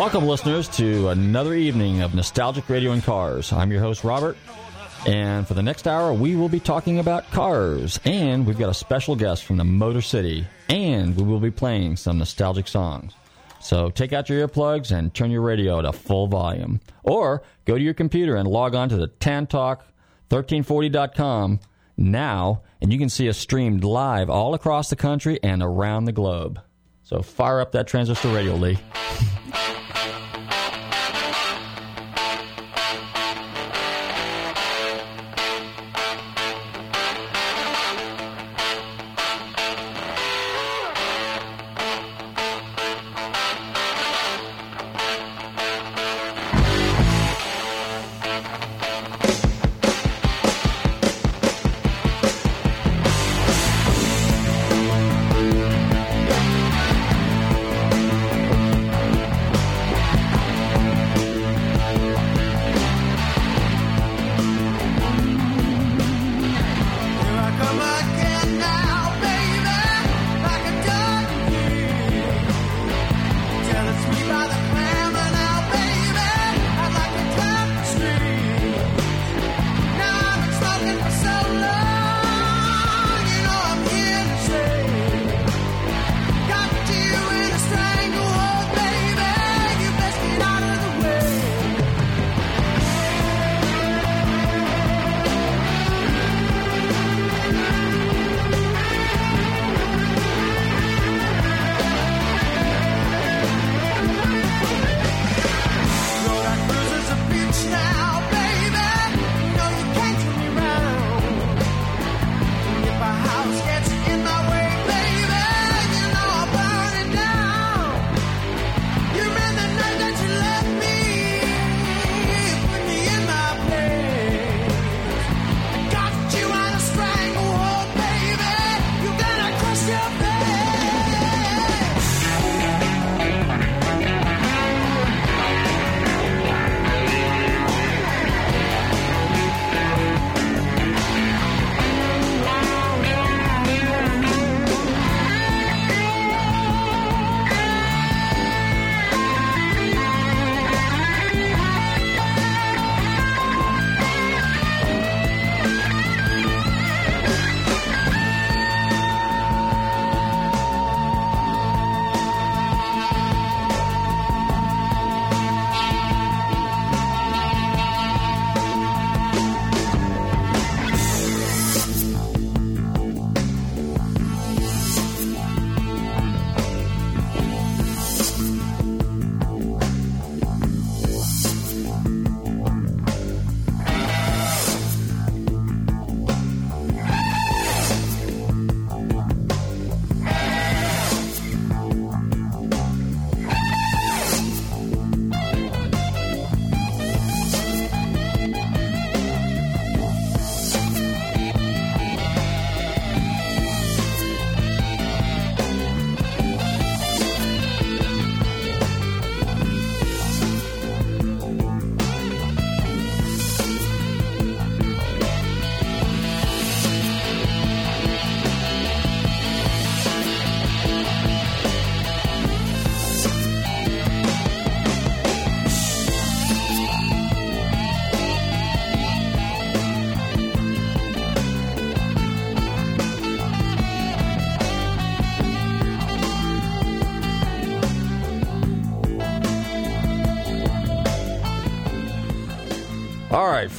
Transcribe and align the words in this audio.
Welcome, 0.00 0.24
listeners, 0.26 0.66
to 0.78 1.10
another 1.10 1.52
evening 1.52 2.00
of 2.00 2.14
Nostalgic 2.14 2.70
Radio 2.70 2.92
and 2.92 3.04
Cars. 3.04 3.52
I'm 3.52 3.70
your 3.70 3.82
host, 3.82 4.02
Robert, 4.02 4.38
and 5.06 5.46
for 5.46 5.52
the 5.52 5.62
next 5.62 5.86
hour, 5.86 6.14
we 6.14 6.36
will 6.36 6.48
be 6.48 6.58
talking 6.58 6.98
about 6.98 7.30
cars, 7.32 8.00
and 8.06 8.46
we've 8.46 8.56
got 8.56 8.70
a 8.70 8.74
special 8.74 9.14
guest 9.14 9.44
from 9.44 9.58
the 9.58 9.64
Motor 9.64 10.00
City, 10.00 10.46
and 10.70 11.14
we 11.14 11.22
will 11.22 11.38
be 11.38 11.50
playing 11.50 11.96
some 11.96 12.16
nostalgic 12.16 12.66
songs. 12.66 13.12
So 13.60 13.90
take 13.90 14.14
out 14.14 14.30
your 14.30 14.48
earplugs 14.48 14.90
and 14.90 15.12
turn 15.12 15.30
your 15.30 15.42
radio 15.42 15.82
to 15.82 15.92
full 15.92 16.28
volume. 16.28 16.80
Or 17.02 17.42
go 17.66 17.76
to 17.76 17.82
your 17.82 17.92
computer 17.92 18.36
and 18.36 18.48
log 18.48 18.74
on 18.74 18.88
to 18.88 18.96
the 18.96 19.08
tantalk1340.com 19.08 21.60
now, 21.98 22.62
and 22.80 22.90
you 22.90 22.98
can 22.98 23.10
see 23.10 23.28
us 23.28 23.36
streamed 23.36 23.84
live 23.84 24.30
all 24.30 24.54
across 24.54 24.88
the 24.88 24.96
country 24.96 25.38
and 25.42 25.62
around 25.62 26.06
the 26.06 26.12
globe. 26.12 26.58
So 27.02 27.20
fire 27.20 27.60
up 27.60 27.72
that 27.72 27.86
transistor 27.86 28.30
radio, 28.30 28.54
Lee. 28.54 28.78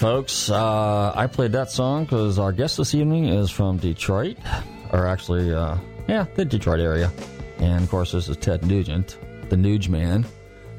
folks. 0.01 0.49
Uh, 0.49 1.13
I 1.15 1.27
played 1.27 1.51
that 1.51 1.69
song 1.69 2.05
because 2.05 2.39
our 2.39 2.51
guest 2.51 2.77
this 2.77 2.95
evening 2.95 3.27
is 3.27 3.51
from 3.51 3.77
Detroit, 3.77 4.35
or 4.91 5.05
actually, 5.05 5.53
uh, 5.53 5.77
yeah, 6.07 6.25
the 6.33 6.43
Detroit 6.43 6.79
area. 6.79 7.11
And 7.59 7.83
of 7.83 7.89
course, 7.91 8.13
this 8.13 8.27
is 8.27 8.35
Ted 8.37 8.65
Nugent, 8.65 9.19
the 9.49 9.55
Nuge 9.55 9.89
Man, 9.89 10.25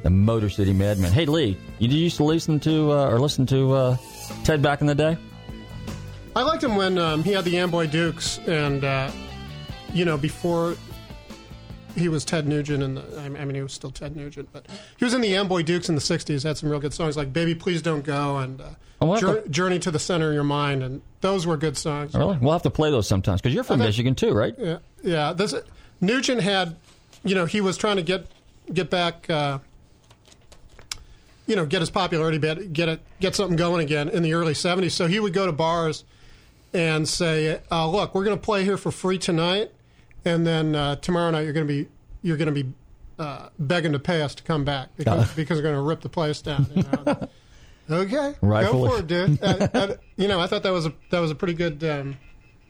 the 0.02 0.10
Motor 0.10 0.50
City 0.50 0.72
Madman. 0.72 1.12
Hey, 1.12 1.26
Lee, 1.26 1.56
you 1.78 1.88
used 1.88 2.16
to 2.16 2.24
listen 2.24 2.58
to 2.60 2.90
uh, 2.90 3.10
or 3.10 3.20
listen 3.20 3.46
to 3.46 3.72
uh, 3.72 3.96
Ted 4.42 4.60
back 4.60 4.80
in 4.80 4.88
the 4.88 4.94
day? 4.96 5.16
I 6.34 6.42
liked 6.42 6.64
him 6.64 6.74
when 6.74 6.98
um, 6.98 7.22
he 7.22 7.30
had 7.30 7.44
the 7.44 7.58
Amboy 7.58 7.86
Dukes, 7.86 8.38
and 8.48 8.82
uh, 8.82 9.08
you 9.94 10.04
know, 10.04 10.16
before 10.16 10.74
he 11.94 12.08
was 12.08 12.24
Ted 12.24 12.46
Nugent, 12.46 12.82
and 12.82 12.98
I 13.38 13.44
mean, 13.44 13.54
he 13.54 13.62
was 13.62 13.72
still 13.72 13.90
Ted 13.90 14.16
Nugent, 14.16 14.48
but 14.52 14.66
he 14.98 15.04
was 15.04 15.14
in 15.14 15.20
the 15.20 15.34
Amboy 15.36 15.62
Dukes 15.62 15.88
in 15.88 15.94
the 15.94 16.00
'60s. 16.00 16.42
Had 16.44 16.56
some 16.58 16.68
real 16.68 16.80
good 16.80 16.94
songs 16.94 17.16
like 17.16 17.32
"Baby 17.32 17.54
Please 17.54 17.82
Don't 17.82 18.04
Go" 18.04 18.38
and 18.38 18.60
uh, 18.60 18.64
Oh, 19.00 19.16
Jour- 19.18 19.42
"Journey 19.48 19.78
to 19.80 19.90
the 19.90 19.98
Center 19.98 20.28
of 20.28 20.34
Your 20.34 20.44
Mind," 20.44 20.82
and 20.82 21.02
those 21.22 21.46
were 21.46 21.56
good 21.56 21.76
songs. 21.76 22.14
Really? 22.14 22.38
We'll 22.38 22.52
have 22.52 22.62
to 22.62 22.70
play 22.70 22.90
those 22.90 23.06
sometimes 23.08 23.40
because 23.40 23.54
you're 23.54 23.64
from 23.64 23.78
think- 23.78 23.88
Michigan 23.88 24.14
too, 24.14 24.32
right? 24.32 24.54
Yeah, 24.58 24.78
yeah. 25.02 25.32
This 25.32 25.54
Nugent 26.00 26.40
had, 26.40 26.76
you 27.24 27.34
know, 27.34 27.44
he 27.46 27.60
was 27.60 27.76
trying 27.76 27.96
to 27.96 28.02
get 28.02 28.26
get 28.72 28.90
back, 28.90 29.28
uh, 29.28 29.58
you 31.46 31.56
know, 31.56 31.66
get 31.66 31.80
his 31.80 31.90
popularity, 31.90 32.38
back, 32.38 32.58
get 32.72 32.88
it, 32.88 33.00
get 33.20 33.34
something 33.34 33.56
going 33.56 33.82
again 33.84 34.08
in 34.08 34.22
the 34.22 34.32
early 34.34 34.54
'70s. 34.54 34.92
So 34.92 35.06
he 35.06 35.18
would 35.20 35.32
go 35.32 35.46
to 35.46 35.52
bars 35.52 36.04
and 36.72 37.08
say, 37.08 37.60
uh, 37.70 37.88
"Look, 37.90 38.14
we're 38.14 38.24
going 38.24 38.36
to 38.38 38.42
play 38.42 38.64
here 38.64 38.76
for 38.76 38.90
free 38.92 39.18
tonight, 39.18 39.72
and 40.24 40.46
then 40.46 40.74
uh, 40.74 40.96
tomorrow 40.96 41.30
night 41.30 41.42
you're 41.42 41.52
going 41.52 41.66
to 41.66 41.72
be 41.84 41.88
you're 42.22 42.36
going 42.36 42.52
to 42.52 42.64
be 42.64 42.72
uh, 43.18 43.48
begging 43.58 43.92
to 43.92 43.98
pay 43.98 44.22
us 44.22 44.34
to 44.36 44.42
come 44.42 44.64
back 44.64 44.88
because 44.96 45.32
because 45.34 45.58
we're 45.58 45.62
going 45.62 45.74
to 45.74 45.82
rip 45.82 46.00
the 46.00 46.08
place 46.08 46.40
down. 46.42 46.66
You 46.74 46.82
know? 46.82 47.28
okay, 47.90 48.34
Rightfully. 48.40 48.88
go 48.88 48.96
for 48.96 49.00
it, 49.00 49.06
dude. 49.06 49.42
Uh, 49.42 49.68
uh, 49.74 49.94
you 50.16 50.28
know, 50.28 50.40
I 50.40 50.46
thought 50.46 50.62
that 50.62 50.72
was 50.72 50.86
a 50.86 50.92
that 51.10 51.20
was 51.20 51.30
a 51.30 51.34
pretty 51.34 51.54
good 51.54 51.82
um, 51.84 52.16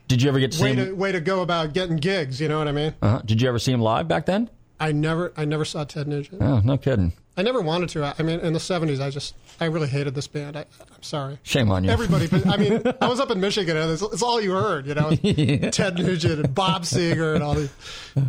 Did 0.08 0.22
you 0.22 0.28
ever 0.28 0.38
get 0.38 0.52
to 0.52 0.58
see 0.58 0.64
way 0.64 0.75
to 0.75 0.93
way 0.93 1.12
to 1.12 1.20
go 1.20 1.43
about 1.43 1.72
getting 1.72 1.96
gigs. 1.96 2.40
You 2.40 2.49
know 2.49 2.58
what 2.58 2.69
I 2.69 2.72
mean? 2.72 2.94
uh 3.02 3.20
Did 3.22 3.40
you 3.40 3.49
ever 3.49 3.58
see 3.58 3.72
him 3.72 3.81
live 3.81 4.08
back 4.08 4.26
then? 4.26 4.50
I 4.81 4.93
never 4.93 5.32
I 5.37 5.44
never 5.44 5.64
saw 5.64 5.84
Ted 5.84 6.08
Nugent. 6.08 6.43
Oh, 6.43 6.60
no 6.60 6.76
kidding. 6.76 7.12
I 7.37 7.43
never 7.43 7.61
wanted 7.61 7.88
to. 7.90 8.05
I 8.05 8.14
I 8.19 8.23
mean, 8.23 8.40
in 8.40 8.52
the 8.52 8.58
'70s, 8.58 9.00
I 9.00 9.11
just 9.11 9.34
I 9.61 9.64
really 9.67 9.88
hated 9.88 10.14
this 10.14 10.26
band. 10.26 10.56
I, 10.56 10.61
I'm 10.81 11.02
sorry. 11.02 11.38
Shame 11.43 11.70
on 11.70 11.84
you. 11.84 11.90
Everybody, 11.90 12.26
but 12.26 12.46
I 12.46 12.56
mean, 12.56 12.82
I 13.00 13.08
was 13.08 13.20
up 13.20 13.31
in 13.31 13.40
Michigan, 13.40 13.76
and 13.76 13.90
it's, 13.90 14.02
it's 14.02 14.23
all 14.23 14.40
you 14.40 14.52
heard, 14.52 14.87
you 14.87 14.94
know, 14.94 15.11
Ted 15.70 15.96
Nugent 15.99 16.44
and 16.44 16.55
Bob 16.55 16.82
Seger 16.82 17.34
and 17.34 17.43
all 17.43 17.55
these 17.55 17.70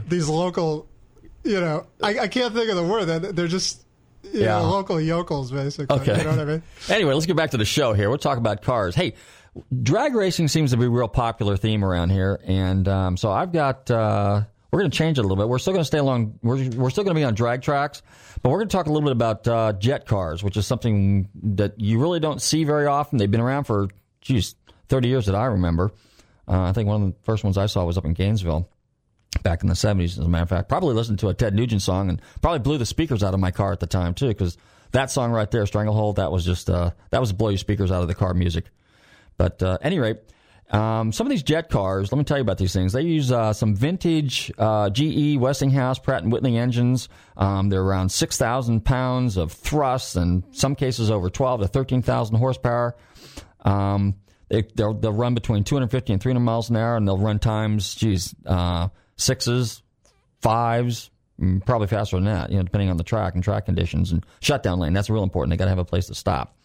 these 0.08 0.30
local, 0.30 0.88
you 1.44 1.60
know, 1.60 1.86
I, 2.02 2.20
I 2.20 2.28
can't 2.28 2.54
think 2.54 2.70
of 2.70 2.76
the 2.78 2.84
word. 2.84 3.06
They're, 3.06 3.20
they're 3.20 3.48
just 3.48 3.84
you 4.24 4.42
Yeah. 4.42 4.60
know, 4.60 4.70
local 4.70 5.02
yokels, 5.02 5.52
basically. 5.52 5.96
Okay. 6.00 6.18
You 6.18 6.24
know 6.24 6.30
what 6.30 6.40
I 6.40 6.46
mean? 6.46 6.64
Anyway, 6.90 7.14
let's 7.14 7.26
get 7.26 7.36
back 7.36 7.52
to 7.52 7.58
the 7.58 7.66
show 7.66 7.92
here. 7.94 8.08
We'll 8.10 8.18
talk 8.20 8.38
about 8.38 8.62
cars. 8.62 8.96
Hey, 8.96 9.16
drag 9.82 10.16
racing 10.16 10.48
seems 10.48 10.72
to 10.72 10.78
be 10.78 10.86
a 10.86 10.90
real 10.90 11.10
popular 11.10 11.58
theme 11.58 11.84
around 11.84 12.10
here, 12.12 12.40
and 12.46 12.88
um, 12.88 13.18
so 13.18 13.32
I've 13.32 13.52
got. 13.52 13.92
Uh, 13.92 14.44
we're 14.72 14.80
going 14.80 14.90
to 14.92 14.98
change 14.98 15.20
it 15.20 15.22
a 15.22 15.28
little 15.28 15.38
bit. 15.38 15.48
We're 15.48 15.60
still 15.60 15.74
going 15.74 15.82
to 15.84 15.86
stay 15.88 16.00
along. 16.00 16.40
We're, 16.42 16.68
we're 16.72 16.90
still 16.90 17.04
going 17.04 17.14
to 17.14 17.20
be 17.20 17.24
on 17.24 17.36
drag 17.36 17.62
tracks, 17.62 18.02
but 18.44 18.50
we're 18.50 18.58
going 18.58 18.68
to 18.68 18.76
talk 18.76 18.88
a 18.88 18.92
little 18.92 19.08
bit 19.08 19.14
about 19.14 19.48
uh, 19.48 19.72
jet 19.74 20.06
cars, 20.06 20.44
which 20.44 20.58
is 20.58 20.68
something 20.68 21.30
that 21.42 21.80
you 21.80 22.00
really 22.00 22.20
don't 22.20 22.42
see 22.42 22.66
very 22.66 22.86
often. 22.86 23.18
They've 23.18 23.32
been 23.32 23.40
around 23.40 23.64
for, 23.64 23.88
geez, 24.20 24.56
30 24.90 25.08
years 25.08 25.26
that 25.28 25.36
I 25.36 25.46
remember. 25.46 25.92
Uh, 26.46 26.64
I 26.64 26.74
think 26.74 26.90
one 26.90 27.02
of 27.02 27.08
the 27.08 27.16
first 27.24 27.46
ones 27.46 27.58
I 27.58 27.68
saw 27.68 27.86
was 27.86 27.98
up 27.98 28.04
in 28.04 28.14
Gainesville 28.14 28.68
back 29.44 29.64
in 29.64 29.70
the 29.70 29.76
70s, 29.76 30.20
as 30.20 30.20
a 30.20 30.28
matter 30.28 30.44
of 30.44 30.50
fact. 30.50 30.68
Probably 30.68 30.94
listened 30.94 31.20
to 31.20 31.30
a 31.30 31.34
Ted 31.34 31.56
Nugent 31.56 31.82
song 31.82 32.10
and 32.10 32.22
probably 32.42 32.60
blew 32.60 32.78
the 32.78 32.86
speakers 32.86 33.24
out 33.24 33.34
of 33.34 33.40
my 33.40 33.50
car 33.50 33.72
at 33.72 33.80
the 33.80 33.88
time, 33.88 34.14
too, 34.14 34.28
because 34.28 34.58
that 34.92 35.10
song 35.10 35.32
right 35.32 35.50
there, 35.50 35.66
Stranglehold, 35.66 36.18
that 36.18 36.30
was 36.32 36.44
just, 36.44 36.70
uh, 36.70 36.92
that 37.12 37.22
was 37.22 37.32
blow 37.32 37.48
your 37.48 37.58
speakers 37.58 37.92
out 37.92 38.02
of 38.02 38.10
the 38.10 38.14
car 38.14 38.34
music. 38.34 38.66
But 39.38 39.64
uh, 39.64 39.78
any 39.82 40.00
rate, 40.00 40.18
um, 40.70 41.12
some 41.12 41.28
of 41.28 41.32
these 41.32 41.44
jet 41.44 41.70
cars, 41.70 42.12
let 42.12 42.18
me 42.18 42.24
tell 42.24 42.38
you 42.38 42.42
about 42.42 42.58
these 42.58 42.74
things. 42.74 42.94
They 42.94 43.02
use 43.02 43.32
uh, 43.32 43.54
some 43.54 43.76
vintage 43.76 44.52
uh, 44.58 44.90
GE, 44.90 45.38
Westinghouse, 45.38 46.00
Pratt 46.00 46.24
and 46.24 46.32
Whitney 46.32 46.58
engines. 46.58 47.10
Um, 47.38 47.70
they're 47.70 47.82
around 47.82 48.10
6,000 48.10 48.84
pounds 48.84 49.38
of 49.38 49.52
thrust, 49.52 50.16
and 50.16 50.44
some 50.52 50.76
cases 50.76 51.12
over 51.12 51.30
12 51.30 51.62
to 51.62 51.68
13,000 51.68 52.36
horsepower. 52.36 52.96
Um, 53.62 54.16
they, 54.50 54.64
they'll, 54.76 54.94
they'll 54.94 55.14
run 55.14 55.34
between 55.36 55.64
250 55.64 56.14
and 56.14 56.22
300 56.22 56.40
miles 56.40 56.70
an 56.70 56.78
hour, 56.78 56.96
and 56.96 57.08
they'll 57.08 57.18
run 57.18 57.40
times, 57.40 57.94
geez, 57.96 58.34
uh, 58.46 58.88
sixes, 59.16 59.84
fives, 60.42 61.12
mm, 61.40 61.64
probably 61.66 61.88
faster 61.88 62.18
than 62.18 62.26
that, 62.26 62.50
you 62.50 62.58
know, 62.58 62.64
depending 62.64 62.90
on 62.90 62.98
the 62.98 63.04
track 63.04 63.36
and 63.36 63.44
track 63.44 63.66
conditions 63.66 64.12
and 64.12 64.26
shutdown 64.40 64.80
lane. 64.80 64.94
That's 64.94 65.10
real 65.10 65.24
important. 65.24 65.52
They 65.52 65.58
got 65.58 65.66
to 65.66 65.72
have 65.72 65.80
a 65.80 65.86
place 65.86 66.08
to 66.08 66.16
stop 66.16 66.58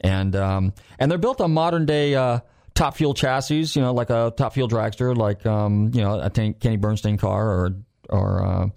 and 0.00 0.36
um, 0.36 0.72
and 0.98 1.10
they're 1.10 1.18
built 1.18 1.40
on 1.40 1.52
modern 1.52 1.86
day 1.86 2.14
uh, 2.14 2.40
top 2.76 2.96
fuel 2.96 3.14
chassis. 3.14 3.64
You 3.74 3.82
know, 3.82 3.92
like 3.92 4.10
a 4.10 4.32
top 4.36 4.54
fuel 4.54 4.68
dragster, 4.68 5.16
like 5.16 5.44
um, 5.44 5.90
you 5.92 6.02
know 6.02 6.20
a 6.20 6.30
Kenny 6.30 6.76
Bernstein 6.76 7.16
car, 7.16 7.48
or 7.48 7.76
or 8.08 8.44
uh, 8.44 8.68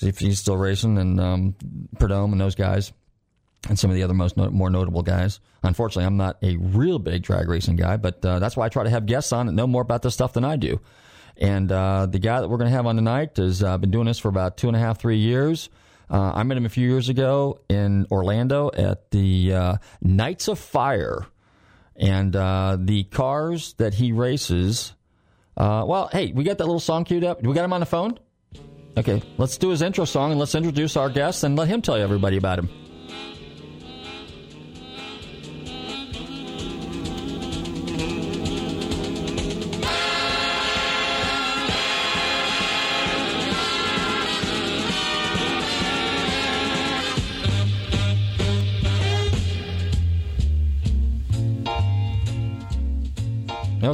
if 0.00 0.18
he's 0.18 0.38
still 0.38 0.56
racing, 0.56 0.98
and 0.98 1.18
um, 1.20 1.54
Prudhomme 1.98 2.32
and 2.32 2.40
those 2.40 2.54
guys, 2.54 2.92
and 3.68 3.78
some 3.78 3.90
of 3.90 3.96
the 3.96 4.02
other 4.02 4.14
most 4.14 4.36
no- 4.36 4.50
more 4.50 4.68
notable 4.68 5.02
guys. 5.02 5.40
Unfortunately, 5.62 6.04
I'm 6.04 6.16
not 6.16 6.36
a 6.42 6.56
real 6.56 6.98
big 6.98 7.22
drag 7.22 7.48
racing 7.48 7.76
guy, 7.76 7.96
but 7.96 8.24
uh, 8.24 8.38
that's 8.38 8.56
why 8.56 8.66
I 8.66 8.68
try 8.68 8.84
to 8.84 8.90
have 8.90 9.06
guests 9.06 9.32
on 9.32 9.46
that 9.46 9.52
know 9.52 9.66
more 9.66 9.82
about 9.82 10.02
this 10.02 10.14
stuff 10.14 10.34
than 10.34 10.44
I 10.44 10.56
do. 10.56 10.80
And 11.36 11.70
uh, 11.70 12.06
the 12.06 12.18
guy 12.18 12.40
that 12.40 12.48
we're 12.48 12.58
going 12.58 12.70
to 12.70 12.76
have 12.76 12.86
on 12.86 12.96
tonight 12.96 13.36
has 13.36 13.62
uh, 13.62 13.78
been 13.78 13.90
doing 13.92 14.06
this 14.06 14.18
for 14.18 14.28
about 14.28 14.56
two 14.56 14.66
and 14.66 14.76
a 14.76 14.80
half, 14.80 15.00
three 15.00 15.18
years. 15.18 15.70
Uh, 16.10 16.32
I 16.34 16.42
met 16.42 16.56
him 16.56 16.66
a 16.66 16.70
few 16.70 16.88
years 16.88 17.08
ago 17.08 17.60
in 17.68 18.06
Orlando 18.10 18.70
at 18.74 19.10
the 19.10 19.52
uh, 19.52 19.76
Nights 20.00 20.48
of 20.48 20.58
Fire, 20.58 21.26
and 21.98 22.34
uh, 22.34 22.76
the 22.78 23.04
cars 23.04 23.74
that 23.74 23.94
he 23.94 24.12
races. 24.12 24.94
Uh, 25.56 25.84
well, 25.86 26.08
hey, 26.12 26.32
we 26.32 26.44
got 26.44 26.58
that 26.58 26.64
little 26.64 26.80
song 26.80 27.04
queued 27.04 27.24
up. 27.24 27.42
We 27.42 27.52
got 27.52 27.64
him 27.64 27.72
on 27.72 27.80
the 27.80 27.86
phone? 27.86 28.18
Okay, 28.96 29.22
let's 29.36 29.58
do 29.58 29.68
his 29.68 29.82
intro 29.82 30.04
song 30.04 30.30
and 30.30 30.40
let's 30.40 30.54
introduce 30.54 30.96
our 30.96 31.10
guest 31.10 31.44
and 31.44 31.56
let 31.56 31.68
him 31.68 31.82
tell 31.82 31.96
you 31.96 32.02
everybody 32.02 32.36
about 32.36 32.58
him. 32.58 32.68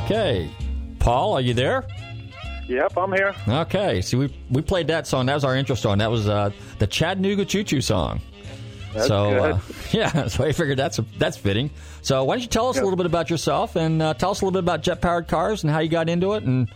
Okay, 0.05 0.51
Paul, 0.99 1.33
are 1.33 1.41
you 1.41 1.55
there? 1.55 1.87
Yep, 2.69 2.99
I'm 2.99 3.11
here. 3.15 3.35
Okay, 3.49 4.03
see, 4.03 4.19
we 4.19 4.39
we 4.51 4.61
played 4.61 4.89
that 4.89 5.07
song. 5.07 5.25
That 5.25 5.33
was 5.33 5.45
our 5.45 5.57
intro 5.57 5.75
song. 5.75 5.97
That 5.97 6.11
was 6.11 6.29
uh, 6.29 6.51
the 6.79 6.87
Chattanooga 6.87 7.47
Choo 7.47 7.65
Choo 7.65 7.81
song. 7.81 8.21
That's 8.93 9.07
so 9.07 9.31
good. 9.31 9.53
Uh, 9.53 9.59
yeah, 9.93 10.27
so 10.27 10.45
I 10.45 10.53
figured 10.53 10.79
that's 10.79 11.01
that's 11.17 11.39
fitting. 11.39 11.71
So 12.03 12.23
why 12.25 12.35
don't 12.35 12.43
you 12.43 12.49
tell 12.49 12.69
us 12.69 12.77
a 12.77 12.83
little 12.83 12.99
bit 12.99 13.07
about 13.07 13.31
yourself 13.31 13.77
and 13.77 14.03
uh, 14.03 14.13
tell 14.13 14.31
us 14.31 14.43
a 14.43 14.45
little 14.45 14.53
bit 14.53 14.65
about 14.65 14.83
jet 14.83 15.01
powered 15.01 15.27
cars 15.27 15.63
and 15.63 15.73
how 15.73 15.79
you 15.79 15.89
got 15.89 16.11
into 16.11 16.35
it 16.35 16.43
and 16.43 16.71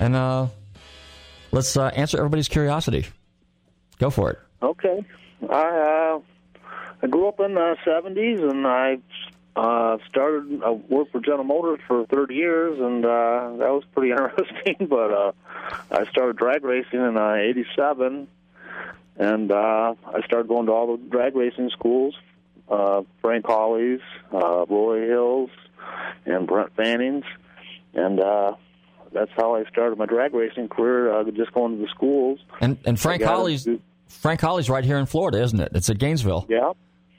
and 0.00 0.16
uh, 0.16 0.48
let's 1.52 1.76
uh, 1.76 1.86
answer 1.94 2.18
everybody's 2.18 2.48
curiosity. 2.48 3.06
Go 4.00 4.10
for 4.10 4.30
it. 4.30 4.38
Okay. 4.62 5.04
I 5.48 6.16
uh, 6.16 6.20
I 7.02 7.06
grew 7.06 7.28
up 7.28 7.38
in 7.38 7.54
the 7.54 7.76
'70s, 7.86 8.50
and 8.50 8.66
I 8.66 8.98
uh, 9.56 9.98
started. 10.08 10.62
I 10.64 10.70
worked 10.70 11.12
for 11.12 11.20
General 11.20 11.44
Motors 11.44 11.80
for 11.86 12.06
30 12.06 12.34
years, 12.34 12.78
and 12.80 13.04
uh, 13.04 13.56
that 13.58 13.70
was 13.70 13.84
pretty 13.94 14.10
interesting. 14.12 14.88
But 14.88 15.12
uh, 15.12 15.32
I 15.90 16.04
started 16.10 16.36
drag 16.36 16.64
racing 16.64 17.00
in 17.00 17.16
uh, 17.16 17.34
'87, 17.34 18.28
and 19.16 19.52
uh, 19.52 19.94
I 20.06 20.20
started 20.26 20.48
going 20.48 20.66
to 20.66 20.72
all 20.72 20.96
the 20.96 21.02
drag 21.02 21.36
racing 21.36 21.70
schools. 21.70 22.16
Uh, 22.68 23.02
Frank 23.20 23.46
Hawley's, 23.46 24.00
uh, 24.32 24.64
Roy 24.68 25.06
Hills, 25.06 25.50
and 26.24 26.46
Brent 26.46 26.74
Fanning's, 26.76 27.24
and 27.92 28.18
uh, 28.18 28.54
that's 29.12 29.30
how 29.36 29.54
I 29.54 29.64
started 29.66 29.98
my 29.98 30.06
drag 30.06 30.34
racing 30.34 30.68
career. 30.68 31.12
Uh, 31.12 31.30
just 31.30 31.52
going 31.52 31.76
to 31.76 31.82
the 31.82 31.88
schools. 31.90 32.40
And 32.60 32.78
and 32.84 32.98
Frank 32.98 33.22
Hawley's 33.22 33.68
Frank 34.08 34.40
Hawley's 34.40 34.68
right 34.70 34.84
here 34.84 34.98
in 34.98 35.06
Florida, 35.06 35.42
isn't 35.42 35.60
it? 35.60 35.72
It's 35.74 35.88
at 35.90 35.98
Gainesville. 35.98 36.46
Yeah. 36.48 36.72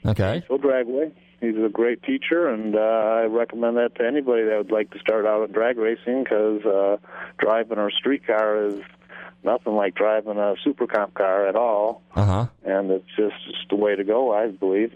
Okay. 0.04 0.42
Phil 0.46 0.58
Dragway. 0.58 1.12
He's 1.40 1.54
a 1.56 1.68
great 1.68 2.02
teacher, 2.02 2.48
and 2.48 2.74
uh, 2.74 2.78
I 2.78 3.24
recommend 3.24 3.76
that 3.76 3.94
to 3.96 4.06
anybody 4.06 4.44
that 4.44 4.56
would 4.56 4.70
like 4.70 4.90
to 4.92 4.98
start 4.98 5.26
out 5.26 5.42
at 5.42 5.52
drag 5.52 5.76
racing 5.76 6.24
because 6.24 6.64
uh, 6.64 6.96
driving 7.38 7.78
a 7.78 7.90
street 7.90 8.26
car 8.26 8.64
is 8.66 8.80
nothing 9.44 9.74
like 9.74 9.94
driving 9.94 10.38
a 10.38 10.54
super 10.64 10.86
comp 10.86 11.12
car 11.14 11.46
at 11.46 11.54
all, 11.54 12.02
Uh 12.14 12.24
huh. 12.24 12.46
and 12.64 12.90
it's 12.90 13.06
just, 13.16 13.34
just 13.46 13.68
the 13.68 13.76
way 13.76 13.94
to 13.94 14.02
go, 14.02 14.32
I 14.34 14.48
believe. 14.48 14.92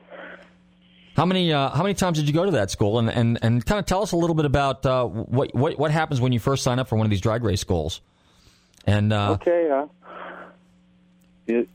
How 1.16 1.26
many 1.26 1.52
uh, 1.52 1.68
how 1.70 1.82
many 1.82 1.94
times 1.94 2.16
did 2.18 2.26
you 2.28 2.32
go 2.32 2.46
to 2.46 2.52
that 2.52 2.70
school? 2.70 2.98
And 2.98 3.10
and, 3.10 3.38
and 3.42 3.66
kind 3.66 3.78
of 3.78 3.84
tell 3.84 4.02
us 4.02 4.12
a 4.12 4.16
little 4.16 4.34
bit 4.34 4.46
about 4.46 4.86
uh, 4.86 5.04
what 5.04 5.54
what 5.54 5.78
what 5.78 5.90
happens 5.90 6.20
when 6.20 6.32
you 6.32 6.38
first 6.40 6.62
sign 6.62 6.78
up 6.78 6.88
for 6.88 6.96
one 6.96 7.04
of 7.04 7.10
these 7.10 7.20
drag 7.20 7.44
race 7.44 7.60
schools. 7.60 8.00
And 8.86 9.12
uh, 9.12 9.32
Okay. 9.32 9.68
Uh, 9.70 9.86
it, 11.46 11.68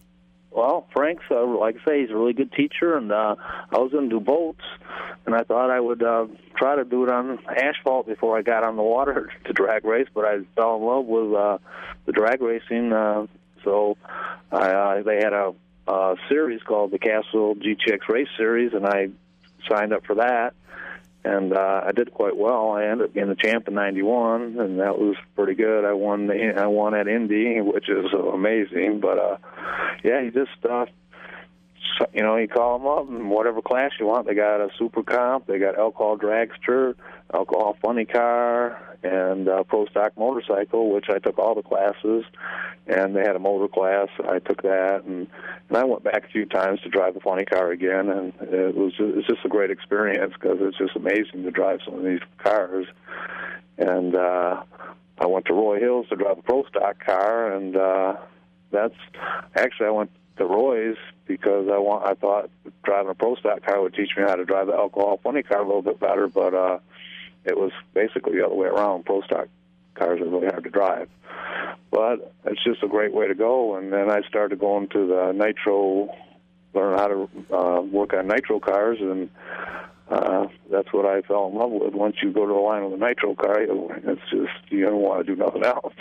well, 0.55 0.88
Frank's, 0.93 1.25
uh, 1.29 1.45
like 1.45 1.75
I 1.81 1.85
say, 1.85 2.01
he's 2.01 2.12
a 2.12 2.15
really 2.15 2.33
good 2.33 2.51
teacher, 2.53 2.95
and 2.95 3.12
uh, 3.12 3.35
I 3.71 3.77
was 3.77 3.91
going 3.91 4.09
to 4.09 4.19
do 4.19 4.21
boats, 4.21 4.63
and 5.25 5.35
I 5.35 5.43
thought 5.43 5.69
I 5.69 5.81
would 5.81 6.01
uh, 6.01 6.27
try 6.57 6.77
to 6.77 6.85
do 6.85 7.03
it 7.03 7.09
on 7.09 7.39
asphalt 7.50 8.07
before 8.07 8.38
I 8.38 8.41
got 8.41 8.63
on 8.63 8.77
the 8.77 8.83
water 8.83 9.31
to 9.45 9.53
drag 9.53 9.83
race, 9.83 10.07
but 10.13 10.24
I 10.24 10.38
fell 10.55 10.77
in 10.77 10.83
love 10.83 11.05
with 11.05 11.33
uh, 11.33 11.57
the 12.05 12.13
drag 12.13 12.41
racing. 12.41 12.93
Uh, 12.93 13.27
so 13.65 13.97
I, 14.50 14.71
uh, 14.71 15.03
they 15.03 15.17
had 15.17 15.33
a, 15.33 15.53
a 15.88 16.15
series 16.29 16.62
called 16.63 16.91
the 16.91 17.00
Castrol 17.00 17.55
GTX 17.55 18.07
Race 18.07 18.29
Series, 18.38 18.71
and 18.74 18.85
I 18.85 19.09
signed 19.69 19.91
up 19.91 20.05
for 20.05 20.15
that 20.15 20.53
and 21.25 21.53
uh, 21.53 21.82
I 21.86 21.91
did 21.91 22.13
quite 22.13 22.38
well. 22.38 22.72
I 22.72 22.86
ended 22.86 23.08
up 23.08 23.13
being 23.13 23.29
the 23.29 23.36
champ 23.36 23.67
in 23.67 23.74
'91, 23.74 24.60
and 24.60 24.79
that 24.79 25.00
was 25.00 25.15
pretty 25.36 25.55
good. 25.55 25.86
I 25.86 25.94
won. 25.94 26.27
The, 26.27 26.53
I 26.58 26.67
won 26.67 26.94
at 26.94 27.08
Indy, 27.08 27.60
which 27.62 27.89
is 27.89 28.05
amazing. 28.13 29.00
But 29.01 29.17
uh, 29.17 29.38
yeah, 30.03 30.22
you 30.22 30.32
just 30.32 30.63
uh, 30.70 30.86
you 32.14 32.22
know 32.22 32.38
you 32.38 32.48
call 32.48 32.78
them 32.78 32.88
up 32.88 33.10
and 33.10 33.30
whatever 33.30 33.62
class 33.62 33.92
you 34.00 34.06
want. 34.06 34.28
They 34.28 34.34
got 34.34 34.62
a 34.62 34.70
super 34.78 35.04
comp, 35.04 35.48
they 35.48 35.60
got 35.60 35.78
alcohol 35.78 36.18
dragster, 36.18 36.96
alcohol 37.34 37.78
funny 37.82 38.06
car, 38.06 38.98
and 39.04 39.48
uh, 39.48 39.64
pro 39.64 39.86
stock 39.88 40.18
motorcycle, 40.18 40.92
which 40.92 41.06
I 41.10 41.20
took 41.20 41.38
all 41.38 41.56
the 41.56 41.62
classes. 41.62 42.25
And 42.88 43.16
they 43.16 43.22
had 43.22 43.36
a 43.36 43.40
motor 43.40 43.68
class. 43.68 44.10
I 44.30 44.40
took 44.40 44.62
that, 44.62 45.04
and, 45.06 45.28
and 45.70 45.78
I 45.78 45.84
went 45.86 46.04
back 46.04 46.25
a 46.25 46.32
few 46.32 46.46
times 46.46 46.82
to 46.82 46.90
drive 46.90 47.16
the 47.16 47.20
funny 47.20 47.44
car 47.44 47.72
again, 47.72 48.10
and 48.10 48.34
it 48.42 48.75
was 48.75 48.94
just, 48.94 49.18
it's 49.18 49.28
just 49.28 49.44
a 49.44 49.50
great 49.50 49.72
experience 49.72 50.34
because 50.40 50.58
it's 50.62 50.78
just 50.78 50.96
amazing 50.96 51.44
to 51.44 51.52
drive 51.52 51.80
some 51.84 51.96
of 51.96 52.04
these 52.04 52.20
cars. 52.38 52.86
And 53.80 54.16
uh, 54.16 54.64
I 55.18 55.25
went 55.25 55.46
to 55.46 55.54
Roy 55.54 55.80
Hills 55.80 56.08
to 56.10 56.16
drive 56.16 56.38
a 56.38 56.42
pro 56.44 56.64
stock 56.66 57.04
car, 57.04 57.54
and 57.54 57.75
uh, 57.75 58.18
that's 58.72 58.96
actually 59.56 59.88
I 59.88 59.92
went 59.92 60.12
to 60.38 60.46
Roy's 60.46 60.98
because 61.27 61.67
I 61.72 61.77
want 61.77 62.05
I 62.05 62.13
thought 62.13 62.50
driving 62.84 63.12
a 63.12 63.15
pro 63.15 63.36
stock 63.36 63.65
car 63.65 63.82
would 63.82 63.94
teach 63.94 64.12
me 64.17 64.24
how 64.24 64.36
to 64.36 64.46
drive 64.46 64.67
the 64.67 64.74
alcohol 64.74 65.20
funny 65.24 65.44
car 65.44 65.62
a 65.62 65.65
little 65.65 65.82
bit 65.82 66.00
better, 66.00 66.27
but 66.27 66.53
uh, 66.53 66.79
it 67.44 67.58
was 67.58 67.72
basically 67.94 68.38
the 68.38 68.46
other 68.46 68.55
way 68.55 68.67
around. 68.67 69.05
Pro 69.05 69.22
stock 69.22 69.48
cars 69.96 70.22
are 70.22 70.25
really 70.25 70.48
hard 70.48 70.63
to 70.63 70.70
drive, 70.70 71.10
but 71.91 72.34
it's 72.46 72.63
just 72.63 72.84
a 72.84 72.88
great 72.88 73.13
way 73.13 73.27
to 73.27 73.36
go. 73.36 73.75
And 73.75 73.91
then 73.91 74.10
I 74.10 74.22
started 74.27 74.60
going 74.60 74.88
to 74.89 75.08
the 75.08 75.32
nitro, 75.32 76.13
learn 76.74 76.98
how 76.98 77.08
to 77.08 77.29
uh, 77.53 77.82
work 77.82 78.13
on 78.13 78.27
nitro 78.27 78.60
cars, 78.60 78.98
and 79.00 79.29
uh, 80.10 80.48
that's 80.72 80.91
what 80.91 81.05
I 81.05 81.22
fell 81.22 81.48
in 81.48 81.55
love 81.55 81.72
with. 81.72 81.94
Once 81.94 82.17
you 82.22 82.32
go 82.32 82.46
to 82.46 82.53
the 82.53 82.60
line 82.60 82.84
with 82.84 83.01
a 83.01 83.03
nitro 83.03 83.36
car, 83.36 83.62
it's 83.62 84.22
just 84.29 84.72
you 84.72 84.86
don't 84.86 85.01
want 85.01 85.25
to 85.25 85.36
do 85.36 85.41
nothing 85.41 85.63
else. 85.63 85.94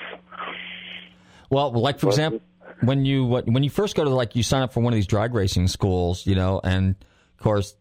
Well, 1.50 1.72
like 1.72 2.00
for 2.00 2.08
example, 2.08 2.40
when 2.82 3.04
you 3.04 3.24
when 3.24 3.62
you 3.62 3.70
first 3.70 3.96
go 3.96 4.04
to 4.04 4.10
like 4.10 4.36
you 4.36 4.42
sign 4.42 4.62
up 4.62 4.72
for 4.72 4.80
one 4.80 4.92
of 4.92 4.96
these 4.96 5.06
drag 5.06 5.34
racing 5.34 5.68
schools, 5.68 6.26
you 6.26 6.34
know, 6.34 6.60
and 6.62 6.96
of 7.38 7.42
course, 7.42 7.74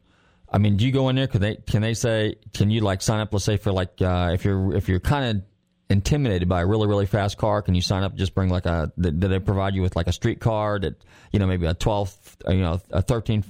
I 0.51 0.57
mean, 0.57 0.77
do 0.77 0.85
you 0.85 0.91
go 0.91 1.09
in 1.09 1.15
there? 1.15 1.27
Can 1.27 1.41
they 1.41 1.55
can 1.55 1.81
they 1.81 1.93
say 1.93 2.35
can 2.53 2.69
you 2.69 2.81
like 2.81 3.01
sign 3.01 3.19
up? 3.19 3.33
Let's 3.33 3.45
say 3.45 3.57
for 3.57 3.71
like 3.71 4.01
uh, 4.01 4.31
if 4.33 4.45
you're 4.45 4.75
if 4.75 4.87
you're 4.87 4.99
kind 4.99 5.37
of 5.37 5.43
intimidated 5.89 6.47
by 6.47 6.61
a 6.61 6.65
really 6.65 6.87
really 6.87 7.05
fast 7.05 7.37
car, 7.37 7.61
can 7.61 7.75
you 7.75 7.81
sign 7.81 8.03
up? 8.03 8.15
Just 8.15 8.35
bring 8.35 8.49
like 8.49 8.65
a 8.65 8.91
do 8.99 9.11
they 9.11 9.39
provide 9.39 9.75
you 9.75 9.81
with 9.81 9.95
like 9.95 10.07
a 10.07 10.13
street 10.13 10.39
car 10.39 10.79
that 10.79 10.95
you 11.31 11.39
know 11.39 11.47
maybe 11.47 11.65
a 11.65 11.73
twelve 11.73 12.15
you 12.47 12.61
know 12.61 12.79
a 12.91 13.01
thirteen 13.01 13.43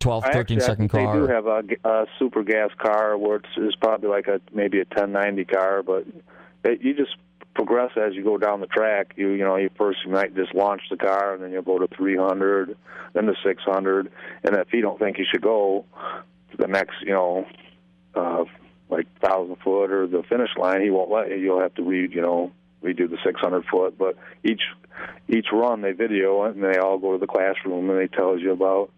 12, 0.00 0.24
13 0.24 0.36
actually, 0.40 0.60
second 0.60 0.88
car. 0.88 1.14
They 1.14 1.26
do 1.26 1.32
have 1.32 1.46
a, 1.46 1.62
a 1.84 2.06
super 2.18 2.42
gas 2.42 2.70
car 2.78 3.16
where 3.16 3.36
it's, 3.36 3.48
it's 3.56 3.76
probably 3.76 4.08
like 4.08 4.26
a 4.26 4.40
maybe 4.52 4.78
a 4.78 4.84
1090 4.84 5.44
car, 5.44 5.82
but 5.82 6.04
it, 6.64 6.82
you 6.82 6.94
just 6.94 7.16
progress 7.54 7.92
as 7.96 8.14
you 8.14 8.24
go 8.24 8.36
down 8.36 8.60
the 8.60 8.66
track. 8.66 9.14
You 9.16 9.30
you 9.30 9.44
know, 9.44 9.56
you 9.56 9.70
first 9.76 10.00
you 10.04 10.12
might 10.12 10.34
just 10.34 10.54
launch 10.54 10.82
the 10.90 10.96
car, 10.96 11.34
and 11.34 11.42
then 11.42 11.52
you'll 11.52 11.62
go 11.62 11.78
to 11.78 11.88
300, 11.94 12.76
then 13.12 13.24
to 13.24 13.34
600, 13.44 14.12
and 14.44 14.56
if 14.56 14.72
you 14.72 14.82
don't 14.82 14.98
think 14.98 15.18
you 15.18 15.24
should 15.30 15.42
go 15.42 15.84
to 16.50 16.56
the 16.56 16.66
next, 16.66 16.96
you 17.02 17.12
know, 17.12 17.46
uh, 18.14 18.44
like 18.90 19.06
thousand 19.20 19.56
foot 19.64 19.90
or 19.90 20.06
the 20.06 20.22
finish 20.28 20.50
line, 20.56 20.82
he 20.82 20.90
won't 20.90 21.10
let 21.10 21.28
you. 21.28 21.36
You'll 21.36 21.60
have 21.60 21.74
to 21.74 21.82
read, 21.82 22.12
you 22.12 22.20
know, 22.20 22.52
redo 22.82 23.08
the 23.08 23.18
600 23.24 23.64
foot. 23.66 23.98
But 23.98 24.16
each 24.44 24.62
each 25.28 25.46
run 25.52 25.80
they 25.80 25.92
video 25.92 26.44
it, 26.44 26.54
and 26.54 26.64
they 26.64 26.78
all 26.78 26.98
go 26.98 27.12
to 27.12 27.18
the 27.18 27.26
classroom, 27.26 27.90
and 27.90 27.98
they 27.98 28.08
tells 28.08 28.40
you 28.40 28.52
about 28.52 28.90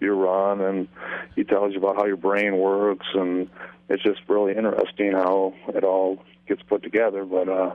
your 0.00 0.16
run, 0.16 0.60
and 0.60 0.88
he 1.36 1.44
tells 1.44 1.72
you 1.72 1.78
about 1.78 1.96
how 1.96 2.06
your 2.06 2.16
brain 2.16 2.56
works, 2.56 3.06
and 3.14 3.48
it's 3.88 4.02
just 4.02 4.20
really 4.28 4.56
interesting 4.56 5.12
how 5.12 5.54
it 5.68 5.84
all 5.84 6.22
gets 6.48 6.62
put 6.62 6.82
together. 6.82 7.24
But 7.24 7.48
uh, 7.48 7.74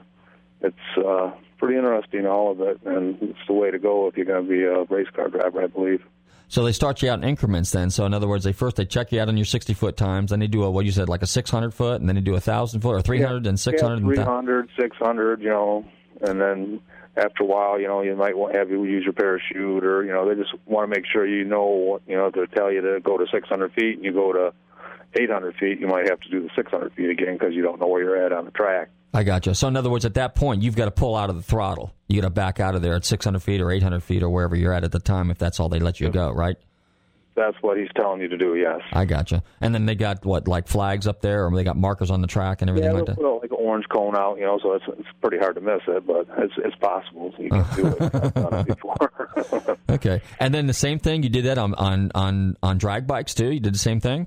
it's 0.62 0.76
uh, 1.04 1.32
pretty 1.58 1.76
interesting, 1.76 2.26
all 2.26 2.52
of 2.52 2.60
it, 2.60 2.80
and 2.84 3.16
it's 3.20 3.38
the 3.46 3.52
way 3.52 3.70
to 3.70 3.78
go 3.78 4.08
if 4.08 4.16
you're 4.16 4.26
going 4.26 4.44
to 4.44 4.48
be 4.48 4.64
a 4.64 4.82
race 4.84 5.08
car 5.14 5.28
driver, 5.28 5.62
I 5.62 5.66
believe. 5.66 6.02
So 6.50 6.64
they 6.64 6.72
start 6.72 7.02
you 7.02 7.10
out 7.10 7.18
in 7.18 7.28
increments 7.28 7.72
then. 7.72 7.90
So 7.90 8.06
in 8.06 8.14
other 8.14 8.26
words, 8.26 8.42
they 8.42 8.52
first 8.52 8.76
they 8.76 8.86
check 8.86 9.12
you 9.12 9.20
out 9.20 9.28
on 9.28 9.36
your 9.36 9.44
60 9.44 9.74
foot 9.74 9.96
times, 9.98 10.30
then 10.30 10.40
they 10.40 10.46
do 10.46 10.64
a 10.64 10.70
what 10.70 10.86
you 10.86 10.92
said 10.92 11.08
like 11.08 11.22
a 11.22 11.26
600 11.26 11.74
foot, 11.74 12.00
and 12.00 12.08
then 12.08 12.16
they 12.16 12.22
do 12.22 12.34
a 12.34 12.40
thousand 12.40 12.80
foot 12.80 12.94
or 12.94 13.02
300 13.02 13.44
yeah, 13.44 13.48
and 13.50 13.60
600. 13.60 14.16
Yeah, 14.16 14.24
300, 14.24 14.70
600, 14.80 15.42
you 15.42 15.50
know, 15.50 15.84
and 16.22 16.40
then 16.40 16.80
after 17.18 17.42
a 17.42 17.46
while, 17.46 17.80
you 17.80 17.86
know, 17.86 18.00
you 18.00 18.14
might 18.16 18.36
want 18.36 18.54
to 18.54 18.58
have 18.58 18.70
you 18.70 18.84
use 18.84 19.04
your 19.04 19.12
parachute, 19.12 19.84
or 19.84 20.04
you 20.04 20.12
know, 20.12 20.28
they 20.28 20.40
just 20.40 20.54
want 20.66 20.90
to 20.90 20.96
make 20.96 21.04
sure 21.10 21.26
you 21.26 21.44
know, 21.44 22.00
you 22.06 22.16
know, 22.16 22.30
to 22.30 22.46
tell 22.46 22.72
you 22.72 22.80
to 22.80 23.00
go 23.00 23.18
to 23.18 23.26
600 23.30 23.72
feet, 23.72 23.96
and 23.96 24.04
you 24.04 24.12
go 24.12 24.32
to 24.32 24.52
800 25.14 25.56
feet, 25.56 25.80
you 25.80 25.86
might 25.86 26.08
have 26.08 26.20
to 26.20 26.30
do 26.30 26.42
the 26.42 26.50
600 26.54 26.92
feet 26.94 27.10
again 27.10 27.34
because 27.38 27.54
you 27.54 27.62
don't 27.62 27.80
know 27.80 27.86
where 27.86 28.02
you're 28.02 28.24
at 28.24 28.32
on 28.32 28.44
the 28.44 28.50
track. 28.50 28.90
I 29.14 29.22
got 29.22 29.46
you. 29.46 29.54
So 29.54 29.68
in 29.68 29.76
other 29.76 29.90
words, 29.90 30.04
at 30.04 30.14
that 30.14 30.34
point, 30.34 30.62
you've 30.62 30.76
got 30.76 30.84
to 30.84 30.90
pull 30.90 31.16
out 31.16 31.30
of 31.30 31.36
the 31.36 31.42
throttle. 31.42 31.94
You 32.08 32.20
got 32.20 32.28
to 32.28 32.30
back 32.30 32.60
out 32.60 32.74
of 32.74 32.82
there 32.82 32.94
at 32.94 33.04
600 33.04 33.40
feet 33.40 33.60
or 33.60 33.70
800 33.70 34.02
feet 34.02 34.22
or 34.22 34.28
wherever 34.28 34.54
you're 34.54 34.72
at 34.72 34.84
at 34.84 34.92
the 34.92 34.98
time, 34.98 35.30
if 35.30 35.38
that's 35.38 35.58
all 35.60 35.68
they 35.68 35.78
let 35.78 36.00
you 36.00 36.10
go, 36.10 36.30
right? 36.30 36.56
That's 37.34 37.56
what 37.60 37.78
he's 37.78 37.88
telling 37.96 38.20
you 38.20 38.28
to 38.28 38.36
do. 38.36 38.56
Yes. 38.56 38.80
I 38.92 39.04
got 39.04 39.30
you. 39.30 39.40
And 39.60 39.72
then 39.72 39.86
they 39.86 39.94
got 39.94 40.24
what, 40.24 40.48
like 40.48 40.66
flags 40.66 41.06
up 41.06 41.20
there, 41.20 41.46
or 41.46 41.54
they 41.54 41.62
got 41.62 41.76
markers 41.76 42.10
on 42.10 42.20
the 42.20 42.26
track 42.26 42.62
and 42.62 42.68
everything 42.68 42.90
yeah, 42.90 42.96
like 42.96 43.06
that. 43.06 43.16
Put 43.16 43.42
like 43.42 43.50
an 43.52 43.58
orange 43.60 43.86
cone 43.88 44.16
out, 44.16 44.38
you 44.38 44.44
know, 44.44 44.58
so 44.60 44.72
it's 44.72 44.84
it's 44.98 45.08
pretty 45.22 45.38
hard 45.38 45.54
to 45.54 45.60
miss 45.60 45.80
it, 45.86 46.04
but 46.04 46.26
it's 46.36 46.54
it's 46.58 46.74
possible. 46.76 47.32
So 47.36 47.42
you 47.44 47.50
can 47.50 47.66
do 47.76 47.86
it. 47.86 48.02
I've 48.14 48.34
done 48.34 48.54
it 48.54 48.66
before. 48.66 49.78
okay. 49.88 50.20
And 50.40 50.52
then 50.52 50.66
the 50.66 50.74
same 50.74 50.98
thing. 50.98 51.22
You 51.22 51.28
did 51.28 51.44
that 51.44 51.58
on 51.58 51.74
on 51.74 52.10
on 52.14 52.56
on 52.60 52.76
drag 52.76 53.06
bikes 53.06 53.34
too. 53.34 53.52
You 53.52 53.60
did 53.60 53.72
the 53.72 53.78
same 53.78 54.00
thing. 54.00 54.26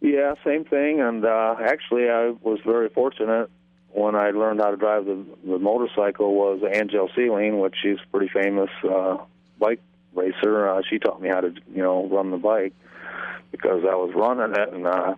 Yeah, 0.00 0.34
same 0.44 0.64
thing. 0.64 1.00
And 1.00 1.24
uh, 1.24 1.56
actually, 1.62 2.08
I 2.08 2.30
was 2.42 2.58
very 2.64 2.88
fortunate 2.88 3.50
when 3.92 4.14
I 4.14 4.30
learned 4.30 4.60
how 4.60 4.70
to 4.70 4.76
drive 4.76 5.04
the, 5.04 5.24
the 5.46 5.58
motorcycle 5.58 6.34
was 6.34 6.62
Angelle 6.62 7.10
Seeling, 7.14 7.58
which 7.58 7.74
she's 7.82 7.98
a 8.02 8.10
pretty 8.10 8.32
famous 8.32 8.70
uh, 8.88 9.18
bike 9.58 9.80
racer. 10.14 10.68
Uh, 10.68 10.82
she 10.88 10.98
taught 10.98 11.20
me 11.20 11.28
how 11.28 11.40
to, 11.40 11.52
you 11.74 11.82
know, 11.82 12.06
run 12.06 12.30
the 12.30 12.38
bike 12.38 12.72
because 13.50 13.84
I 13.84 13.94
was 13.94 14.12
running 14.14 14.54
it 14.54 14.72
and 14.72 14.86
uh, 14.86 15.14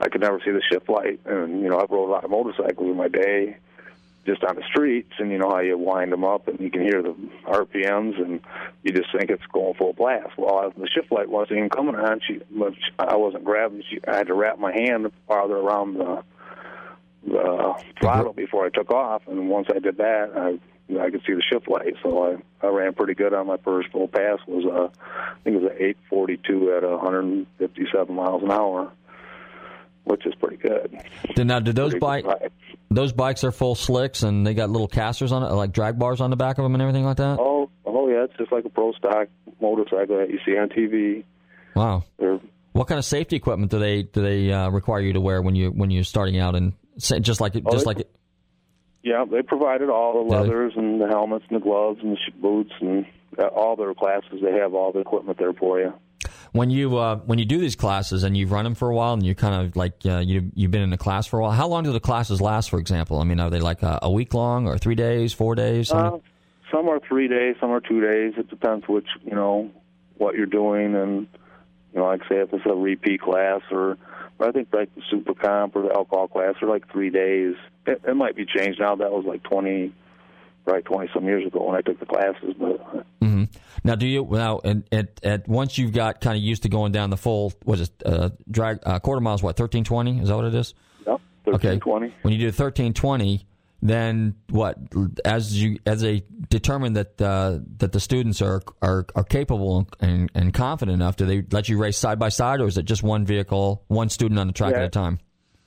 I 0.00 0.08
could 0.08 0.20
never 0.20 0.40
see 0.44 0.50
the 0.50 0.62
shift 0.70 0.88
light. 0.88 1.20
And 1.24 1.60
you 1.60 1.68
know, 1.68 1.78
I've 1.78 1.90
rode 1.90 2.08
a 2.08 2.12
lot 2.12 2.24
of 2.24 2.30
motorcycles 2.30 2.88
in 2.88 2.96
my 2.96 3.08
day, 3.08 3.56
just 4.24 4.44
on 4.44 4.56
the 4.56 4.62
streets, 4.70 5.12
and 5.18 5.30
you 5.30 5.38
know 5.38 5.50
how 5.50 5.60
you 5.60 5.76
wind 5.76 6.12
them 6.12 6.24
up 6.24 6.46
and 6.46 6.60
you 6.60 6.70
can 6.70 6.82
hear 6.82 7.02
the 7.02 7.14
RPMs, 7.46 8.20
and 8.22 8.40
you 8.82 8.92
just 8.92 9.10
think 9.16 9.30
it's 9.30 9.42
going 9.52 9.74
full 9.74 9.92
blast. 9.92 10.38
Well, 10.38 10.72
the 10.76 10.88
shift 10.88 11.10
light 11.10 11.28
wasn't 11.28 11.58
even 11.58 11.70
coming 11.70 11.96
on. 11.96 12.20
She, 12.26 12.40
I 12.98 13.16
wasn't 13.16 13.44
grabbing. 13.44 13.82
She, 13.90 13.98
I 14.06 14.18
had 14.18 14.28
to 14.28 14.34
wrap 14.34 14.58
my 14.58 14.72
hand 14.72 15.10
farther 15.26 15.56
around 15.56 15.94
the 15.94 16.22
the 17.24 17.74
throttle 18.00 18.32
before 18.32 18.66
I 18.66 18.70
took 18.70 18.90
off, 18.90 19.22
and 19.28 19.48
once 19.48 19.68
I 19.74 19.78
did 19.78 19.98
that, 19.98 20.32
I 20.36 20.58
I 21.00 21.10
could 21.10 21.22
see 21.26 21.34
the 21.34 21.42
shift 21.42 21.68
light. 21.68 21.94
So 22.02 22.24
I 22.24 22.66
I 22.66 22.70
ran 22.70 22.94
pretty 22.94 23.14
good 23.14 23.32
on 23.32 23.46
my 23.46 23.56
first 23.58 23.90
full 23.90 24.08
pass. 24.08 24.38
Was 24.46 24.64
uh, 24.64 24.88
I 25.00 25.34
think 25.44 25.56
it 25.56 25.62
was 25.62 25.70
an 25.72 25.76
842 25.78 26.74
at 26.76 26.82
157 26.82 28.14
miles 28.14 28.42
an 28.42 28.50
hour, 28.50 28.92
which 30.04 30.26
is 30.26 30.34
pretty 30.36 30.56
good. 30.56 31.02
Now, 31.36 31.60
did 31.60 31.76
those 31.76 31.94
bike 31.94 32.26
those 32.90 33.12
bikes 33.12 33.44
are 33.44 33.52
full 33.52 33.74
slicks 33.74 34.22
and 34.22 34.46
they 34.46 34.54
got 34.54 34.70
little 34.70 34.88
casters 34.88 35.32
on 35.32 35.42
it, 35.42 35.46
like 35.52 35.72
drag 35.72 35.98
bars 35.98 36.20
on 36.20 36.30
the 36.30 36.36
back 36.36 36.58
of 36.58 36.64
them 36.64 36.74
and 36.74 36.82
everything 36.82 37.04
like 37.04 37.16
that? 37.18 37.38
Oh, 37.40 37.70
oh 37.86 38.08
yeah, 38.08 38.24
it's 38.24 38.36
just 38.36 38.52
like 38.52 38.64
a 38.64 38.68
pro 38.68 38.92
stock 38.92 39.28
motorcycle 39.60 40.18
that 40.18 40.30
you 40.30 40.38
see 40.44 40.52
on 40.58 40.68
TV. 40.68 41.24
Wow. 41.74 42.04
They're, 42.18 42.40
what 42.72 42.88
kind 42.88 42.98
of 42.98 43.04
safety 43.04 43.36
equipment 43.36 43.70
do 43.70 43.78
they 43.78 44.02
do 44.02 44.22
they 44.22 44.50
uh, 44.50 44.70
require 44.70 45.00
you 45.00 45.12
to 45.14 45.20
wear 45.20 45.42
when 45.42 45.54
you 45.54 45.70
when 45.70 45.90
you're 45.90 46.04
starting 46.04 46.38
out 46.38 46.54
and 46.54 46.72
just 46.98 47.40
like 47.40 47.54
it, 47.54 47.64
oh, 47.66 47.72
just 47.72 47.84
they, 47.84 47.88
like 47.88 47.98
it? 48.00 48.10
Yeah, 49.02 49.24
they 49.30 49.42
provided 49.42 49.90
all 49.90 50.24
the 50.24 50.34
leathers 50.34 50.72
and 50.76 51.00
the 51.00 51.08
helmets 51.08 51.44
and 51.50 51.60
the 51.60 51.64
gloves 51.64 51.98
and 52.02 52.12
the 52.12 52.40
boots 52.40 52.72
and 52.80 53.04
uh, 53.38 53.46
all 53.46 53.76
their 53.76 53.94
classes. 53.94 54.40
They 54.42 54.52
have 54.58 54.74
all 54.74 54.92
the 54.92 55.00
equipment 55.00 55.38
there 55.38 55.52
for 55.52 55.80
you 55.80 55.92
when 56.52 56.70
you 56.70 56.96
uh, 56.96 57.16
when 57.16 57.38
you 57.38 57.44
do 57.44 57.58
these 57.58 57.76
classes 57.76 58.22
and 58.22 58.36
you've 58.36 58.52
run 58.52 58.64
them 58.64 58.74
for 58.74 58.90
a 58.90 58.94
while 58.94 59.14
and 59.14 59.24
you 59.24 59.34
kind 59.34 59.66
of 59.66 59.76
like 59.76 59.94
uh, 60.04 60.18
you 60.18 60.50
you've 60.54 60.70
been 60.70 60.82
in 60.82 60.92
a 60.92 60.98
class 60.98 61.26
for 61.26 61.40
a 61.40 61.42
while, 61.42 61.52
how 61.52 61.66
long 61.66 61.82
do 61.82 61.92
the 61.92 62.00
classes 62.00 62.40
last? 62.40 62.70
For 62.70 62.78
example, 62.78 63.18
I 63.18 63.24
mean, 63.24 63.40
are 63.40 63.50
they 63.50 63.60
like 63.60 63.82
a, 63.82 63.98
a 64.02 64.10
week 64.10 64.34
long 64.34 64.66
or 64.66 64.78
three 64.78 64.94
days, 64.94 65.32
four 65.32 65.54
days? 65.54 65.90
Uh, 65.90 66.18
some 66.70 66.88
are 66.88 67.00
three 67.00 67.28
days, 67.28 67.56
some 67.60 67.70
are 67.70 67.80
two 67.80 68.00
days. 68.00 68.34
It 68.36 68.48
depends 68.48 68.86
which 68.86 69.08
you 69.24 69.34
know 69.34 69.70
what 70.16 70.34
you're 70.34 70.46
doing 70.46 70.94
and 70.94 71.26
you 71.92 72.00
know, 72.00 72.06
like 72.06 72.22
say 72.28 72.36
if 72.36 72.52
it's 72.52 72.64
a 72.66 72.74
repeat 72.74 73.20
class 73.20 73.60
or, 73.70 73.98
but 74.38 74.48
I 74.48 74.52
think 74.52 74.68
like 74.72 74.94
the 74.94 75.02
super 75.10 75.34
comp 75.34 75.76
or 75.76 75.82
the 75.82 75.92
alcohol 75.94 76.28
class 76.28 76.54
are 76.62 76.68
like 76.68 76.90
three 76.90 77.10
days. 77.10 77.54
It, 77.86 78.02
it 78.06 78.14
might 78.14 78.36
be 78.36 78.46
changed 78.46 78.80
now. 78.80 78.96
That 78.96 79.12
was 79.12 79.24
like 79.26 79.42
20, 79.42 79.92
Right, 80.64 80.84
twenty 80.84 81.10
some 81.12 81.24
years 81.24 81.44
ago 81.44 81.66
when 81.66 81.76
I 81.76 81.80
took 81.80 81.98
the 81.98 82.06
classes. 82.06 82.54
But 82.56 82.78
mm-hmm. 83.20 83.44
now, 83.82 83.96
do 83.96 84.06
you 84.06 84.24
now 84.30 84.60
and 84.62 84.84
at, 84.92 85.18
at 85.24 85.48
once 85.48 85.76
you've 85.76 85.92
got 85.92 86.20
kind 86.20 86.36
of 86.36 86.42
used 86.42 86.62
to 86.62 86.68
going 86.68 86.92
down 86.92 87.10
the 87.10 87.16
full 87.16 87.52
was 87.64 87.80
it 87.80 87.90
uh, 88.06 88.30
drag 88.48 88.78
uh, 88.86 89.00
quarter 89.00 89.20
miles? 89.20 89.42
What 89.42 89.56
thirteen 89.56 89.82
twenty 89.82 90.20
is 90.20 90.28
that 90.28 90.36
what 90.36 90.44
it 90.44 90.54
is? 90.54 90.74
Yep, 91.04 91.20
thirteen 91.44 91.80
twenty. 91.80 92.06
Okay. 92.06 92.16
When 92.22 92.32
you 92.32 92.38
do 92.38 92.52
thirteen 92.52 92.94
twenty, 92.94 93.44
then 93.82 94.36
what? 94.50 94.78
As 95.24 95.60
you 95.60 95.80
as 95.84 96.00
they 96.00 96.22
determine 96.48 96.92
that 96.92 97.20
uh, 97.20 97.58
that 97.78 97.90
the 97.90 97.98
students 97.98 98.40
are 98.40 98.62
are, 98.80 99.04
are 99.16 99.24
capable 99.24 99.88
and, 99.98 100.30
and 100.32 100.54
confident 100.54 100.94
enough, 100.94 101.16
do 101.16 101.26
they 101.26 101.42
let 101.50 101.68
you 101.68 101.76
race 101.76 101.98
side 101.98 102.20
by 102.20 102.28
side, 102.28 102.60
or 102.60 102.68
is 102.68 102.78
it 102.78 102.84
just 102.84 103.02
one 103.02 103.26
vehicle, 103.26 103.82
one 103.88 104.10
student 104.10 104.38
on 104.38 104.46
the 104.46 104.52
track 104.52 104.74
yeah. 104.74 104.78
at 104.78 104.84
a 104.84 104.90
time? 104.90 105.18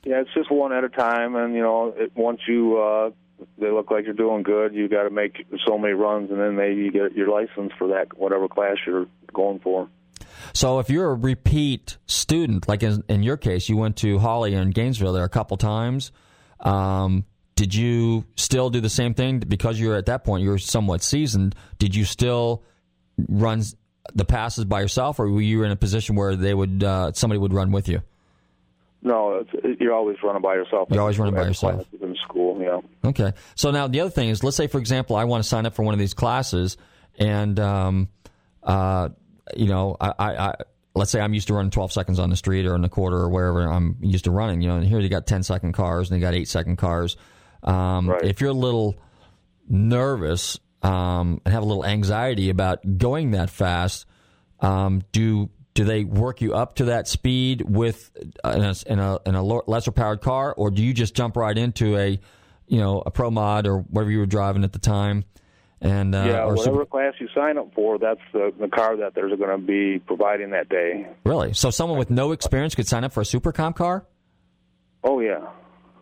Yeah, 0.05 0.21
it's 0.21 0.33
just 0.33 0.49
one 0.49 0.71
at 0.71 0.85
a 0.85 0.89
time, 0.89 1.35
and 1.35 1.53
you 1.53 1.61
know, 1.61 1.93
it, 1.97 2.13
once 2.15 2.39
you 2.47 2.77
uh, 2.77 3.09
they 3.57 3.69
look 3.69 3.91
like 3.91 4.05
you're 4.05 4.13
doing 4.13 4.43
good. 4.43 4.73
You 4.73 4.87
got 4.87 5.03
to 5.03 5.09
make 5.09 5.45
so 5.65 5.77
many 5.77 5.93
runs 5.93 6.31
and 6.31 6.39
then 6.39 6.55
maybe 6.55 6.81
you 6.81 6.91
get 6.91 7.13
your 7.13 7.29
license 7.29 7.71
for 7.77 7.87
that 7.89 8.17
whatever 8.17 8.47
class 8.47 8.77
you're 8.85 9.07
going 9.33 9.59
for. 9.59 9.89
So 10.53 10.79
if 10.79 10.89
you're 10.89 11.11
a 11.11 11.15
repeat 11.15 11.97
student 12.05 12.67
like 12.67 12.83
in, 12.83 13.03
in 13.09 13.23
your 13.23 13.37
case 13.37 13.69
you 13.69 13.77
went 13.77 13.97
to 13.97 14.19
Hawley 14.19 14.53
and 14.53 14.73
Gainesville 14.73 15.13
there 15.13 15.23
a 15.23 15.29
couple 15.29 15.57
times 15.57 16.11
um, 16.59 17.25
did 17.55 17.73
you 17.73 18.25
still 18.35 18.69
do 18.69 18.81
the 18.81 18.89
same 18.89 19.13
thing? 19.13 19.39
Because 19.39 19.79
you're 19.79 19.95
at 19.95 20.05
that 20.07 20.23
point 20.23 20.43
you're 20.43 20.57
somewhat 20.57 21.03
seasoned 21.03 21.55
did 21.79 21.95
you 21.95 22.05
still 22.05 22.63
run 23.29 23.63
the 24.13 24.25
passes 24.25 24.65
by 24.65 24.81
yourself 24.81 25.19
or 25.19 25.29
were 25.29 25.41
you 25.41 25.63
in 25.63 25.71
a 25.71 25.75
position 25.75 26.15
where 26.15 26.35
they 26.35 26.53
would 26.53 26.83
uh, 26.83 27.11
somebody 27.13 27.39
would 27.39 27.53
run 27.53 27.71
with 27.71 27.87
you? 27.87 28.01
No 29.01 29.45
you're 29.79 29.93
always 29.93 30.17
running 30.23 30.41
by 30.41 30.55
yourself. 30.55 30.89
You're 30.91 31.01
always 31.01 31.19
running 31.19 31.35
by 31.35 31.45
yourself 31.45 31.85
school 32.25 32.61
yeah 32.61 32.79
okay 33.09 33.31
so 33.55 33.71
now 33.71 33.87
the 33.87 34.01
other 34.01 34.09
thing 34.09 34.29
is 34.29 34.43
let's 34.43 34.57
say 34.57 34.67
for 34.67 34.79
example 34.79 35.15
i 35.15 35.23
want 35.23 35.41
to 35.41 35.47
sign 35.47 35.65
up 35.65 35.73
for 35.73 35.83
one 35.83 35.93
of 35.93 35.99
these 35.99 36.13
classes 36.13 36.77
and 37.17 37.59
um, 37.59 38.09
uh, 38.63 39.09
you 39.55 39.67
know, 39.67 39.95
I, 39.99 40.13
I, 40.17 40.47
I 40.47 40.55
let's 40.95 41.11
say 41.11 41.19
I'm 41.19 41.33
used 41.33 41.47
to 41.47 41.53
running 41.53 41.71
12 41.71 41.91
seconds 41.91 42.19
on 42.19 42.29
the 42.29 42.35
street 42.35 42.65
or 42.65 42.75
in 42.75 42.81
the 42.81 42.89
quarter 42.89 43.17
or 43.17 43.29
wherever 43.29 43.61
I'm 43.69 43.97
used 44.01 44.25
to 44.25 44.31
running, 44.31 44.61
you 44.61 44.69
know, 44.69 44.77
and 44.77 44.85
here 44.85 44.99
you 44.99 45.09
got 45.09 45.27
10 45.27 45.43
second 45.43 45.73
cars 45.73 46.09
and 46.09 46.19
you 46.19 46.25
got 46.25 46.33
eight 46.33 46.47
second 46.47 46.77
cars. 46.77 47.17
Um, 47.63 48.09
Right. 48.09 48.23
If 48.23 48.41
you're 48.41 48.51
a 48.51 48.53
little 48.53 48.95
nervous 49.67 50.59
um, 50.81 51.41
and 51.45 51.53
have 51.53 51.63
a 51.63 51.65
little 51.65 51.85
anxiety 51.85 52.49
about 52.49 52.97
going 52.97 53.31
that 53.31 53.49
fast, 53.49 54.05
um, 54.61 55.03
do 55.11 55.49
do 55.75 55.83
they 55.83 56.03
work 56.03 56.41
you 56.41 56.55
up 56.55 56.75
to 56.75 56.85
that 56.85 57.07
speed 57.07 57.61
with 57.61 58.09
uh, 58.43 58.53
in 58.55 58.63
a, 58.63 58.75
in 58.87 58.99
a 58.99 59.19
in 59.27 59.35
a 59.35 59.43
lesser 59.43 59.91
powered 59.91 60.21
car, 60.21 60.53
or 60.57 60.71
do 60.71 60.83
you 60.83 60.93
just 60.93 61.13
jump 61.13 61.37
right 61.37 61.55
into 61.55 61.95
a 61.97 62.19
you 62.67 62.79
know 62.79 63.03
a 63.05 63.11
pro 63.11 63.29
mod 63.29 63.67
or 63.67 63.79
whatever 63.79 64.09
you 64.09 64.19
were 64.19 64.25
driving 64.25 64.63
at 64.63 64.73
the 64.73 64.79
time? 64.79 65.23
And 65.81 66.15
uh, 66.15 66.23
yeah, 66.25 66.43
or 66.43 66.55
whatever 66.55 66.77
super- 66.77 66.85
class 66.85 67.13
you 67.19 67.27
sign 67.35 67.57
up 67.57 67.73
for, 67.75 67.99
that's 67.99 68.21
the, 68.31 68.51
the 68.59 68.69
car 68.69 68.97
that 68.97 69.13
they're 69.13 69.27
going 69.35 69.51
to 69.51 69.57
be 69.57 69.99
providing 69.99 70.51
that 70.51 70.69
day. 70.69 71.05
really, 71.25 71.53
so 71.53 71.69
someone 71.69 71.99
with 71.99 72.09
no 72.09 72.31
experience 72.31 72.73
could 72.73 72.87
sign 72.87 73.03
up 73.03 73.13
for 73.13 73.21
a 73.21 73.25
super 73.25 73.51
comp 73.51 73.75
car. 73.75 74.07
Oh 75.03 75.19
yeah, 75.19 75.49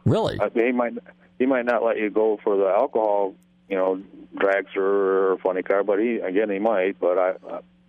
Really? 0.06 0.38
Mean, 0.38 0.66
he 0.66 0.72
might 0.72 0.94
he 1.40 1.46
might 1.46 1.66
not 1.66 1.84
let 1.84 1.98
you 1.98 2.10
go 2.10 2.40
for 2.44 2.58
the 2.58 2.68
alcohol, 2.68 3.36
you 3.70 3.78
know, 3.78 4.02
dragster 4.36 4.78
or 4.78 5.38
funny 5.42 5.64
car, 5.64 5.84
but 5.84 6.00
he 6.00 6.18
again 6.18 6.50
he 6.50 6.60
might, 6.60 7.00
but 7.00 7.18
I 7.18 7.34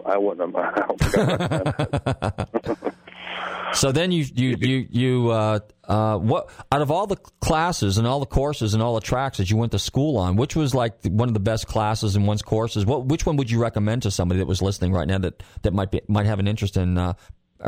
I, 0.04 0.12
I 0.12 0.16
wouldn't 0.18 0.54
have. 0.54 0.64
I 0.64 0.80
don't 0.80 1.00
think 1.00 1.18
I'd 1.18 1.40
recommend 1.40 2.78
it. 2.86 2.94
So 3.74 3.92
then 3.92 4.12
you 4.12 4.24
you 4.34 4.56
you 4.60 4.86
you 4.90 5.30
uh, 5.30 5.60
uh, 5.84 6.18
what 6.18 6.50
out 6.70 6.82
of 6.82 6.90
all 6.90 7.06
the 7.06 7.16
classes 7.16 7.98
and 7.98 8.06
all 8.06 8.20
the 8.20 8.26
courses 8.26 8.74
and 8.74 8.82
all 8.82 8.94
the 8.94 9.00
tracks 9.00 9.38
that 9.38 9.50
you 9.50 9.56
went 9.56 9.72
to 9.72 9.78
school 9.78 10.16
on, 10.16 10.36
which 10.36 10.56
was 10.56 10.74
like 10.74 11.04
one 11.04 11.28
of 11.28 11.34
the 11.34 11.40
best 11.40 11.66
classes 11.66 12.16
and 12.16 12.26
one's 12.26 12.42
courses? 12.42 12.86
What 12.86 13.06
which 13.06 13.26
one 13.26 13.36
would 13.36 13.50
you 13.50 13.60
recommend 13.60 14.02
to 14.02 14.10
somebody 14.10 14.38
that 14.38 14.46
was 14.46 14.62
listening 14.62 14.92
right 14.92 15.08
now 15.08 15.18
that 15.18 15.42
that 15.62 15.72
might 15.72 15.90
be 15.90 16.00
might 16.08 16.26
have 16.26 16.38
an 16.38 16.48
interest 16.48 16.76
in 16.76 16.98
uh, 16.98 17.14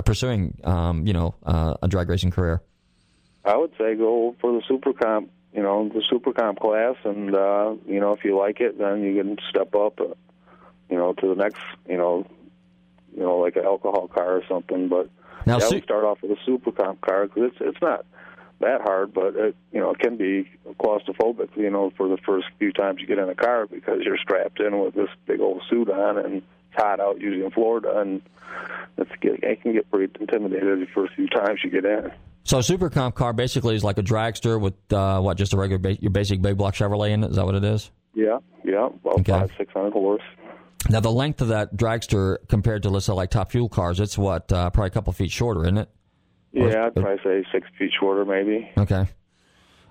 pursuing 0.04 0.58
um, 0.64 1.06
you 1.06 1.12
know 1.12 1.34
uh, 1.44 1.74
a 1.82 1.88
drag 1.88 2.08
racing 2.08 2.30
career? 2.30 2.62
I 3.44 3.56
would 3.56 3.72
say 3.78 3.94
go 3.94 4.34
for 4.40 4.52
the 4.52 4.62
super 4.66 4.92
comp, 4.92 5.30
you 5.54 5.62
know, 5.62 5.88
the 5.88 6.02
super 6.10 6.32
comp 6.32 6.58
class, 6.58 6.96
and 7.04 7.34
uh, 7.34 7.74
you 7.86 8.00
know 8.00 8.12
if 8.12 8.24
you 8.24 8.36
like 8.36 8.60
it, 8.60 8.78
then 8.78 9.02
you 9.02 9.22
can 9.22 9.36
step 9.50 9.74
up, 9.74 10.00
uh, 10.00 10.14
you 10.90 10.96
know, 10.96 11.12
to 11.14 11.28
the 11.28 11.34
next, 11.34 11.60
you 11.88 11.96
know, 11.96 12.26
you 13.16 13.22
know, 13.22 13.38
like 13.38 13.56
an 13.56 13.64
alcohol 13.64 14.08
car 14.08 14.36
or 14.36 14.42
something. 14.48 14.88
But 14.88 15.08
Now, 15.46 15.58
yeah, 15.58 15.66
su- 15.66 15.74
we 15.76 15.82
start 15.82 16.04
off 16.04 16.18
with 16.22 16.32
a 16.32 16.36
super 16.44 16.72
comp 16.72 17.00
car 17.00 17.26
because 17.26 17.50
it's 17.52 17.56
it's 17.60 17.82
not 17.82 18.04
that 18.60 18.80
hard, 18.82 19.12
but 19.14 19.36
it 19.36 19.56
you 19.72 19.80
know 19.80 19.90
it 19.92 19.98
can 19.98 20.16
be 20.16 20.48
claustrophobic, 20.80 21.56
you 21.56 21.70
know, 21.70 21.90
for 21.96 22.08
the 22.08 22.18
first 22.18 22.46
few 22.58 22.72
times 22.72 23.00
you 23.00 23.06
get 23.06 23.18
in 23.18 23.28
a 23.28 23.34
car 23.34 23.66
because 23.66 24.00
you're 24.04 24.18
strapped 24.18 24.60
in 24.60 24.78
with 24.80 24.94
this 24.94 25.08
big 25.26 25.40
old 25.40 25.62
suit 25.68 25.90
on 25.90 26.18
and 26.18 26.34
it's 26.36 26.46
hot 26.76 27.00
out 27.00 27.20
usually 27.20 27.44
in 27.44 27.50
Florida 27.50 27.98
and 28.00 28.22
it's 28.96 29.10
it 29.22 29.62
can 29.62 29.72
get 29.72 29.90
pretty 29.90 30.12
intimidating 30.20 30.80
the 30.80 30.86
first 30.94 31.14
few 31.14 31.26
times 31.28 31.60
you 31.64 31.70
get 31.70 31.84
in. 31.84 32.10
So 32.44 32.58
a 32.58 32.62
super 32.62 32.88
comp 32.90 33.14
car 33.16 33.32
basically 33.32 33.74
is 33.74 33.82
like 33.82 33.98
a 33.98 34.02
dragster 34.02 34.60
with 34.60 34.74
uh, 34.92 35.20
what 35.20 35.36
just 35.36 35.52
a 35.52 35.56
regular 35.56 35.78
ba- 35.78 36.00
your 36.00 36.12
basic 36.12 36.40
big 36.40 36.56
block 36.56 36.74
Chevrolet 36.74 37.10
in 37.10 37.24
it. 37.24 37.30
Is 37.30 37.36
that 37.36 37.44
what 37.44 37.56
it 37.56 37.64
is? 37.64 37.90
Yeah, 38.14 38.38
yeah, 38.64 38.86
about 38.86 39.20
Okay. 39.20 39.32
five 39.32 39.50
six 39.58 39.72
hundred 39.72 39.92
horse. 39.92 40.22
Now 40.88 41.00
the 41.00 41.10
length 41.10 41.40
of 41.40 41.48
that 41.48 41.76
dragster 41.76 42.36
compared 42.48 42.82
to 42.84 42.90
let's 42.90 43.06
say 43.06 43.12
like 43.12 43.30
top 43.30 43.50
fuel 43.50 43.68
cars, 43.68 43.98
it's 44.00 44.16
what 44.16 44.50
uh, 44.52 44.70
probably 44.70 44.88
a 44.88 44.90
couple 44.90 45.12
feet 45.12 45.30
shorter, 45.30 45.62
isn't 45.62 45.78
it? 45.78 45.88
Yeah, 46.52 46.86
I'd 46.86 46.94
probably 46.94 47.18
say 47.24 47.44
six 47.52 47.66
feet 47.78 47.90
shorter, 47.98 48.24
maybe. 48.24 48.70
Okay. 48.78 49.06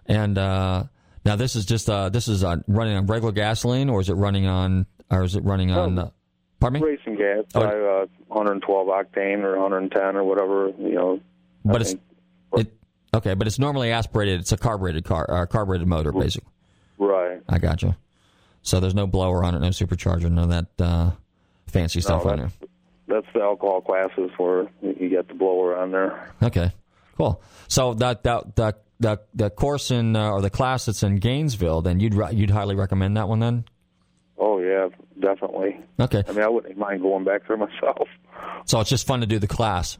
And 0.08 0.38
uh, 0.38 0.84
now 1.26 1.36
this 1.36 1.56
is 1.56 1.66
just 1.66 1.90
uh, 1.90 2.10
this 2.10 2.28
is 2.28 2.44
uh, 2.44 2.58
running 2.68 2.96
on 2.96 3.06
regular 3.08 3.32
gasoline, 3.34 3.90
or 3.90 4.00
is 4.02 4.10
it 4.10 4.14
running 4.14 4.48
on, 4.48 4.86
or 5.12 5.24
is 5.24 5.36
it 5.36 5.44
running 5.44 5.72
on? 5.72 5.98
Uh, 6.00 6.10
pardon 6.60 6.82
me. 6.82 6.88
Racing 6.88 7.18
gas, 7.18 7.44
Oh. 7.56 7.62
probably 7.62 7.80
uh, 7.82 8.06
112 8.28 8.88
octane 8.88 9.44
or 9.44 9.60
110 9.60 10.16
or 10.16 10.24
whatever. 10.24 10.70
You 10.80 10.96
know, 10.96 11.16
I 11.68 11.72
But 11.72 11.82
it's 11.82 11.96
it 12.58 12.74
okay, 13.14 13.34
but 13.34 13.48
it's 13.48 13.60
normally 13.60 13.92
aspirated. 13.92 14.40
It's 14.40 14.52
a 14.52 14.58
carbureted 14.58 15.04
car, 15.06 15.26
uh, 15.30 15.46
carbureted 15.46 15.88
motor, 15.88 16.12
basically. 16.12 16.50
right. 16.98 17.42
I 17.50 17.60
got 17.60 17.82
you. 17.84 17.96
So 18.66 18.80
there's 18.80 18.96
no 18.96 19.06
blower 19.06 19.44
on 19.44 19.54
it, 19.54 19.60
no 19.60 19.70
supercharger, 19.70 20.30
none 20.30 20.52
of 20.52 20.68
that 20.78 20.84
uh, 20.84 21.12
fancy 21.68 22.02
stuff 22.02 22.26
on 22.26 22.38
there. 22.40 22.52
that's, 23.08 23.28
the 23.34 23.42
alcohol 23.42 23.80
classes 23.82 24.32
where 24.38 24.68
you 24.82 25.08
get 25.08 25.28
the 25.28 25.36
blower 25.36 25.78
on 25.78 25.92
there. 25.92 26.34
Okay, 26.42 26.72
cool. 27.16 27.42
So 27.68 27.94
that 27.94 28.24
that 28.24 28.56
that 28.56 28.82
the 29.00 29.20
the 29.36 29.52
course 29.52 29.92
in 29.92 30.16
uh, 30.16 30.32
or 30.32 30.42
the 30.42 30.50
class 30.50 30.88
that's 30.88 31.04
in 31.04 31.18
Gainesville, 31.18 31.84
then 31.84 32.00
you'd 32.00 32.16
you'd 32.32 32.50
highly 32.50 32.76
recommend 32.76 33.16
that 33.18 33.30
one 33.30 33.40
then. 33.40 33.66
Oh 34.40 34.60
yeah, 34.60 34.90
definitely. 35.20 35.80
Okay, 36.00 36.24
I 36.28 36.32
mean, 36.32 36.42
I 36.42 36.50
wouldn't 36.50 36.76
mind 36.76 37.04
going 37.04 37.24
back 37.24 37.48
there 37.48 37.58
myself. 37.68 38.08
so 38.66 38.80
it's 38.80 38.90
just 38.90 39.06
fun 39.06 39.22
to 39.22 39.28
do 39.28 39.38
the 39.38 39.48
class. 39.48 40.00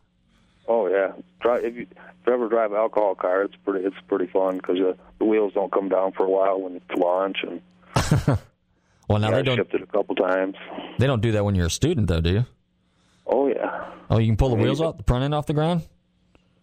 Oh 0.68 0.88
yeah, 0.88 1.12
Try, 1.40 1.60
if 1.60 1.76
you 1.76 1.84
if 1.84 2.26
you 2.26 2.34
ever 2.34 2.50
drive 2.50 2.72
an 2.72 2.78
alcohol 2.78 3.14
car, 3.14 3.44
it's 3.44 3.56
pretty 3.64 3.86
it's 3.86 3.96
pretty 4.08 4.26
fun 4.26 4.58
because 4.58 4.80
uh, 4.80 4.94
the 5.20 5.26
wheels 5.26 5.54
don't 5.54 5.72
come 5.72 5.90
down 5.90 6.14
for 6.14 6.26
a 6.26 6.30
while 6.30 6.60
when 6.60 6.78
it's 6.78 7.00
launch, 7.00 7.38
and 7.44 7.62
Well, 9.08 9.20
now 9.20 9.28
I 9.30 9.32
they 9.36 9.44
don't 9.44 9.60
it 9.60 9.82
a 9.82 9.86
couple 9.86 10.16
times. 10.16 10.56
they 11.00 11.08
don't 11.08 11.22
do 11.22 11.32
that 11.34 11.46
when 11.46 11.56
you're 11.56 11.68
a 11.68 11.72
student 11.72 12.08
though, 12.08 12.22
do 12.22 12.32
you? 12.32 12.46
Oh 13.28 13.48
yeah, 13.48 13.92
Oh, 14.10 14.18
you 14.20 14.28
can 14.28 14.38
pull 14.38 14.50
the 14.50 14.56
wheels 14.56 14.82
off 14.82 14.98
the 14.98 15.04
front 15.04 15.24
end 15.24 15.34
off 15.34 15.46
the 15.48 15.54
ground. 15.54 15.84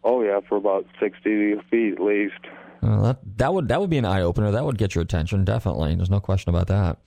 oh 0.05 0.23
yeah, 0.23 0.41
for 0.49 0.57
about 0.57 0.87
sixty 1.01 1.55
feet 1.71 1.95
at 1.95 2.01
least. 2.01 2.35
Well, 2.83 3.03
that 3.03 3.19
that 3.39 3.55
would 3.55 3.69
that 3.69 3.81
would 3.81 3.91
be 3.91 3.99
an 3.99 4.05
eye 4.05 4.23
opener. 4.23 4.51
That 4.53 4.65
would 4.65 4.79
get 4.79 4.95
your 4.95 5.03
attention, 5.03 5.45
definitely. 5.45 5.95
There's 5.95 6.11
no 6.11 6.21
question 6.21 6.51
about 6.55 6.67
that. 6.69 6.99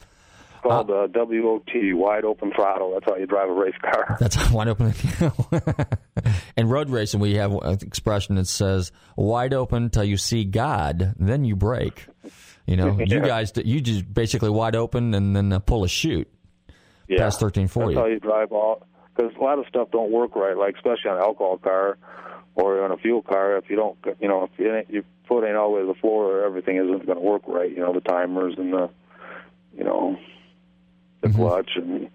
called 0.63 0.89
uh, 0.89 1.07
WOT, 1.13 1.69
wide 1.93 2.23
open 2.25 2.51
throttle. 2.55 2.93
That's 2.93 3.05
how 3.05 3.17
you 3.17 3.25
drive 3.25 3.49
a 3.49 3.53
race 3.53 3.75
car. 3.81 4.15
That's 4.19 4.49
wide 4.51 4.67
open. 4.69 4.93
In 6.57 6.69
road 6.69 6.89
racing, 6.89 7.19
we 7.19 7.35
have 7.35 7.51
an 7.53 7.77
expression 7.81 8.35
that 8.35 8.47
says 8.47 8.91
"wide 9.17 9.53
open 9.53 9.89
till 9.89 10.03
you 10.05 10.17
see 10.17 10.43
God, 10.45 11.13
then 11.19 11.43
you 11.45 11.55
brake." 11.55 12.07
You 12.65 12.77
know, 12.77 12.97
you 12.99 13.21
guys, 13.21 13.51
you 13.55 13.79
just 13.79 14.11
basically 14.11 14.49
wide 14.49 14.75
open 14.75 15.13
and 15.13 15.35
then 15.35 15.53
uh, 15.53 15.59
pull 15.59 15.83
a 15.83 15.87
chute. 15.87 16.27
Yeah, 17.07 17.19
Past 17.19 17.41
1340. 17.41 17.93
That's 17.93 18.03
how 18.03 18.07
you 18.07 18.19
drive 18.19 18.51
all. 18.51 18.81
Because 19.15 19.31
a 19.39 19.43
lot 19.43 19.59
of 19.59 19.65
stuff 19.67 19.91
don't 19.91 20.11
work 20.11 20.35
right, 20.35 20.57
like 20.57 20.75
especially 20.75 21.11
on 21.11 21.17
an 21.17 21.23
alcohol 21.23 21.57
car 21.57 21.97
or 22.55 22.83
on 22.83 22.91
a 22.91 22.97
fuel 22.97 23.21
car. 23.21 23.57
If 23.57 23.69
you 23.69 23.75
don't, 23.75 23.97
you 24.19 24.27
know, 24.27 24.49
if 24.51 24.59
you 24.59 24.83
your 24.89 25.03
foot 25.27 25.45
ain't 25.45 25.55
all 25.55 25.69
the 25.69 25.75
way 25.75 25.81
to 25.81 25.87
the 25.87 25.99
floor, 25.99 26.43
everything 26.43 26.77
isn't 26.77 27.05
going 27.05 27.17
to 27.17 27.23
work 27.23 27.43
right. 27.47 27.69
You 27.69 27.77
know, 27.77 27.93
the 27.93 28.01
timers 28.01 28.55
and 28.57 28.73
the, 28.73 28.89
you 29.77 29.83
know, 29.83 30.17
the 31.21 31.27
Mm-hmm. 31.29 31.37
clutch 31.37 31.71
and 31.75 32.09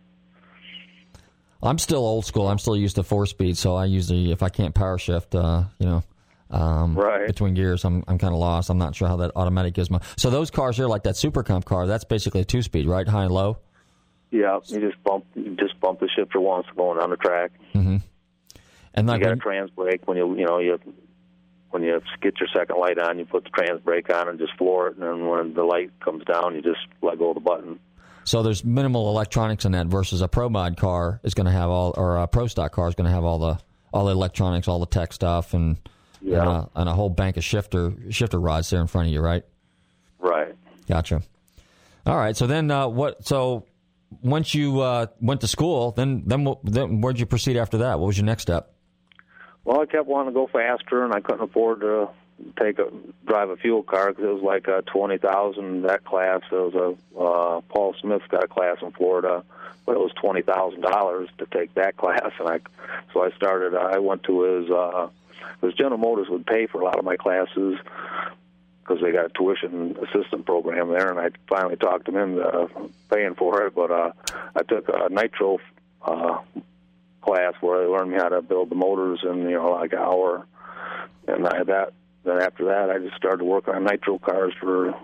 I'm 1.63 1.79
still 1.79 1.99
old 1.99 2.25
school. 2.25 2.49
I'm 2.49 2.59
still 2.59 2.77
used 2.77 2.97
to 2.97 3.03
four 3.03 3.27
speed, 3.27 3.59
so 3.59 3.75
I 3.77 3.85
usually, 3.85 4.33
if 4.33 4.43
I 4.43 4.49
can't 4.49 4.75
power 4.75 4.99
shift, 4.99 5.35
uh, 5.35 5.65
you 5.79 5.87
know, 5.87 6.03
um, 6.51 6.95
Right. 6.97 7.27
between 7.27 7.55
gears, 7.55 7.85
I'm 7.85 8.03
I'm 8.09 8.19
kind 8.19 8.33
of 8.35 8.41
lost. 8.41 8.71
I'm 8.71 8.79
not 8.79 8.95
sure 8.95 9.09
how 9.09 9.17
that 9.17 9.33
automatic 9.37 9.75
gizmo. 9.75 10.03
So 10.17 10.31
those 10.31 10.51
cars 10.51 10.77
here, 10.77 10.87
like 10.87 11.05
that 11.05 11.17
Super 11.17 11.43
Comp 11.43 11.65
car, 11.65 11.87
that's 11.87 12.05
basically 12.05 12.41
a 12.41 12.45
two 12.45 12.63
speed, 12.63 12.87
right? 12.87 13.07
High 13.07 13.25
and 13.25 13.33
low. 13.33 13.59
yeah, 14.31 14.59
you 14.67 14.81
just 14.81 15.03
bump, 15.05 15.25
you 15.35 15.57
just 15.57 15.79
bump 15.81 16.01
the 16.01 16.09
shifter 16.17 16.41
once 16.41 16.67
going 16.77 16.99
on 17.01 17.11
the 17.11 17.17
track. 17.17 17.51
And 17.75 18.03
You 18.97 19.03
like 19.05 19.21
got 19.23 19.27
a 19.29 19.31
when- 19.31 19.39
trans 19.41 19.71
brake 19.71 20.07
when 20.07 20.17
you, 20.17 20.37
you 20.37 20.45
know, 20.47 20.59
you. 20.59 20.79
When 21.73 21.85
you 21.85 22.01
get 22.21 22.35
your 22.41 22.49
second 22.53 22.79
light 22.81 22.99
on, 22.99 23.21
you 23.21 23.25
put 23.27 23.45
the 23.45 23.51
trans 23.51 23.81
brake 23.83 24.13
on 24.13 24.29
and 24.29 24.41
just 24.41 24.57
floor 24.59 24.89
it, 24.89 24.95
and 24.97 25.05
then 25.05 25.29
when 25.29 25.55
the 25.55 25.63
light 25.63 25.93
comes 26.01 26.25
down, 26.25 26.57
you 26.57 26.63
just 26.63 26.81
let 27.01 27.17
go 27.21 27.29
of 27.29 27.35
the 27.37 27.41
button. 27.41 27.79
So 28.25 28.43
there's 28.43 28.65
minimal 28.65 29.09
electronics 29.09 29.65
in 29.65 29.71
that 29.71 29.87
versus 29.87 30.21
a 30.21 30.27
pro 30.27 30.49
mod 30.49 30.77
car 30.77 31.21
is 31.23 31.33
going 31.35 31.47
to 31.47 31.53
have 31.53 31.71
all, 31.71 31.95
or 31.97 32.17
a 32.17 32.27
pro 32.27 32.49
stock 32.49 32.73
car 32.73 32.89
is 32.89 32.97
going 32.97 33.05
to 33.09 33.13
have 33.15 33.23
all 33.23 33.39
the 33.39 33.61
all 33.95 34.07
the 34.07 34.11
electronics, 34.11 34.67
all 34.67 34.81
the 34.81 34.87
tech 34.87 35.13
stuff, 35.13 35.55
and 35.55 35.77
Yeah. 36.23 36.41
and, 36.41 36.49
a, 36.49 36.71
and 36.77 36.89
a 36.89 36.93
whole 36.93 37.11
bank 37.11 37.37
of 37.37 37.45
shifter 37.45 37.95
shifter 38.11 38.39
rods 38.39 38.71
there 38.71 38.81
in 38.81 38.87
front 38.87 39.09
of 39.09 39.15
you, 39.15 39.21
right? 39.21 39.45
Right. 40.19 40.55
Gotcha. 40.87 41.23
All 42.07 42.17
right. 42.17 42.37
So 42.37 42.47
then, 42.47 42.71
uh, 42.71 42.89
what? 42.89 43.27
So 43.27 43.67
once 44.23 44.55
you 44.55 44.81
uh, 44.81 45.07
went 45.21 45.41
to 45.43 45.49
school, 45.49 45.93
then 45.93 46.23
then 46.27 46.47
then 46.65 47.01
where'd 47.01 47.19
you 47.19 47.27
proceed 47.27 47.57
after 47.57 47.79
that? 47.79 47.99
What 47.99 48.07
was 48.07 48.19
your 48.19 48.27
next 48.27 48.43
step? 48.43 48.75
Well, 49.65 49.81
I 49.81 49.87
kept 49.87 50.07
wanting 50.07 50.33
to 50.33 50.35
go 50.35 50.47
faster, 50.47 51.05
and 51.05 51.13
I 51.15 51.21
couldn't 51.21 51.43
afford 51.43 51.81
to 51.81 52.09
take 52.59 52.79
a 52.79 52.89
drive 53.27 53.51
a 53.51 53.57
fuel 53.57 53.83
car 53.83 54.09
because 54.09 54.25
it 54.25 54.33
was 54.35 54.43
like 54.43 54.69
uh, 54.69 54.83
twenty 54.87 55.19
thousand 55.19 55.83
that 55.83 56.05
class. 56.05 56.41
It 56.51 56.55
was 56.55 56.75
a 56.75 57.19
uh, 57.19 57.61
Paul 57.69 57.95
Smith's 58.01 58.27
got 58.29 58.45
a 58.45 58.49
class 58.49 58.79
in 58.83 58.93
Florida, 58.93 59.45
but 59.87 59.93
it 59.93 60.01
was 60.01 60.13
twenty 60.21 60.43
thousand 60.43 60.81
dollars 60.81 61.29
to 61.39 61.47
take 61.47 61.75
that 61.75 61.97
class, 61.99 62.33
and 62.39 62.49
I 62.49 62.61
so 63.13 63.23
I 63.23 63.31
started. 63.33 63.77
I 63.77 63.99
went 63.99 64.25
to 64.25 64.43
his 64.43 64.71
uh, 64.71 65.09
his 65.62 65.74
General 65.74 65.98
Motors 65.98 66.29
would 66.29 66.46
pay 66.46 66.66
for 66.66 66.81
a 66.81 66.85
lot 66.85 66.98
of 66.98 67.05
my 67.05 67.16
classes 67.16 67.79
because 68.83 69.03
they 69.03 69.12
got 69.12 69.26
a 69.26 69.31
tuition 69.31 69.96
assistant 70.03 70.46
program 70.46 70.88
there, 70.88 71.11
and 71.11 71.20
I 71.20 71.29
finally 71.48 71.76
talked 71.76 72.07
them 72.07 72.16
into 72.16 72.42
uh, 72.42 72.66
paying 73.12 73.35
for 73.35 73.62
it. 73.66 73.74
But 73.74 73.90
uh, 73.90 74.12
I 74.55 74.62
took 74.62 74.88
a 74.88 75.09
nitro. 75.11 75.59
Uh, 76.03 76.38
class 77.20 77.53
where 77.61 77.83
they 77.83 77.87
learned 77.87 78.11
me 78.11 78.16
how 78.16 78.29
to 78.29 78.42
build 78.42 78.70
the 78.70 78.74
motors 78.74 79.20
in 79.22 79.42
you 79.42 79.57
know 79.57 79.70
like 79.72 79.92
an 79.92 79.98
hour, 79.98 80.46
and 81.29 81.46
I 81.46 81.62
that 81.64 81.92
then 82.24 82.40
after 82.40 82.64
that 82.66 82.90
I 82.90 82.98
just 82.98 83.16
started 83.16 83.44
working 83.44 83.74
on 83.74 83.85
nitro 83.85 84.18
cars 84.18 84.53
for 84.61 84.94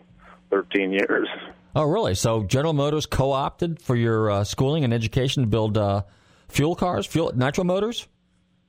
13 0.51 0.93
years. 0.93 1.29
Oh, 1.75 1.85
really? 1.85 2.15
So 2.15 2.45
General 2.45 2.73
Motors 2.73 3.05
co-opted 3.05 3.83
for 3.83 3.97
your 3.97 4.31
uh, 4.31 4.45
schooling 4.45 4.85
and 4.85 4.95
education 4.95 5.43
to 5.43 5.49
build 5.49 5.77
uh, 5.77 6.03
fuel 6.49 6.75
cars, 6.75 7.07
fuel 7.07 7.33
nitro 7.35 7.65
motors, 7.65 8.07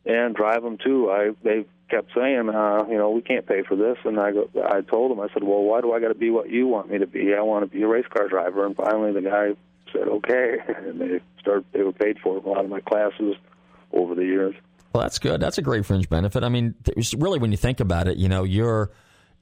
and 0.08 0.34
drive 0.34 0.63
them 0.63 0.78
too. 0.84 1.12
I 1.12 1.32
they 1.43 1.65
kept 1.89 2.12
saying, 2.15 2.50
uh, 2.50 2.86
you 2.89 2.98
know, 2.98 3.12
we 3.12 3.22
can't 3.22 3.46
pay 3.46 3.63
for 3.63 3.76
this, 3.76 3.98
and 4.06 4.20
I 4.20 4.32
go, 4.32 4.50
I 4.67 4.82
told 4.82 5.12
them, 5.12 5.20
I 5.20 5.28
said, 5.34 5.43
well, 5.43 5.62
why 5.62 5.82
do 5.82 5.93
I 5.93 6.00
got 6.00 6.10
to 6.10 6.15
be 6.15 6.30
what 6.30 6.50
you 6.50 6.67
want 6.67 6.89
me 6.89 6.98
to 6.98 7.08
be? 7.08 7.34
I 7.34 7.41
want 7.41 7.70
to 7.70 7.78
be 7.78 7.84
a 7.84 7.88
race 7.88 8.08
car 8.10 8.28
driver. 8.28 8.65
And 8.65 8.76
finally, 8.76 9.13
the 9.13 9.22
guy 9.22 9.50
said, 9.91 10.08
okay, 10.08 10.58
and 10.67 11.00
they 11.00 11.20
started. 11.39 11.65
They 11.74 11.84
were 11.84 11.93
paid 11.93 12.17
for 12.20 12.38
a 12.38 12.39
lot 12.39 12.63
of 12.63 12.70
my 12.70 12.80
classes 12.80 13.36
over 13.91 14.15
the 14.15 14.26
years. 14.26 14.56
Well, 14.93 15.04
that's 15.04 15.20
good. 15.20 15.41
That's 15.41 15.58
a 15.58 15.62
great 15.62 15.86
fringe 15.86 16.10
benefit. 16.10 16.43
I 16.43 16.50
mean, 16.50 16.74
really, 17.17 17.39
when 17.39 17.52
you 17.52 17.58
think 17.58 17.80
about 17.80 18.08
it, 18.08 18.17
you 18.17 18.30
know, 18.30 18.43
you're 18.43 18.91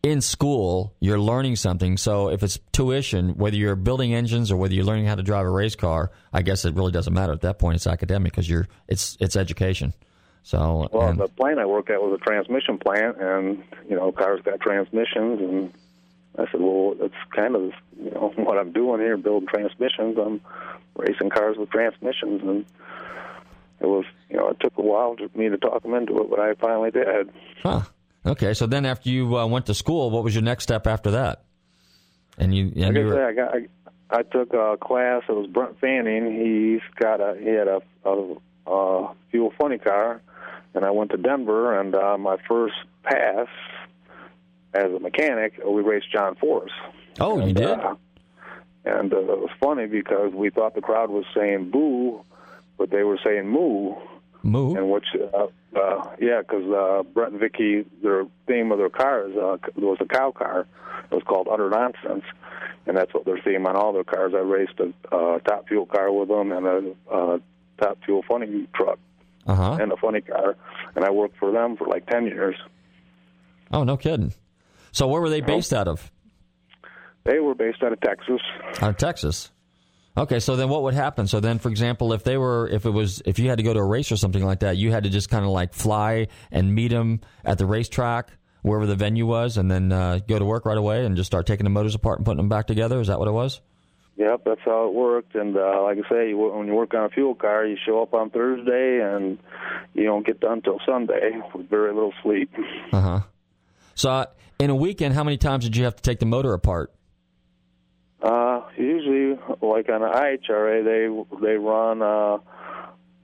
in 0.04 0.22
school, 0.22 0.94
you're 1.00 1.20
learning 1.20 1.56
something. 1.56 1.98
So 1.98 2.30
if 2.30 2.44
it's 2.44 2.60
tuition, 2.72 3.38
whether 3.38 3.56
you're 3.56 3.76
building 3.76 4.14
engines 4.14 4.52
or 4.52 4.58
whether 4.58 4.74
you're 4.74 4.86
learning 4.86 5.06
how 5.06 5.16
to 5.16 5.24
drive 5.24 5.46
a 5.46 5.50
race 5.50 5.76
car, 5.76 6.12
I 6.34 6.42
guess 6.42 6.66
it 6.66 6.76
really 6.76 6.92
doesn't 6.92 7.14
matter 7.14 7.34
at 7.34 7.42
that 7.42 7.58
point. 7.58 7.76
It's 7.78 7.88
academic 7.88 8.32
because 8.32 8.50
you're 8.50 8.68
it's 8.88 9.18
it's 9.20 9.36
education. 9.36 9.94
So 10.46 10.88
well, 10.92 11.08
and, 11.08 11.20
the 11.20 11.28
plant 11.28 11.58
I 11.58 11.66
worked 11.66 11.90
at 11.90 12.00
was 12.00 12.20
a 12.22 12.24
transmission 12.24 12.78
plant, 12.78 13.18
and 13.20 13.64
you 13.90 13.96
know, 13.96 14.12
cars 14.12 14.42
got 14.46 14.60
transmissions, 14.60 15.42
and 15.42 15.74
I 16.38 16.46
said, 16.52 16.62
well, 16.62 16.94
that's 17.02 17.16
kind 17.36 17.56
of 17.56 17.72
you 18.00 18.12
know 18.12 18.32
what 18.36 18.60
I'm 18.60 18.72
doing 18.72 19.02
here, 19.02 19.18
building 19.18 19.48
transmissions. 19.48 20.20
I'm 20.24 20.42
racing 20.96 21.32
cars 21.32 21.58
with 21.58 21.72
transmissions, 21.72 22.44
and 22.44 22.66
it 23.80 23.88
was 23.88 24.06
you 24.30 24.38
know 24.38 24.50
it 24.50 24.60
took 24.60 24.78
a 24.78 24.84
while 24.84 25.16
for 25.16 25.36
me 25.36 25.50
to 25.50 25.58
talk 25.58 25.82
them 25.82 25.96
into 25.96 26.16
it, 26.22 26.30
but 26.30 26.40
I 26.40 26.54
finally 26.54 26.92
did. 26.92 27.32
Huh. 27.64 27.82
Okay. 28.24 28.54
So 28.54 28.68
then, 28.68 28.86
after 28.86 29.10
you 29.10 29.36
uh, 29.40 29.48
went 29.48 29.66
to 29.66 29.74
school, 29.74 30.12
what 30.12 30.24
was 30.24 30.36
your 30.36 30.44
next 30.44 30.66
step 30.66 30.86
after 30.86 31.10
that? 31.10 31.44
And 32.38 32.54
you, 32.54 32.72
and 32.76 32.94
like 32.94 32.96
you 32.98 33.12
I, 33.14 33.16
say, 33.16 33.24
I 33.24 33.34
got. 33.34 33.56
I, 33.56 33.68
I 34.12 34.22
took 34.22 34.54
a 34.54 34.78
class. 34.80 35.24
It 35.28 35.32
was 35.32 35.48
Brent 35.48 35.80
Fanning. 35.80 36.40
He's 36.40 36.82
got 37.00 37.20
a. 37.20 37.36
He 37.36 37.48
had 37.48 37.68
a, 37.68 37.82
a, 38.04 38.36
a 38.72 39.16
fuel 39.32 39.52
funny 39.58 39.80
car, 39.80 40.22
and 40.76 40.86
I 40.86 40.92
went 40.92 41.12
to 41.12 41.18
Denver. 41.18 41.80
And 41.80 41.96
uh, 41.96 42.18
my 42.18 42.38
first 42.48 42.76
pass 43.04 43.48
as 44.74 44.92
a 44.92 45.00
mechanic, 45.00 45.54
we 45.66 45.82
raced 45.82 46.12
John 46.12 46.36
Force. 46.36 46.72
Oh, 47.20 47.40
and, 47.40 47.48
you 47.48 47.54
did. 47.54 47.66
Uh, 47.66 47.96
and 48.84 49.14
uh, 49.14 49.20
it 49.20 49.40
was 49.40 49.50
funny 49.60 49.88
because 49.88 50.34
we 50.34 50.50
thought 50.50 50.76
the 50.76 50.82
crowd 50.82 51.10
was 51.10 51.26
saying 51.34 51.72
"boo," 51.72 52.24
but 52.78 52.92
they 52.92 53.04
were 53.04 53.18
saying 53.24 53.48
"moo." 53.48 53.96
Moo. 54.44 54.76
And 54.76 54.92
which, 54.92 55.08
uh, 55.16 55.48
uh, 55.76 56.16
yeah, 56.20 56.42
because 56.42 56.70
uh, 56.72 57.02
Brett 57.02 57.32
and 57.32 57.40
Vicky, 57.40 57.84
their 58.04 58.28
theme 58.46 58.72
of 58.72 58.78
their 58.78 58.92
car 58.92 59.28
is 59.28 59.36
uh, 59.36 59.58
was 59.76 59.98
a 60.02 60.06
cow 60.06 60.32
car. 60.32 60.68
It 61.10 61.16
was 61.16 61.24
called 61.24 61.48
Udder 61.48 61.72
Nonsense, 61.72 62.26
and 62.86 62.96
that's 62.96 63.12
what 63.12 63.26
their 63.26 63.40
theme 63.40 63.66
on 63.66 63.76
all 63.76 63.92
their 63.92 64.04
cars. 64.04 64.34
I 64.36 64.42
raced 64.42 64.80
a 64.80 64.94
uh, 65.16 65.40
top 65.40 65.68
fuel 65.68 65.88
car 65.88 66.12
with 66.12 66.30
them 66.30 66.52
and 66.52 66.68
a 66.68 67.12
uh, 67.12 67.40
top 67.82 67.98
fuel 68.06 68.24
funny 68.28 68.68
truck 68.76 69.00
Uh-huh. 69.46 69.78
and 69.80 69.92
a 69.92 69.98
funny 69.98 70.22
car, 70.22 70.56
and 70.96 71.06
I 71.06 71.12
worked 71.12 71.38
for 71.38 71.52
them 71.52 71.78
for 71.78 71.88
like 71.88 72.08
ten 72.08 72.26
years. 72.26 72.56
Oh, 73.72 73.84
no 73.84 73.98
kidding. 73.98 74.34
So 74.92 75.08
where 75.08 75.22
were 75.22 75.30
they 75.30 75.42
based 75.42 75.74
out 75.74 75.88
of? 75.88 76.12
They 77.26 77.40
were 77.40 77.56
based 77.56 77.84
out 77.84 77.92
of 77.92 78.00
Texas. 78.02 78.40
Out 78.82 78.90
of 78.92 78.98
Texas. 78.98 79.52
Okay, 80.18 80.40
so 80.40 80.56
then 80.56 80.70
what 80.70 80.84
would 80.84 80.94
happen? 80.94 81.28
So 81.28 81.40
then, 81.42 81.60
for 81.60 81.70
example, 81.70 82.14
if 82.14 82.24
they 82.24 82.38
were, 82.38 82.70
if 82.70 82.86
it 82.86 82.92
was, 82.92 83.22
if 83.26 83.38
you 83.38 83.50
had 83.50 83.58
to 83.58 83.64
go 83.64 83.74
to 83.74 83.80
a 83.80 83.86
race 83.86 84.12
or 84.12 84.18
something 84.18 84.46
like 84.46 84.60
that, 84.62 84.78
you 84.78 84.92
had 84.92 85.04
to 85.04 85.10
just 85.10 85.30
kind 85.30 85.44
of 85.44 85.52
like 85.52 85.74
fly 85.74 86.28
and 86.52 86.74
meet 86.74 86.92
them 86.92 87.20
at 87.44 87.58
the 87.58 87.66
racetrack, 87.66 88.30
wherever 88.62 88.86
the 88.86 88.96
venue 88.96 89.26
was, 89.26 89.58
and 89.58 89.70
then 89.70 89.92
uh, 89.92 90.20
go 90.26 90.40
to 90.40 90.46
work 90.46 90.66
right 90.66 90.78
away 90.78 91.06
and 91.06 91.18
just 91.18 91.28
start 91.28 91.46
taking 91.46 91.66
the 91.66 91.70
motors 91.70 91.96
apart 91.96 92.20
and 92.20 92.26
putting 92.26 92.38
them 92.38 92.48
back 92.48 92.68
together. 92.68 93.02
Is 93.02 93.08
that 93.08 93.20
what 93.20 93.28
it 93.28 93.34
was? 93.34 93.60
Yep, 94.18 94.44
that's 94.46 94.62
how 94.64 94.88
it 94.88 94.94
worked. 94.94 95.36
And 95.36 95.58
uh, 95.58 95.84
like 95.84 95.98
I 96.06 96.10
say, 96.10 96.30
you, 96.30 96.38
when 96.38 96.68
you 96.68 96.74
work 96.74 96.94
on 96.94 97.04
a 97.04 97.10
fuel 97.10 97.36
car, 97.36 97.66
you 97.66 97.78
show 97.86 98.02
up 98.02 98.14
on 98.14 98.30
Thursday 98.30 99.02
and 99.02 99.38
you 99.94 100.06
don't 100.06 100.26
get 100.26 100.40
done 100.40 100.62
till 100.62 100.80
Sunday 100.86 101.42
with 101.54 101.70
very 101.70 101.94
little 101.94 102.14
sleep. 102.24 102.50
Uh 102.94 103.02
huh. 103.02 103.20
So 103.94 104.10
uh, 104.10 104.26
in 104.60 104.70
a 104.70 104.76
weekend, 104.76 105.16
how 105.16 105.24
many 105.24 105.38
times 105.38 105.66
did 105.66 105.76
you 105.76 105.84
have 105.84 105.98
to 105.98 106.02
take 106.02 106.20
the 106.20 106.26
motor 106.26 106.54
apart? 106.54 106.94
Uh, 108.22 108.62
usually, 108.78 109.38
like 109.62 109.90
on 109.90 110.02
the 110.02 110.08
IHRA, 110.08 110.84
they 110.84 111.46
they 111.46 111.58
run 111.58 112.02
uh, 112.02 112.38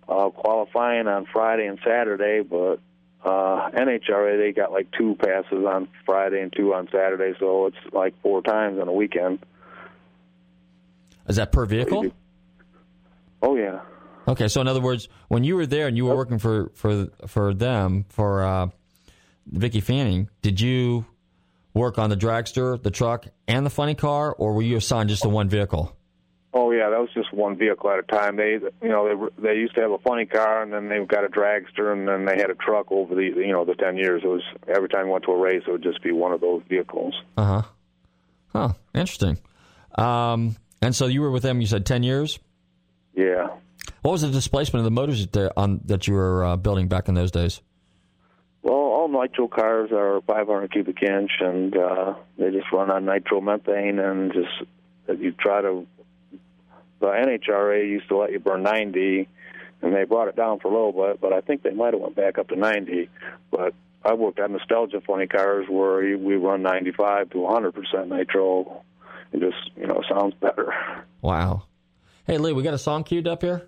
uh, 0.08 0.30
qualifying 0.30 1.08
on 1.08 1.26
Friday 1.32 1.66
and 1.66 1.80
Saturday, 1.86 2.42
but 2.42 2.80
uh, 3.24 3.70
NHRA 3.72 4.38
they 4.38 4.52
got 4.52 4.72
like 4.72 4.88
two 4.98 5.16
passes 5.16 5.66
on 5.66 5.88
Friday 6.06 6.42
and 6.42 6.54
two 6.54 6.74
on 6.74 6.88
Saturday, 6.92 7.34
so 7.40 7.68
it's 7.68 7.94
like 7.94 8.14
four 8.22 8.42
times 8.42 8.80
on 8.80 8.88
a 8.90 8.94
weekend. 8.94 9.40
Is 11.32 11.38
that 11.38 11.54
per 11.54 11.66
vehicle? 11.66 12.08
Oh 13.42 13.56
yeah. 13.56 13.80
Okay, 14.28 14.50
so 14.50 14.60
in 14.60 14.68
other 14.68 14.82
words, 14.82 15.08
when 15.30 15.46
you 15.46 15.56
were 15.56 15.66
there 15.66 15.88
and 15.88 15.96
you 15.96 16.06
were 16.06 16.16
working 16.16 16.40
for 16.40 16.72
for 16.76 17.08
for 17.26 17.54
them 17.54 18.04
for 18.10 18.44
uh, 18.44 18.68
Vicky 19.48 19.80
Fanning, 19.80 20.30
did 20.42 20.60
you 20.60 21.06
work 21.74 21.98
on 21.98 22.10
the 22.10 22.18
dragster, 22.18 22.84
the 22.84 22.92
truck, 22.92 23.28
and 23.48 23.66
the 23.66 23.70
funny 23.70 23.96
car, 23.96 24.34
or 24.34 24.52
were 24.52 24.62
you 24.62 24.76
assigned 24.76 25.08
just 25.08 25.22
to 25.22 25.30
one 25.30 25.48
vehicle? 25.48 25.96
Oh 26.54 26.72
yeah, 26.72 26.90
that 26.90 27.00
was 27.00 27.08
just 27.14 27.32
one 27.32 27.58
vehicle 27.58 27.90
at 27.90 28.00
a 28.00 28.04
time. 28.04 28.36
They, 28.36 28.60
you 28.84 28.90
know, 28.90 29.30
they 29.38 29.42
they 29.42 29.56
used 29.56 29.74
to 29.76 29.82
have 29.84 29.92
a 29.92 30.00
funny 30.00 30.26
car, 30.26 30.62
and 30.64 30.74
then 30.74 30.90
they 30.90 31.00
got 31.06 31.24
a 31.24 31.30
dragster, 31.30 31.94
and 31.94 32.06
then 32.06 32.26
they 32.26 32.36
had 32.36 32.50
a 32.50 32.56
truck 32.56 32.92
over 32.92 33.16
the, 33.16 33.24
you 33.24 33.54
know, 33.54 33.64
the 33.64 33.76
ten 33.76 33.96
years. 33.96 34.22
It 34.26 34.28
was 34.28 34.44
every 34.68 34.90
time 34.90 35.06
we 35.06 35.14
went 35.14 35.24
to 35.24 35.32
a 35.32 35.38
race, 35.38 35.64
it 35.66 35.72
would 35.72 35.82
just 35.82 36.04
be 36.04 36.12
one 36.12 36.34
of 36.34 36.42
those 36.42 36.62
vehicles. 36.68 37.14
Uh 37.38 37.46
huh. 37.46 37.62
Huh. 38.52 38.74
Interesting. 38.94 39.38
Um, 39.96 40.58
and 40.82 40.96
so 40.96 41.08
you 41.08 41.22
were 41.22 41.32
with 41.32 41.44
them. 41.44 41.62
You 41.62 41.68
said 41.68 41.86
ten 41.86 42.04
years. 42.04 42.40
Yeah. 43.14 43.48
What 44.02 44.12
was 44.12 44.22
the 44.22 44.30
displacement 44.30 44.82
of 44.82 44.86
the 44.86 44.92
motors 44.92 45.28
that, 45.28 45.54
on, 45.58 45.82
that 45.86 46.08
you 46.08 46.14
were 46.14 46.44
uh, 46.44 46.58
building 46.58 46.88
back 46.88 47.08
in 47.08 47.14
those 47.14 47.32
days? 47.32 47.62
Well, 48.64 48.76
all 48.76 49.08
nitro 49.08 49.48
cars 49.48 49.92
are 49.92 50.22
500 50.22 50.72
cubic 50.72 51.02
inch, 51.04 51.32
and 51.40 51.76
uh, 51.76 52.16
they 52.38 52.52
just 52.52 52.72
run 52.72 52.92
on 52.92 53.06
nitromethane, 53.06 54.00
and 54.00 54.34
just 54.34 54.70
if 55.08 55.20
you 55.20 55.32
try 55.32 55.62
to, 55.62 55.86
the 57.00 57.08
NHRA 57.08 57.88
used 57.88 58.08
to 58.10 58.18
let 58.18 58.32
you 58.32 58.40
burn 58.40 58.64
90, 58.64 59.28
and 59.82 59.96
they 59.96 60.04
brought 60.04 60.28
it 60.28 60.36
down 60.36 60.60
for 60.60 60.68
a 60.68 60.72
little 60.72 60.92
bit, 60.92 61.20
but 61.20 61.34
I 61.34 61.42
think 61.42 61.64
they 61.64 61.72
might 61.72 61.94
have 61.94 62.02
went 62.02 62.16
back 62.16 62.38
up 62.38 62.50
to 62.50 62.56
90. 62.56 63.10
But 63.50 63.74
I 64.04 64.14
worked 64.14 64.40
on 64.40 64.54
nostalgia 64.54 65.02
funny 65.02 65.28
cars 65.28 65.68
where 65.70 66.18
we 66.18 66.36
run 66.36 66.62
95 66.62 67.32
to 67.32 67.40
100 67.40 67.72
percent 67.74 68.10
nitro. 68.10 68.84
It 69.32 69.40
just 69.40 69.72
you 69.78 69.88
know 69.88 70.02
sounds 70.10 70.34
better. 70.36 70.74
Wow. 71.22 71.64
Hey 72.26 72.38
Lee, 72.38 72.54
we 72.54 72.64
got 72.64 72.74
a 72.74 72.80
song 72.80 73.04
queued 73.04 73.28
up 73.28 73.42
here. 73.42 73.68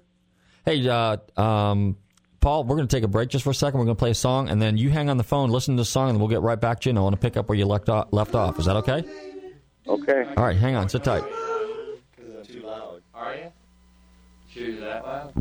Hey, 0.65 0.87
uh, 0.87 1.17
um, 1.35 1.97
Paul, 2.39 2.63
we're 2.63 2.77
going 2.77 2.87
to 2.87 2.95
take 2.95 3.03
a 3.03 3.07
break 3.07 3.29
just 3.29 3.43
for 3.43 3.49
a 3.49 3.53
second. 3.55 3.79
We're 3.79 3.85
going 3.85 3.95
to 3.95 3.99
play 3.99 4.11
a 4.11 4.15
song, 4.15 4.49
and 4.49 4.61
then 4.61 4.77
you 4.77 4.89
hang 4.89 5.09
on 5.09 5.17
the 5.17 5.23
phone, 5.23 5.49
listen 5.49 5.75
to 5.75 5.81
the 5.81 5.85
song, 5.85 6.09
and 6.09 6.19
we'll 6.19 6.29
get 6.29 6.41
right 6.41 6.59
back 6.59 6.79
to 6.81 6.89
you. 6.89 6.91
And 6.91 6.99
I 6.99 7.01
want 7.01 7.15
to 7.15 7.19
pick 7.19 7.35
up 7.35 7.49
where 7.49 7.57
you 7.57 7.65
left 7.65 7.89
off. 7.89 8.07
Left 8.11 8.33
off. 8.33 8.59
Is 8.59 8.65
that 8.65 8.77
okay? 8.77 9.03
Okay. 9.87 10.23
All 10.37 10.43
right, 10.45 10.55
hang 10.55 10.75
on. 10.75 10.87
Sit 10.87 11.03
tight. 11.03 11.23
Because 12.15 12.35
I'm 12.37 12.45
too 12.45 12.61
loud. 12.65 13.01
Are 13.13 13.35
you? 13.35 13.51
Sure 14.49 14.63
you're 14.63 14.81
that 14.81 15.03
loud? 15.05 15.33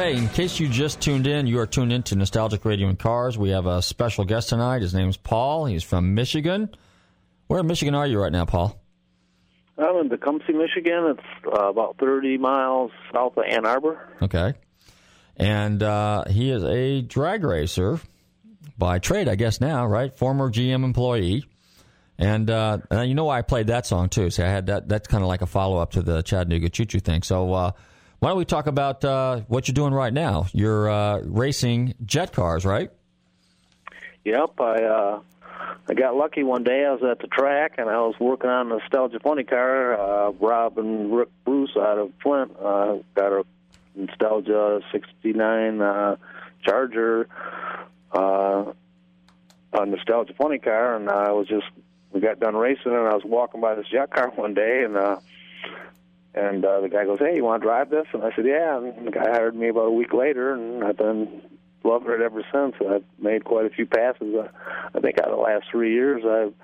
Okay, 0.00 0.16
in 0.16 0.28
case 0.28 0.58
you 0.58 0.66
just 0.66 1.02
tuned 1.02 1.26
in, 1.26 1.46
you 1.46 1.58
are 1.58 1.66
tuned 1.66 1.92
in 1.92 2.02
to 2.04 2.16
Nostalgic 2.16 2.64
Radio 2.64 2.88
and 2.88 2.98
Cars. 2.98 3.36
We 3.36 3.50
have 3.50 3.66
a 3.66 3.82
special 3.82 4.24
guest 4.24 4.48
tonight. 4.48 4.80
His 4.80 4.94
name 4.94 5.10
is 5.10 5.18
Paul. 5.18 5.66
He's 5.66 5.82
from 5.82 6.14
Michigan. 6.14 6.70
Where 7.48 7.60
in 7.60 7.66
Michigan 7.66 7.94
are 7.94 8.06
you 8.06 8.18
right 8.18 8.32
now, 8.32 8.46
Paul? 8.46 8.80
I'm 9.76 9.96
in 9.96 10.08
Tecumseh, 10.08 10.54
Michigan. 10.54 11.18
It's 11.18 11.44
uh, 11.46 11.68
about 11.68 11.98
30 11.98 12.38
miles 12.38 12.92
south 13.12 13.36
of 13.36 13.44
Ann 13.46 13.66
Arbor. 13.66 14.08
Okay. 14.22 14.54
And 15.36 15.82
uh, 15.82 16.24
he 16.30 16.50
is 16.50 16.64
a 16.64 17.02
drag 17.02 17.44
racer 17.44 18.00
by 18.78 19.00
trade, 19.00 19.28
I 19.28 19.34
guess 19.34 19.60
now, 19.60 19.84
right? 19.84 20.10
Former 20.16 20.50
GM 20.50 20.82
employee. 20.82 21.44
And, 22.18 22.48
uh, 22.48 22.78
and 22.90 23.06
you 23.06 23.14
know 23.14 23.24
why 23.24 23.36
I 23.36 23.42
played 23.42 23.66
that 23.66 23.84
song 23.84 24.08
too? 24.08 24.30
See, 24.30 24.42
I 24.42 24.48
had 24.48 24.68
that. 24.68 24.88
That's 24.88 25.08
kind 25.08 25.22
of 25.22 25.28
like 25.28 25.42
a 25.42 25.46
follow 25.46 25.76
up 25.76 25.90
to 25.90 26.00
the 26.00 26.22
Chattanooga 26.22 26.70
Choo 26.70 26.86
Choo 26.86 27.00
thing. 27.00 27.22
So 27.22 27.52
uh, 27.52 27.72
why 28.20 28.28
don't 28.28 28.38
we 28.38 28.44
talk 28.44 28.66
about 28.66 29.02
uh, 29.02 29.40
what 29.48 29.66
you're 29.66 29.74
doing 29.74 29.94
right 29.94 30.12
now? 30.12 30.46
You're 30.52 30.90
uh, 30.90 31.20
racing 31.24 31.94
jet 32.04 32.32
cars, 32.32 32.66
right? 32.66 32.90
Yep, 34.24 34.60
I 34.60 34.82
uh, 34.82 35.20
I 35.88 35.94
got 35.94 36.14
lucky 36.14 36.42
one 36.42 36.62
day. 36.62 36.84
I 36.84 36.92
was 36.92 37.02
at 37.02 37.20
the 37.20 37.28
track 37.28 37.76
and 37.78 37.88
I 37.88 37.98
was 38.00 38.14
working 38.20 38.50
on 38.50 38.70
a 38.70 38.78
nostalgia 38.78 39.20
funny 39.20 39.44
car. 39.44 39.98
Uh, 39.98 40.32
Rob 40.32 40.76
and 40.76 41.16
Rick 41.16 41.30
Bruce 41.46 41.74
out 41.76 41.98
of 41.98 42.12
Flint 42.22 42.54
uh, 42.60 42.98
got 43.14 43.32
a 43.32 43.44
nostalgia 43.94 44.80
'69 44.92 45.80
uh, 45.80 46.16
Charger, 46.62 47.26
uh, 48.12 48.64
a 49.72 49.86
nostalgia 49.86 50.34
funny 50.34 50.58
car, 50.58 50.94
and 50.96 51.08
I 51.08 51.32
was 51.32 51.48
just 51.48 51.66
we 52.12 52.20
got 52.20 52.38
done 52.38 52.54
racing 52.54 52.92
and 52.92 53.08
I 53.08 53.14
was 53.14 53.24
walking 53.24 53.62
by 53.62 53.76
this 53.76 53.86
jet 53.90 54.12
car 54.12 54.28
one 54.34 54.52
day 54.52 54.82
and. 54.84 54.98
uh 54.98 55.16
and 56.34 56.64
uh, 56.64 56.80
the 56.80 56.88
guy 56.88 57.04
goes, 57.04 57.18
"Hey, 57.18 57.36
you 57.36 57.44
want 57.44 57.62
to 57.62 57.66
drive 57.66 57.90
this?" 57.90 58.06
And 58.12 58.22
I 58.22 58.34
said, 58.34 58.46
"Yeah." 58.46 58.78
And 58.78 59.06
the 59.06 59.10
guy 59.10 59.28
hired 59.30 59.54
me 59.54 59.68
about 59.68 59.86
a 59.86 59.90
week 59.90 60.12
later, 60.12 60.52
and 60.52 60.84
I've 60.84 60.96
been 60.96 61.42
loving 61.84 62.12
it 62.12 62.20
ever 62.20 62.42
since. 62.52 62.74
I've 62.88 63.04
made 63.18 63.44
quite 63.44 63.66
a 63.66 63.70
few 63.70 63.86
passes. 63.86 64.34
Uh, 64.34 64.48
I 64.94 65.00
think 65.00 65.18
out 65.18 65.28
of 65.28 65.36
the 65.36 65.42
last 65.42 65.66
three 65.70 65.92
years, 65.92 66.22
I've 66.24 66.54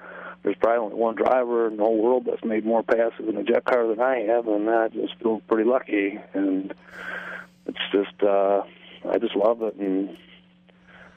there's 0.47 0.57
probably 0.61 0.79
only 0.79 0.95
one 0.95 1.17
driver 1.17 1.67
in 1.67 1.77
the 1.77 1.83
whole 1.83 2.01
world 2.01 2.25
that's 2.25 2.45
made 2.45 2.65
more 2.65 2.81
passes 2.81 3.29
in 3.29 3.37
a 3.37 3.43
jet 3.43 3.65
car 3.65 3.89
than 3.89 4.01
I 4.01 4.19
have, 4.29 4.47
and 4.47 4.71
I 4.71 4.87
just 4.89 5.19
feel 5.21 5.41
pretty 5.49 5.69
lucky. 5.69 6.21
And 6.35 6.73
it's 7.67 7.79
just, 7.91 8.23
uh, 8.23 8.63
I 9.11 9.19
just 9.19 9.35
love 9.35 9.63
it. 9.63 9.75
And 9.75 10.17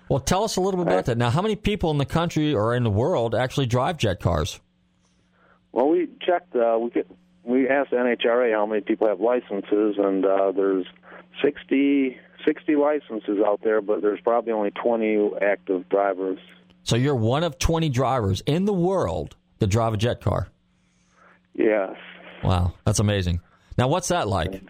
well, 0.09 0.19
tell 0.19 0.43
us 0.43 0.55
a 0.55 0.61
little 0.61 0.83
bit 0.83 0.91
about 0.91 1.05
that. 1.05 1.17
Now, 1.19 1.29
how 1.29 1.43
many 1.43 1.55
people 1.55 1.91
in 1.91 1.99
the 1.99 2.07
country 2.07 2.55
or 2.55 2.75
in 2.75 2.83
the 2.83 2.89
world 2.89 3.35
actually 3.35 3.67
drive 3.67 3.97
jet 3.97 4.19
cars? 4.19 4.59
Well, 5.71 5.89
we 5.89 6.09
checked. 6.25 6.55
Uh, 6.55 6.79
we 6.81 6.89
get 6.89 7.07
we 7.49 7.67
asked 7.67 7.91
NHRA 7.91 8.53
how 8.53 8.65
many 8.65 8.81
people 8.81 9.07
have 9.07 9.19
licenses, 9.19 9.95
and 9.97 10.23
uh, 10.23 10.51
there's 10.51 10.85
60, 11.43 12.17
60 12.45 12.75
licenses 12.75 13.39
out 13.45 13.61
there, 13.63 13.81
but 13.81 14.01
there's 14.01 14.21
probably 14.21 14.53
only 14.53 14.71
20 14.71 15.31
active 15.41 15.89
drivers. 15.89 16.37
So 16.83 16.95
you're 16.95 17.15
one 17.15 17.43
of 17.43 17.57
20 17.57 17.89
drivers 17.89 18.41
in 18.45 18.65
the 18.65 18.73
world 18.73 19.35
that 19.57 19.67
drive 19.67 19.93
a 19.93 19.97
jet 19.97 20.21
car? 20.21 20.47
Yes. 21.55 21.95
Wow, 22.43 22.73
that's 22.85 22.99
amazing. 22.99 23.41
Now, 23.77 23.87
what's 23.87 24.09
that 24.09 24.27
like? 24.27 24.61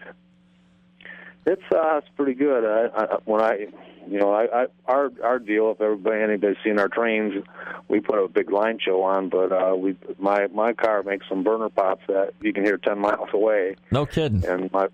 It's 1.46 1.62
uh, 1.74 1.98
it's 1.98 2.08
pretty 2.16 2.34
good. 2.34 2.64
I, 2.64 2.86
I, 2.96 3.16
when 3.24 3.40
I, 3.40 3.66
you 4.08 4.18
know, 4.18 4.32
I, 4.32 4.62
I 4.62 4.66
our 4.86 5.10
our 5.22 5.38
deal. 5.38 5.70
If 5.72 5.80
everybody 5.80 6.22
anybody's 6.22 6.56
seen 6.64 6.78
our 6.78 6.88
trains, 6.88 7.44
we 7.88 8.00
put 8.00 8.22
a 8.22 8.28
big 8.28 8.50
line 8.50 8.78
show 8.80 9.02
on. 9.02 9.28
But 9.28 9.52
uh, 9.52 9.76
we 9.76 9.96
my 10.18 10.46
my 10.48 10.72
car 10.72 11.02
makes 11.02 11.26
some 11.28 11.42
burner 11.42 11.68
pops 11.68 12.02
that 12.08 12.32
you 12.40 12.52
can 12.52 12.64
hear 12.64 12.78
ten 12.78 12.98
miles 12.98 13.28
away. 13.32 13.76
No 13.90 14.06
kidding. 14.06 14.44
And 14.44 14.72
my 14.72 14.88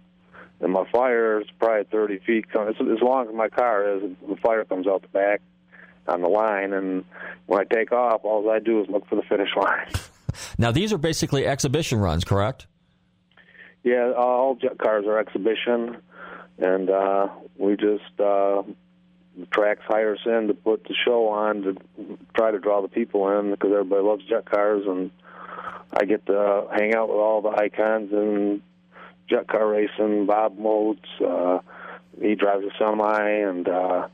and 0.60 0.72
my 0.72 0.84
fire 0.90 1.40
is 1.40 1.46
probably 1.58 1.84
thirty 1.90 2.18
feet. 2.18 2.46
As, 2.54 2.74
as 2.80 3.02
long 3.02 3.28
as 3.28 3.34
my 3.34 3.48
car 3.48 3.96
is, 3.96 4.02
the 4.28 4.36
fire 4.36 4.64
comes 4.64 4.86
out 4.86 5.02
the 5.02 5.08
back 5.08 5.40
on 6.08 6.22
the 6.22 6.28
line. 6.28 6.72
And 6.72 7.04
when 7.46 7.60
I 7.60 7.64
take 7.64 7.92
off, 7.92 8.20
all 8.24 8.48
I 8.50 8.58
do 8.58 8.80
is 8.82 8.88
look 8.88 9.06
for 9.08 9.16
the 9.16 9.22
finish 9.22 9.50
line. 9.56 9.88
now 10.58 10.72
these 10.72 10.92
are 10.92 10.98
basically 10.98 11.46
exhibition 11.46 11.98
runs, 11.98 12.24
correct? 12.24 12.66
Yeah, 13.82 14.12
all 14.16 14.56
jet 14.56 14.78
cars 14.78 15.04
are 15.06 15.18
exhibition 15.18 15.98
and 16.58 16.90
uh, 16.90 17.28
we 17.58 17.76
just 17.76 18.20
uh, 18.20 18.62
the 19.36 19.46
tracks 19.46 19.82
hire 19.86 20.14
us 20.14 20.20
in 20.24 20.48
to 20.48 20.54
put 20.54 20.84
the 20.84 20.94
show 21.04 21.28
on 21.28 21.62
to 21.62 22.18
try 22.34 22.50
to 22.50 22.58
draw 22.58 22.82
the 22.82 22.88
people 22.88 23.28
in 23.38 23.50
because 23.50 23.70
everybody 23.72 24.02
loves 24.02 24.24
jet 24.24 24.46
cars, 24.46 24.84
and 24.86 25.10
I 25.92 26.04
get 26.04 26.26
to 26.26 26.66
hang 26.72 26.94
out 26.94 27.08
with 27.08 27.18
all 27.18 27.42
the 27.42 27.50
icons 27.50 28.12
and 28.12 28.62
jet 29.28 29.48
car 29.48 29.68
racing. 29.68 30.26
Bob 30.26 30.58
Motz, 30.58 30.98
uh, 31.20 31.60
he 32.20 32.34
drives 32.34 32.64
a 32.64 32.70
semi, 32.78 33.30
and 33.30 33.68
uh, 33.68 34.08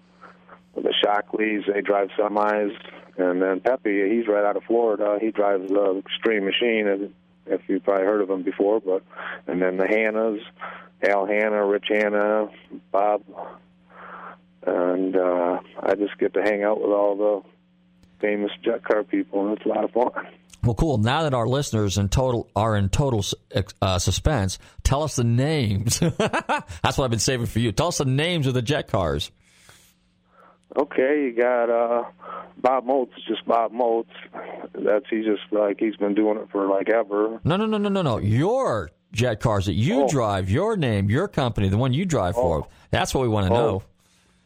the 0.75 0.95
Shockleys 1.05 1.73
they 1.73 1.83
drive 1.83 2.09
semis, 2.19 2.75
and 3.17 3.41
then 3.41 3.61
Pepe, 3.61 4.11
he's 4.11 4.27
right 4.27 4.45
out 4.45 4.57
of 4.57 4.65
Florida. 4.65 5.19
He 5.21 5.31
drives 5.31 5.69
the 5.69 6.03
Extreme 6.07 6.45
Machine, 6.45 7.13
if 7.47 7.61
you've 7.69 7.85
probably 7.85 8.07
heard 8.07 8.23
of 8.23 8.31
him 8.31 8.43
before, 8.43 8.81
but 8.81 9.03
and 9.47 9.61
then 9.61 9.77
the 9.77 9.85
Hannas 9.85 10.41
Al 11.09 11.27
Hanna, 11.27 11.67
Rich 11.67 11.87
Hanna, 11.89 12.49
Bob, 12.93 13.23
and 14.66 15.16
uh, 15.16 15.61
I 15.81 15.94
just 15.94 16.18
get 16.18 16.35
to 16.35 16.42
hang 16.42 16.62
out 16.62 16.81
with 16.81 16.90
all 16.90 17.16
the 17.16 17.42
famous 18.20 18.51
jet 18.64 18.85
car 18.85 19.03
people, 19.03 19.46
and 19.46 19.57
it's 19.57 19.66
a 19.66 19.68
lot 19.68 19.85
of 19.85 19.90
fun. 19.90 20.27
Well, 20.62 20.75
cool. 20.75 20.98
Now 20.98 21.25
that 21.25 21.35
our 21.35 21.46
listeners 21.46 21.98
in 21.98 22.09
total 22.09 22.48
are 22.55 22.77
in 22.77 22.88
total 22.88 23.25
uh, 23.81 23.98
suspense, 23.98 24.59
tell 24.85 25.03
us 25.03 25.16
the 25.16 25.25
names. 25.25 25.98
That's 26.18 26.96
what 26.96 27.01
I've 27.01 27.11
been 27.11 27.18
saving 27.18 27.46
for 27.46 27.59
you. 27.59 27.72
Tell 27.72 27.88
us 27.88 27.98
the 27.98 28.05
names 28.05 28.46
of 28.46 28.55
the 28.55 28.62
jet 28.62 28.87
cars. 28.87 29.33
Okay, 30.77 31.25
you 31.25 31.37
got 31.37 31.68
uh, 31.68 32.05
Bob 32.59 32.87
Motz, 32.87 33.11
just 33.27 33.44
Bob 33.44 33.72
Motz. 33.72 34.07
That's 34.72 35.05
he's 35.11 35.27
just 35.27 35.42
like 35.51 35.79
he's 35.81 35.96
been 35.96 36.14
doing 36.14 36.38
it 36.38 36.48
for 36.51 36.66
like 36.68 36.88
ever. 36.88 37.40
No, 37.44 37.57
no, 37.57 37.66
no, 37.66 37.77
no, 37.77 37.88
no, 37.88 38.01
no. 38.01 38.18
Your 38.18 38.90
jet 39.12 39.40
cars 39.40 39.66
that 39.66 39.75
you 39.75 40.05
oh. 40.05 40.09
drive, 40.09 40.48
your 40.48 40.77
name, 40.77 41.11
your 41.11 41.29
company, 41.29 41.68
the 41.68 41.77
one 41.77 41.92
you 41.92 42.07
drive 42.07 42.35
oh. 42.37 42.40
for. 42.40 42.68
That's 42.90 43.14
what 43.14 43.22
we 43.22 43.29
want 43.29 43.48
to 43.48 43.53
oh. 43.53 43.57
know. 43.57 43.83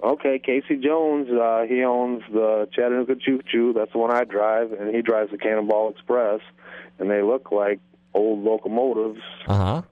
Okay, 0.02 0.38
Casey 0.38 0.76
Jones, 0.76 1.28
uh, 1.30 1.62
he 1.68 1.82
owns 1.82 2.22
the 2.30 2.68
Chattanooga 2.72 3.16
Choo 3.16 3.40
Choo. 3.50 3.72
That's 3.72 3.92
the 3.92 3.98
one 3.98 4.10
I 4.10 4.24
drive, 4.24 4.72
and 4.72 4.94
he 4.94 5.00
drives 5.00 5.30
the 5.30 5.38
Cannonball 5.38 5.90
Express, 5.90 6.40
and 6.98 7.10
they 7.10 7.22
look 7.22 7.50
like 7.50 7.80
old 8.12 8.44
locomotives. 8.44 9.20
Uh 9.46 9.54
huh. 9.54 9.82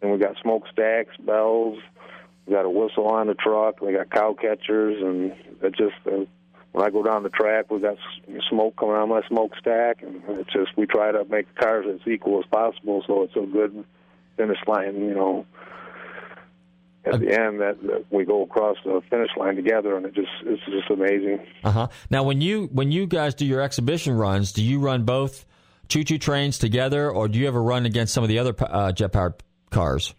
And 0.00 0.12
we 0.12 0.18
got 0.18 0.36
smokestacks, 0.42 1.16
bells. 1.18 1.78
We 2.46 2.54
got 2.54 2.64
a 2.64 2.70
whistle 2.70 3.08
on 3.08 3.26
the 3.26 3.34
truck. 3.34 3.80
We 3.80 3.92
got 3.92 4.10
cow 4.10 4.34
catchers, 4.34 5.02
and 5.02 5.32
it 5.62 5.74
just 5.76 5.94
uh, 6.06 6.24
when 6.72 6.86
I 6.86 6.90
go 6.90 7.02
down 7.02 7.22
the 7.22 7.30
track, 7.30 7.70
we 7.70 7.80
got 7.80 7.96
smoke 8.50 8.76
coming 8.76 8.96
out 8.96 9.04
of 9.04 9.08
my 9.08 9.22
smokestack, 9.28 10.02
and 10.02 10.22
it's 10.38 10.52
just 10.52 10.76
we 10.76 10.86
try 10.86 11.10
to 11.10 11.24
make 11.24 11.46
the 11.54 11.60
cars 11.60 11.86
as 11.88 12.06
equal 12.06 12.38
as 12.38 12.44
possible, 12.50 13.02
so 13.06 13.22
it's 13.22 13.36
a 13.36 13.46
good 13.50 13.84
finish 14.36 14.58
line, 14.66 15.00
you 15.00 15.14
know, 15.14 15.46
at 17.06 17.20
the 17.20 17.32
end 17.32 17.60
that, 17.60 17.80
that, 17.82 18.04
we 18.10 18.24
go 18.24 18.42
across 18.42 18.76
the 18.84 19.00
finish 19.08 19.30
line 19.36 19.56
together, 19.56 19.96
and 19.96 20.06
it 20.06 20.14
just 20.14 20.28
it's 20.44 20.62
just 20.64 20.90
amazing. 20.90 21.46
Uh 21.64 21.70
huh. 21.70 21.88
Now, 22.10 22.24
when 22.24 22.40
you 22.40 22.68
when 22.72 22.90
you 22.90 23.06
guys 23.06 23.34
do 23.34 23.46
your 23.46 23.60
exhibition 23.60 24.16
runs, 24.16 24.52
do 24.52 24.62
you 24.62 24.80
run 24.80 25.04
both 25.04 25.46
choo 25.88 26.04
choo 26.04 26.18
trains 26.18 26.58
together, 26.58 27.10
or 27.10 27.28
do 27.28 27.38
you 27.38 27.46
ever 27.46 27.62
run 27.62 27.86
against 27.86 28.12
some 28.12 28.24
of 28.24 28.28
the 28.28 28.38
other 28.38 28.54
uh, 28.58 28.92
jet 28.92 29.12
powered 29.12 29.34
cars? 29.70 30.14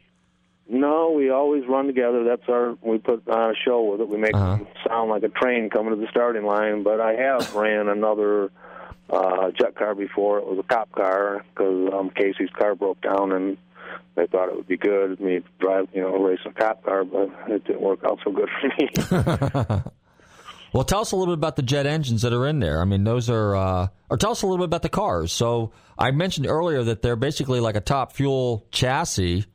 No, 0.70 1.12
we 1.12 1.30
always 1.30 1.64
run 1.68 1.88
together. 1.88 2.24
That's 2.26 2.48
our 2.50 2.76
we 2.82 2.98
put 2.98 3.28
on 3.28 3.52
a 3.52 3.56
show 3.66 3.84
with 3.84 4.02
it. 4.02 4.10
We 4.10 4.18
make 4.18 4.36
uh-huh. 4.36 4.58
them 4.58 4.68
sound 4.88 5.10
like 5.10 5.24
a 5.24 5.30
train 5.30 5.70
coming 5.70 5.92
to 5.92 6.00
the 6.00 6.08
starting 6.12 6.44
line. 6.44 6.84
But 6.84 7.00
I 7.00 7.14
have 7.14 7.56
ran 7.56 7.88
another 7.88 8.52
uh, 9.10 9.52
jet 9.52 9.76
car 9.76 9.96
before. 9.96 10.40
It 10.40 10.46
was 10.46 10.60
a 10.60 10.64
cop 10.64 10.92
car 10.92 11.46
because 11.50 11.90
um, 11.94 12.10
Casey's 12.10 12.50
car 12.58 12.76
broke 12.76 13.02
down 13.02 13.32
and 13.32 13.58
they 14.16 14.28
thought 14.28 14.50
it 14.50 14.56
would 14.56 14.68
be 14.68 14.78
good 14.78 15.20
me 15.20 15.42
drive, 15.60 15.88
you 15.94 16.02
know, 16.02 16.18
race 16.18 16.40
a 16.46 16.52
cop 16.52 16.84
car, 16.84 17.04
but 17.04 17.30
it 17.48 17.64
didn't 17.66 17.82
work 17.82 18.00
out 18.04 18.20
so 18.24 18.32
good 18.32 18.50
for 18.60 18.68
me. 18.78 19.82
well, 20.74 20.84
tell 20.84 21.02
us 21.02 21.12
a 21.12 21.16
little 21.16 21.36
bit 21.36 21.40
about 21.40 21.56
the 21.56 21.62
jet 21.62 21.86
engines 21.86 22.24
that 22.24 22.34
are 22.34 22.48
in 22.48 22.60
there. 22.60 22.82
I 22.82 22.86
mean, 22.86 23.04
those 23.04 23.30
are, 23.30 23.56
uh, 23.56 23.88
or 24.10 24.18
tell 24.18 24.32
us 24.32 24.42
a 24.42 24.48
little 24.48 24.58
bit 24.58 24.70
about 24.70 24.82
the 24.82 24.90
cars. 24.90 25.32
So 25.32 25.72
I 25.98 26.12
mentioned 26.12 26.48
earlier 26.48 26.84
that 26.84 27.02
they're 27.02 27.16
basically 27.16 27.60
like 27.60 27.76
a 27.76 27.82
top 27.82 28.14
fuel 28.14 28.66
chassis 28.72 29.46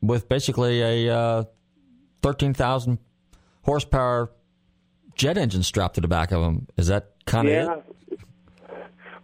with 0.00 0.28
basically 0.28 1.06
a 1.06 1.14
uh, 1.14 1.44
13,000 2.22 2.98
horsepower 3.62 4.30
jet 5.14 5.36
engine 5.36 5.62
strapped 5.62 5.96
to 5.96 6.00
the 6.00 6.08
back 6.08 6.32
of 6.32 6.40
them. 6.40 6.66
Is 6.76 6.86
that 6.86 7.12
kind 7.26 7.48
of 7.48 7.54
yeah. 7.54 7.74
it? 8.10 8.20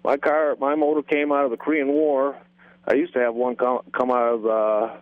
My 0.05 0.19
car, 0.19 0.57
my 0.61 0.75
motor 0.75 1.03
came 1.03 1.33
out 1.33 1.47
of 1.47 1.51
the 1.51 1.57
Korean 1.57 1.89
War 1.89 2.37
I 2.87 2.95
used 2.95 3.15
to 3.15 3.21
have 3.21 3.35
one 3.35 3.57
come 3.57 3.81
come 3.93 4.11
out 4.11 4.35
of 4.35 4.47
uh, 4.47 4.97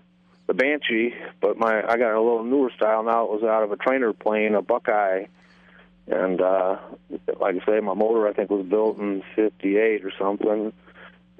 the 0.46 0.54
Banshee, 0.54 1.14
but 1.40 1.58
my 1.58 1.82
I 1.82 1.96
got 1.96 2.14
a 2.14 2.20
little 2.20 2.44
newer 2.44 2.70
style 2.76 3.02
now. 3.02 3.24
It 3.24 3.30
was 3.30 3.42
out 3.42 3.62
of 3.62 3.72
a 3.72 3.76
trainer 3.76 4.12
plane, 4.12 4.54
a 4.54 4.62
Buckeye, 4.62 5.26
and 6.06 6.40
uh, 6.40 6.78
like 7.40 7.56
I 7.60 7.66
say, 7.66 7.80
my 7.80 7.94
motor 7.94 8.28
I 8.28 8.32
think 8.32 8.50
was 8.50 8.66
built 8.66 8.98
in 8.98 9.22
'58 9.34 10.04
or 10.04 10.12
something, 10.18 10.72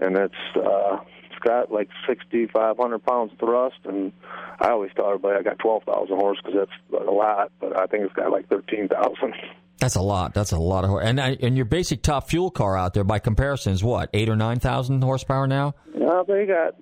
and 0.01 0.17
it's 0.17 0.35
uh, 0.57 0.99
it's 1.31 1.39
got 1.41 1.71
like 1.71 1.89
6,500 2.09 3.05
pounds 3.05 3.33
thrust, 3.39 3.79
and 3.85 4.13
I 4.61 4.71
always 4.71 4.91
tell 4.97 5.07
everybody 5.07 5.39
I 5.39 5.43
got 5.43 5.59
12,000 5.61 6.17
horse 6.17 6.39
because 6.45 6.67
that's 6.67 7.07
a 7.07 7.11
lot, 7.11 7.53
but 7.61 7.77
I 7.77 7.87
think 7.87 8.05
it's 8.05 8.15
got 8.15 8.31
like 8.33 8.49
13,000. 8.49 9.35
That's 9.83 9.97
a 9.97 10.01
lot. 10.01 10.33
That's 10.33 10.53
a 10.53 10.59
lot 10.59 10.85
of 10.85 10.91
horse. 10.91 11.05
And 11.05 11.21
I- 11.21 11.37
and 11.41 11.57
your 11.57 11.67
basic 11.67 12.03
top 12.03 12.29
fuel 12.31 12.51
car 12.51 12.77
out 12.77 12.95
there, 12.95 13.03
by 13.05 13.19
comparison, 13.19 13.73
is 13.73 13.83
what 13.83 14.09
eight 14.15 14.29
or 14.29 14.37
nine 14.37 14.61
thousand 14.61 15.03
horsepower 15.03 15.47
now. 15.49 15.75
Yeah, 15.95 16.23
they 16.27 16.47
got. 16.47 16.77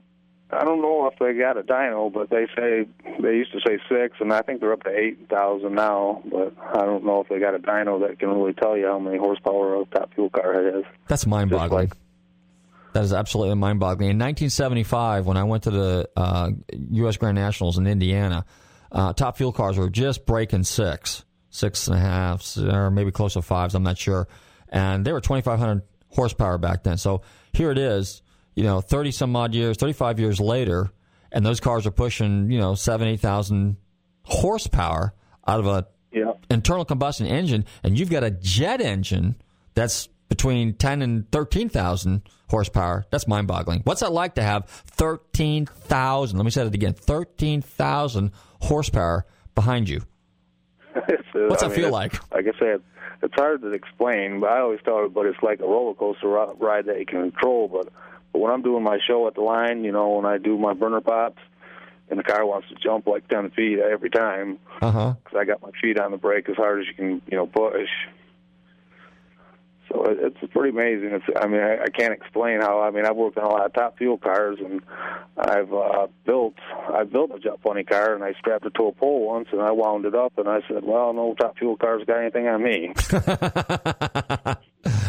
I 0.53 0.65
don't 0.65 0.83
know 0.83 1.07
if 1.11 1.17
they 1.21 1.33
got 1.39 1.57
a 1.57 1.63
dyno, 1.63 2.13
but 2.13 2.29
they 2.29 2.45
say 2.57 2.87
they 3.23 3.35
used 3.37 3.53
to 3.53 3.61
say 3.67 3.79
six, 3.89 4.17
and 4.21 4.33
I 4.33 4.43
think 4.43 4.61
they're 4.61 4.73
up 4.73 4.83
to 4.83 4.91
eight 4.91 5.29
thousand 5.31 5.75
now. 5.77 6.23
But 6.31 6.53
I 6.61 6.85
don't 6.85 7.05
know 7.05 7.21
if 7.23 7.29
they 7.29 7.39
got 7.39 7.55
a 7.55 7.59
dyno 7.59 8.07
that 8.07 8.19
can 8.19 8.29
really 8.31 8.53
tell 8.53 8.77
you 8.77 8.87
how 8.87 8.99
many 8.99 9.17
horsepower 9.17 9.81
a 9.81 9.85
top 9.87 10.13
fuel 10.15 10.29
car 10.29 10.53
has. 10.63 10.85
That's 11.09 11.25
mind-boggling. 11.27 11.89
like- 11.89 11.97
that 12.93 13.05
is 13.05 13.13
absolutely 13.13 13.55
mind-boggling. 13.55 14.11
In 14.11 14.19
1975, 14.19 15.25
when 15.25 15.37
I 15.37 15.45
went 15.45 15.63
to 15.63 15.71
the 15.71 16.09
uh, 16.17 16.51
U.S. 16.95 17.17
Grand 17.17 17.37
Nationals 17.37 17.79
in 17.79 17.87
Indiana, 17.87 18.45
uh, 18.91 19.13
top 19.13 19.37
fuel 19.37 19.53
cars 19.53 19.79
were 19.79 19.89
just 19.89 20.27
breaking 20.27 20.65
six, 20.65 21.25
six 21.51 21.87
and 21.89 21.97
a 21.97 22.01
half, 22.01 22.57
or 22.57 22.91
maybe 22.91 23.11
close 23.11 23.35
to 23.35 23.43
fives. 23.43 23.75
I'm 23.75 23.83
not 23.83 23.99
sure, 23.99 24.29
and 24.69 25.05
they 25.05 25.13
were 25.13 25.21
2,500 25.21 25.83
horsepower 26.09 26.59
back 26.59 26.83
then. 26.85 26.97
So 26.97 27.23
here 27.53 27.71
it 27.71 27.79
is, 27.79 28.23
you 28.55 28.65
know, 28.65 28.81
30 28.81 29.11
some 29.13 29.35
odd 29.37 29.55
years, 29.55 29.77
35 29.77 30.19
years 30.21 30.41
later, 30.41 30.91
and 31.33 31.45
those 31.47 31.61
cars 31.61 31.87
are 31.87 31.91
pushing, 31.93 32.51
you 32.51 32.59
know, 32.59 32.75
seven, 32.75 33.09
eight 33.09 33.21
thousand 33.21 33.77
horsepower 34.25 35.15
out 35.47 35.61
of 35.61 35.67
a 35.67 35.87
Yeah. 36.13 36.33
internal 36.51 36.85
combustion 36.85 37.27
engine, 37.27 37.65
and 37.83 37.99
you've 37.99 38.11
got 38.11 38.25
a 38.25 38.31
jet 38.31 38.81
engine 38.81 39.37
that's 39.75 40.09
between 40.29 40.75
10 40.75 41.03
and 41.03 41.31
13,000 41.33 42.23
horsepower. 42.49 43.05
That's 43.11 43.27
mind 43.27 43.47
boggling. 43.49 43.81
What's 43.85 44.01
that 44.01 44.13
like 44.13 44.35
to 44.37 44.43
have 44.43 44.67
13,000? 44.67 46.37
Let 46.39 46.45
me 46.45 46.51
say 46.51 46.65
it 46.65 46.75
again 46.75 46.93
13,000 46.95 48.31
horsepower 48.61 49.27
behind 49.55 49.89
you. 49.89 50.03
Uh, 51.35 51.49
What's 51.49 51.63
I 51.63 51.69
that 51.69 51.77
mean, 51.77 51.85
feel 51.85 51.93
like? 51.93 52.13
Like 52.35 52.47
I 52.47 52.59
said, 52.59 52.83
it's 53.23 53.35
hard 53.35 53.63
to 53.63 53.73
explain, 53.73 54.41
but 54.41 54.51
I 54.51 54.61
always 54.61 54.81
tell 54.85 54.99
everybody 54.99 55.31
it's 55.31 55.43
like 55.43 55.61
a 55.61 55.67
roller 55.67 55.95
coaster 55.95 56.29
ride 56.29 56.87
that 56.87 56.99
you 56.99 57.07
can 57.07 57.31
control. 57.31 57.69
But, 57.69 57.93
but 58.33 58.39
when 58.41 58.53
I'm 58.53 58.63
doing 58.63 58.83
my 58.83 58.99
show 59.07 59.27
at 59.27 59.35
the 59.35 59.43
line, 59.43 59.85
you 59.85 59.93
know, 59.93 60.11
when 60.11 60.27
I 60.27 60.39
do 60.39 60.57
my 60.59 60.75
burner 60.75 61.01
pops, 61.01 61.41
and 62.09 62.19
the 62.19 62.25
car 62.25 62.45
wants 62.45 62.69
to 62.69 62.75
jump 62.75 63.07
like 63.07 63.29
10 63.29 63.51
feet 63.51 63.79
every 63.79 64.11
time, 64.11 64.59
because 64.81 65.39
I 65.39 65.45
got 65.45 65.63
my 65.63 65.71
feet 65.81 65.99
on 66.01 66.11
the 66.11 66.17
brake 66.17 66.49
as 66.49 66.57
hard 66.57 66.81
as 66.81 66.87
you 66.89 66.95
can, 66.95 67.23
you 67.31 67.37
know, 67.37 67.47
push. 67.47 67.89
So 69.91 70.05
it, 70.05 70.19
it's 70.43 70.53
pretty 70.53 70.71
amazing. 70.71 71.11
It's, 71.13 71.25
I 71.41 71.47
mean, 71.47 71.61
I, 71.61 71.83
I 71.83 71.89
can't 71.89 72.13
explain 72.13 72.61
how. 72.61 72.81
I 72.81 72.91
mean, 72.91 73.05
I've 73.05 73.17
worked 73.17 73.39
on 73.39 73.45
a 73.45 73.49
lot 73.49 73.67
of 73.67 73.73
top 73.73 73.99
fuel 73.99 74.19
cars, 74.19 74.59
and 74.65 74.81
I've 75.37 75.73
uh, 75.73 76.07
built, 76.25 76.55
I 76.93 77.05
built 77.05 77.33
a 77.35 77.39
jet 77.39 77.59
funny 77.63 77.85
car, 77.85 78.15
and 78.15 78.23
I 78.23 78.33
strapped 78.39 78.67
it 78.67 78.75
to 78.75 78.87
a 78.87 78.93
pole 78.93 79.27
once, 79.27 79.49
and 79.53 79.61
I 79.61 79.73
wound 79.73 80.05
it 80.05 80.15
up, 80.15 80.39
and 80.39 80.49
I 80.49 80.61
said, 80.69 80.85
"Well, 80.85 81.13
no 81.13 81.35
top 81.35 81.59
fuel 81.59 81.77
car's 81.77 82.05
got 82.05 82.21
anything 82.21 82.47
on 82.47 82.63
me." 82.63 82.95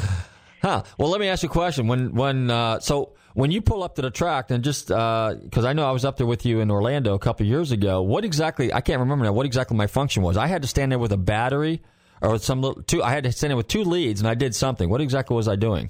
Huh. 0.62 0.84
Well, 1.00 1.10
let 1.10 1.20
me 1.20 1.28
ask 1.28 1.42
you 1.42 1.50
a 1.50 1.52
question. 1.52 1.88
When 1.88 2.14
when 2.14 2.52
uh, 2.52 2.80
so 2.80 3.14
when 3.34 3.50
you 3.50 3.62
pull 3.62 3.82
up 3.82 3.96
to 3.96 4.02
the 4.04 4.12
track 4.12 4.52
and 4.52 4.64
just 4.64 4.90
because 4.90 5.66
I 5.66 5.74
know 5.74 5.88
I 5.88 5.92
was 5.92 6.06
up 6.06 6.18
there 6.18 6.28
with 6.28 6.46
you 6.46 6.60
in 6.60 6.70
Orlando 6.70 7.16
a 7.16 7.20
couple 7.20 7.46
years 7.48 7.72
ago. 7.72 8.04
What 8.04 8.24
exactly? 8.24 8.72
I 8.72 8.82
can't 8.82 9.00
remember 9.00 9.26
now. 9.26 9.34
What 9.34 9.48
exactly 9.48 9.76
my 9.76 9.88
function 9.88 10.22
was? 10.22 10.38
I 10.38 10.46
had 10.48 10.62
to 10.62 10.68
stand 10.68 10.92
there 10.92 11.00
with 11.00 11.14
a 11.14 11.18
battery 11.18 11.82
or 12.22 12.38
some 12.38 12.62
little 12.62 12.82
two. 12.84 13.02
I 13.04 13.12
had 13.12 13.24
to 13.24 13.32
send 13.32 13.52
there 13.52 13.58
with 13.58 13.68
two 13.68 13.84
leads, 13.84 14.22
and 14.22 14.28
I 14.30 14.34
did 14.36 14.56
something. 14.56 14.90
What 14.90 15.02
exactly 15.02 15.36
was 15.36 15.48
I 15.48 15.56
doing? 15.56 15.90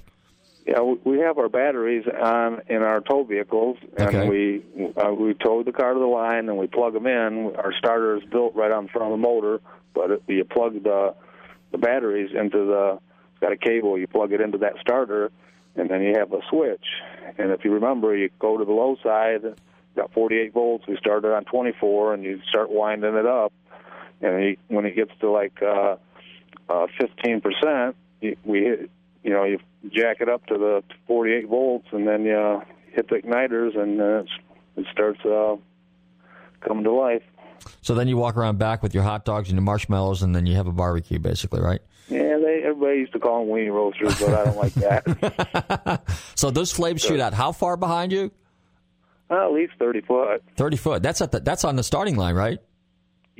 Yeah, 0.66 0.80
we- 0.80 1.00
we 1.04 1.18
have 1.18 1.38
our 1.38 1.48
batteries 1.48 2.06
on 2.06 2.62
in 2.68 2.82
our 2.82 3.00
tow 3.00 3.24
vehicles, 3.24 3.78
and 3.96 4.08
Okay. 4.08 4.28
we 4.28 4.92
uh, 4.96 5.12
we 5.12 5.34
tow 5.34 5.62
the 5.62 5.72
car 5.72 5.92
to 5.92 5.98
the 6.00 6.06
line, 6.06 6.48
and 6.48 6.56
we 6.56 6.66
plug 6.68 6.94
them 6.94 7.06
in. 7.06 7.54
Our 7.56 7.72
starter 7.72 8.16
is 8.16 8.24
built 8.24 8.54
right 8.54 8.70
on 8.70 8.84
the 8.84 8.90
front 8.90 9.12
of 9.12 9.20
the 9.20 9.22
motor, 9.26 9.60
but 9.94 10.10
it, 10.12 10.22
you 10.28 10.44
plug 10.44 10.82
the 10.82 11.14
the 11.72 11.78
batteries 11.78 12.30
into 12.34 12.66
the. 12.66 12.98
It's 13.32 13.40
got 13.40 13.52
a 13.52 13.56
cable. 13.56 13.98
You 13.98 14.06
plug 14.06 14.32
it 14.32 14.40
into 14.40 14.58
that 14.58 14.74
starter, 14.80 15.32
and 15.74 15.88
then 15.90 16.00
you 16.02 16.14
have 16.16 16.32
a 16.32 16.40
switch. 16.48 16.84
And 17.38 17.50
if 17.50 17.64
you 17.64 17.72
remember, 17.72 18.14
you 18.16 18.30
go 18.38 18.56
to 18.56 18.64
the 18.64 18.72
low 18.72 18.96
side. 19.02 19.42
Got 19.96 20.12
48 20.14 20.52
volts. 20.54 20.86
We 20.86 20.96
started 20.96 21.34
on 21.34 21.44
24, 21.44 22.14
and 22.14 22.22
you 22.24 22.40
start 22.48 22.70
winding 22.70 23.14
it 23.14 23.26
up. 23.26 23.52
And 24.22 24.42
you, 24.44 24.56
when 24.68 24.86
it 24.86 24.94
gets 24.94 25.10
to 25.20 25.30
like 25.30 25.60
uh, 25.62 25.96
uh, 26.68 26.86
15%, 27.00 27.94
we 28.44 28.60
hit, 28.60 28.90
you 29.22 29.30
know, 29.30 29.44
you 29.44 29.58
jack 29.90 30.20
it 30.20 30.28
up 30.28 30.46
to 30.46 30.58
the 30.58 30.82
48 31.06 31.48
volts, 31.48 31.88
and 31.92 32.06
then 32.06 32.24
you 32.24 32.62
hit 32.92 33.08
the 33.08 33.16
igniters, 33.16 33.76
and 33.78 34.00
uh, 34.00 34.20
it's, 34.20 34.30
it 34.76 34.86
starts 34.92 35.20
uh, 35.24 35.56
coming 36.60 36.84
to 36.84 36.92
life. 36.92 37.22
So 37.80 37.94
then 37.94 38.08
you 38.08 38.16
walk 38.16 38.36
around 38.36 38.58
back 38.58 38.82
with 38.82 38.94
your 38.94 39.02
hot 39.02 39.24
dogs 39.24 39.48
and 39.48 39.56
your 39.56 39.62
marshmallows, 39.62 40.22
and 40.22 40.34
then 40.34 40.46
you 40.46 40.56
have 40.56 40.66
a 40.66 40.72
barbecue, 40.72 41.18
basically, 41.18 41.60
right? 41.60 41.80
Yeah, 42.08 42.38
they 42.38 42.62
everybody 42.64 42.98
used 42.98 43.12
to 43.12 43.20
call 43.20 43.44
them 43.44 43.54
weenie 43.54 43.72
roasters, 43.72 44.18
but 44.18 44.34
I 44.34 44.44
don't 44.44 44.56
like 44.56 44.74
that. 44.74 46.02
So 46.34 46.50
those 46.50 46.72
flames 46.72 47.00
shoot 47.00 47.20
out 47.20 47.34
how 47.34 47.52
far 47.52 47.76
behind 47.76 48.10
you? 48.10 48.32
Uh, 49.30 49.46
at 49.46 49.52
least 49.52 49.74
30 49.78 50.00
foot. 50.00 50.42
Thirty 50.56 50.76
foot. 50.76 51.02
That's 51.02 51.20
at 51.22 51.30
the, 51.30 51.38
that's 51.40 51.64
on 51.64 51.76
the 51.76 51.84
starting 51.84 52.16
line, 52.16 52.34
right? 52.34 52.58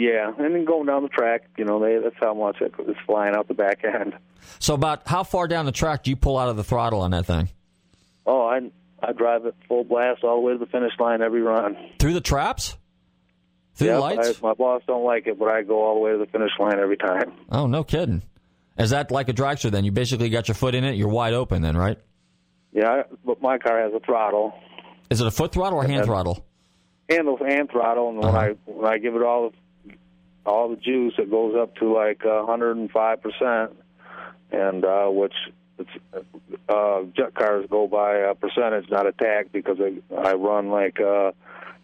Yeah, 0.03 0.33
and 0.37 0.55
then 0.55 0.65
going 0.65 0.87
down 0.87 1.03
the 1.05 1.09
track, 1.09 1.43
you 1.57 1.65
know, 1.65 1.79
they, 1.79 1.99
that's 2.03 2.17
how 2.19 2.35
much 2.35 2.61
it 2.61 2.73
is 2.89 2.97
flying 3.07 3.37
out 3.37 3.47
the 3.47 3.55
back 3.55 3.85
end. 3.85 4.15
So 4.59 4.75
about 4.75 5.07
how 5.07 5.23
far 5.23 5.47
down 5.47 5.65
the 5.67 5.71
track 5.73 6.03
do 6.03 6.11
you 6.11 6.17
pull 6.17 6.39
out 6.39 6.49
of 6.49 6.57
the 6.57 6.65
throttle 6.65 7.03
on 7.03 7.13
that 7.13 7.25
thing? 7.27 7.49
Oh, 8.27 8.45
I 8.47 8.61
I 9.01 9.13
drive 9.13 9.47
it 9.47 9.55
full 9.69 9.85
blast 9.85 10.25
all 10.25 10.37
the 10.37 10.41
way 10.43 10.53
to 10.55 10.59
the 10.59 10.67
finish 10.67 10.93
line 10.99 11.23
every 11.23 11.43
run. 11.43 11.77
Through 12.01 12.15
the 12.15 12.21
traps? 12.21 12.77
Through 13.75 13.89
Yep, 13.89 13.95
the 13.97 14.01
lights? 14.01 14.39
I, 14.43 14.47
my 14.49 14.55
boss 14.55 14.83
don't 14.89 15.05
like 15.05 15.27
it, 15.29 15.39
but 15.39 15.49
I 15.49 15.63
go 15.63 15.83
all 15.85 15.95
the 15.95 16.01
way 16.01 16.13
to 16.13 16.19
the 16.19 16.27
finish 16.27 16.51
line 16.59 16.79
every 16.81 16.97
time. 16.97 17.33
Oh, 17.51 17.67
no 17.69 17.85
kidding. 17.85 18.23
Is 18.79 18.91
that 18.91 19.11
like 19.13 19.29
a 19.29 19.33
dragster 19.33 19.71
then? 19.71 19.85
You 19.85 19.93
basically 19.93 20.31
got 20.31 20.49
your 20.49 20.55
foot 20.57 20.75
in 20.75 20.83
it, 20.85 20.97
you're 20.97 21.09
wide 21.09 21.35
open 21.35 21.63
then, 21.63 21.77
right? 21.77 21.99
Yeah, 22.73 23.05
but 23.25 23.41
my 23.41 23.59
car 23.59 23.81
has 23.81 23.93
a 23.95 24.01
throttle. 24.01 24.53
Is 25.11 25.21
it 25.21 25.27
a 25.27 25.31
foot 25.31 25.53
throttle 25.53 25.79
or 25.79 25.85
a 25.85 25.89
hand 25.89 26.07
throttle? 26.07 26.45
handle 27.11 27.39
and 27.47 27.71
throttle, 27.71 28.09
and 28.09 28.19
when 28.19 28.27
Uh-huh. 28.29 28.39
I 28.39 28.49
when 28.65 28.91
I 28.93 28.99
give 28.99 29.15
it 29.15 29.23
all 29.23 29.53
all 30.45 30.69
the 30.71 30.77
juice, 30.77 31.15
it 31.19 31.31
goes 31.31 31.55
up 31.57 31.77
to 31.77 31.93
like 31.93 32.23
a 32.25 32.39
105 32.45 33.23
percent, 33.23 33.73
and 34.51 34.85
uh, 34.85 35.07
which 35.07 35.35
it's, 35.79 35.91
uh, 36.69 37.03
jet 37.17 37.35
cars 37.35 37.67
go 37.71 37.87
by 37.87 38.17
a 38.19 38.35
percentage, 38.35 38.91
not 38.91 39.07
a 39.07 39.13
tag, 39.13 39.51
because 39.53 39.79
I, 39.81 40.01
I 40.17 40.35
run 40.35 40.69
like 40.71 41.01
uh, 41.01 41.33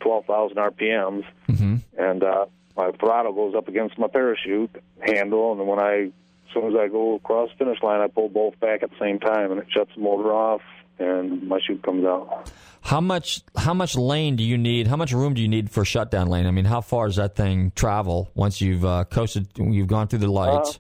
12,000 0.00 0.56
RPMs, 0.56 1.24
Mm-hmm. 1.48 1.76
and 1.96 2.22
uh, 2.22 2.46
my 2.76 2.92
throttle 2.92 3.32
goes 3.32 3.54
up 3.56 3.66
against 3.68 3.98
my 3.98 4.06
parachute 4.08 4.70
handle, 5.00 5.52
and 5.52 5.66
when 5.66 5.80
I 5.80 6.12
as 6.48 6.54
soon 6.54 6.66
as 6.68 6.74
I 6.80 6.88
go 6.88 7.14
across 7.16 7.50
the 7.50 7.64
finish 7.64 7.82
line, 7.82 8.00
I 8.00 8.06
pull 8.08 8.28
both 8.28 8.58
back 8.60 8.82
at 8.82 8.90
the 8.90 8.96
same 9.00 9.18
time, 9.18 9.50
and 9.52 9.60
it 9.60 9.66
shuts 9.70 9.90
the 9.94 10.00
motor 10.00 10.32
off, 10.32 10.62
and 10.98 11.46
my 11.48 11.58
chute 11.66 11.82
comes 11.82 12.04
out. 12.04 12.50
How 12.80 13.00
much 13.00 13.42
how 13.56 13.74
much 13.74 13.96
lane 13.96 14.36
do 14.36 14.44
you 14.44 14.56
need? 14.56 14.86
How 14.86 14.96
much 14.96 15.12
room 15.12 15.34
do 15.34 15.42
you 15.42 15.48
need 15.48 15.70
for 15.70 15.84
shutdown 15.84 16.28
lane? 16.28 16.46
I 16.46 16.50
mean, 16.50 16.64
how 16.64 16.80
far 16.80 17.06
does 17.06 17.16
that 17.16 17.34
thing 17.36 17.72
travel 17.74 18.30
once 18.34 18.60
you've 18.60 18.84
uh, 18.84 19.04
coasted? 19.04 19.48
You've 19.56 19.88
gone 19.88 20.08
through 20.08 20.20
the 20.20 20.30
lights. 20.30 20.78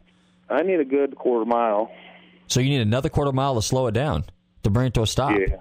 I 0.48 0.62
need 0.62 0.80
a 0.80 0.84
good 0.84 1.16
quarter 1.16 1.44
mile. 1.44 1.90
so 2.46 2.60
you 2.60 2.70
need 2.70 2.80
another 2.80 3.08
quarter 3.10 3.32
mile 3.32 3.54
to 3.56 3.62
slow 3.62 3.86
it 3.88 3.92
down 3.92 4.24
to 4.62 4.70
bring 4.70 4.86
it 4.86 4.94
to 4.94 5.02
a 5.02 5.06
stop. 5.06 5.32
Yeah, 5.38 5.56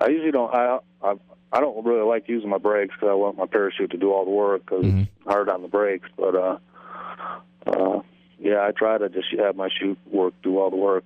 I 0.00 0.08
usually 0.08 0.32
don't. 0.32 0.52
I 0.54 0.78
I, 1.02 1.14
I 1.52 1.60
don't 1.60 1.84
really 1.86 2.06
like 2.06 2.28
using 2.28 2.50
my 2.50 2.58
brakes 2.58 2.94
because 2.94 3.08
I 3.10 3.14
want 3.14 3.38
my 3.38 3.46
parachute 3.46 3.90
to 3.92 3.96
do 3.96 4.12
all 4.12 4.24
the 4.24 4.30
work 4.30 4.62
because 4.66 4.84
Mm-hmm. 4.84 5.00
it's 5.00 5.10
hard 5.26 5.48
on 5.48 5.62
the 5.62 5.68
brakes. 5.68 6.08
But 6.16 6.34
uh, 6.34 6.58
uh, 7.66 8.00
yeah, 8.38 8.66
I 8.66 8.72
try 8.76 8.98
to 8.98 9.08
just 9.08 9.28
have 9.38 9.56
my 9.56 9.68
chute 9.80 9.98
work 10.10 10.34
do 10.42 10.58
all 10.58 10.70
the 10.70 10.76
work. 10.76 11.04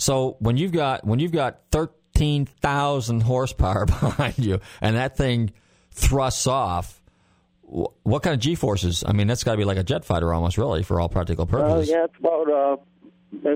So 0.00 0.36
when 0.38 0.56
you've 0.56 0.72
got 0.72 1.04
when 1.06 1.18
you've 1.18 1.30
got 1.32 1.60
thirteen 1.70 2.46
thousand 2.46 3.20
horsepower 3.22 3.84
behind 4.00 4.38
you, 4.38 4.60
and 4.80 4.96
that 4.96 5.16
thing 5.16 5.52
thrusts 5.92 6.46
off, 6.46 7.02
what 7.62 8.22
kind 8.22 8.32
of 8.34 8.40
g 8.40 8.54
forces? 8.54 9.04
I 9.06 9.12
mean, 9.12 9.26
that's 9.26 9.44
got 9.44 9.52
to 9.52 9.58
be 9.58 9.64
like 9.64 9.76
a 9.76 9.82
jet 9.84 10.04
fighter 10.06 10.32
almost, 10.32 10.56
really, 10.56 10.82
for 10.82 11.00
all 11.00 11.10
practical 11.10 11.42
Uh, 11.44 11.48
purposes. 11.48 11.90
yeah, 11.90 12.04
it's 12.04 12.14
about 12.18 12.50
uh, 12.50 12.76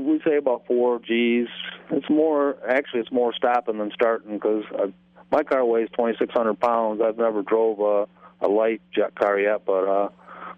we 0.00 0.20
say 0.22 0.36
about 0.36 0.66
four 0.66 1.00
G's. 1.00 1.48
It's 1.90 2.08
more 2.10 2.56
actually, 2.68 3.00
it's 3.00 3.12
more 3.12 3.32
stopping 3.34 3.78
than 3.78 3.90
starting 3.94 4.34
because 4.34 4.64
uh, 4.78 4.88
my 5.32 5.44
car 5.44 5.64
weighs 5.64 5.88
twenty 5.96 6.14
six 6.18 6.30
hundred 6.34 6.60
pounds. 6.60 7.00
I've 7.02 7.16
never 7.16 7.40
drove 7.42 7.80
a, 7.80 8.44
a 8.44 8.48
light 8.48 8.82
jet 8.94 9.14
car 9.14 9.38
yet, 9.40 9.64
but 9.64 9.88
uh, 9.88 10.08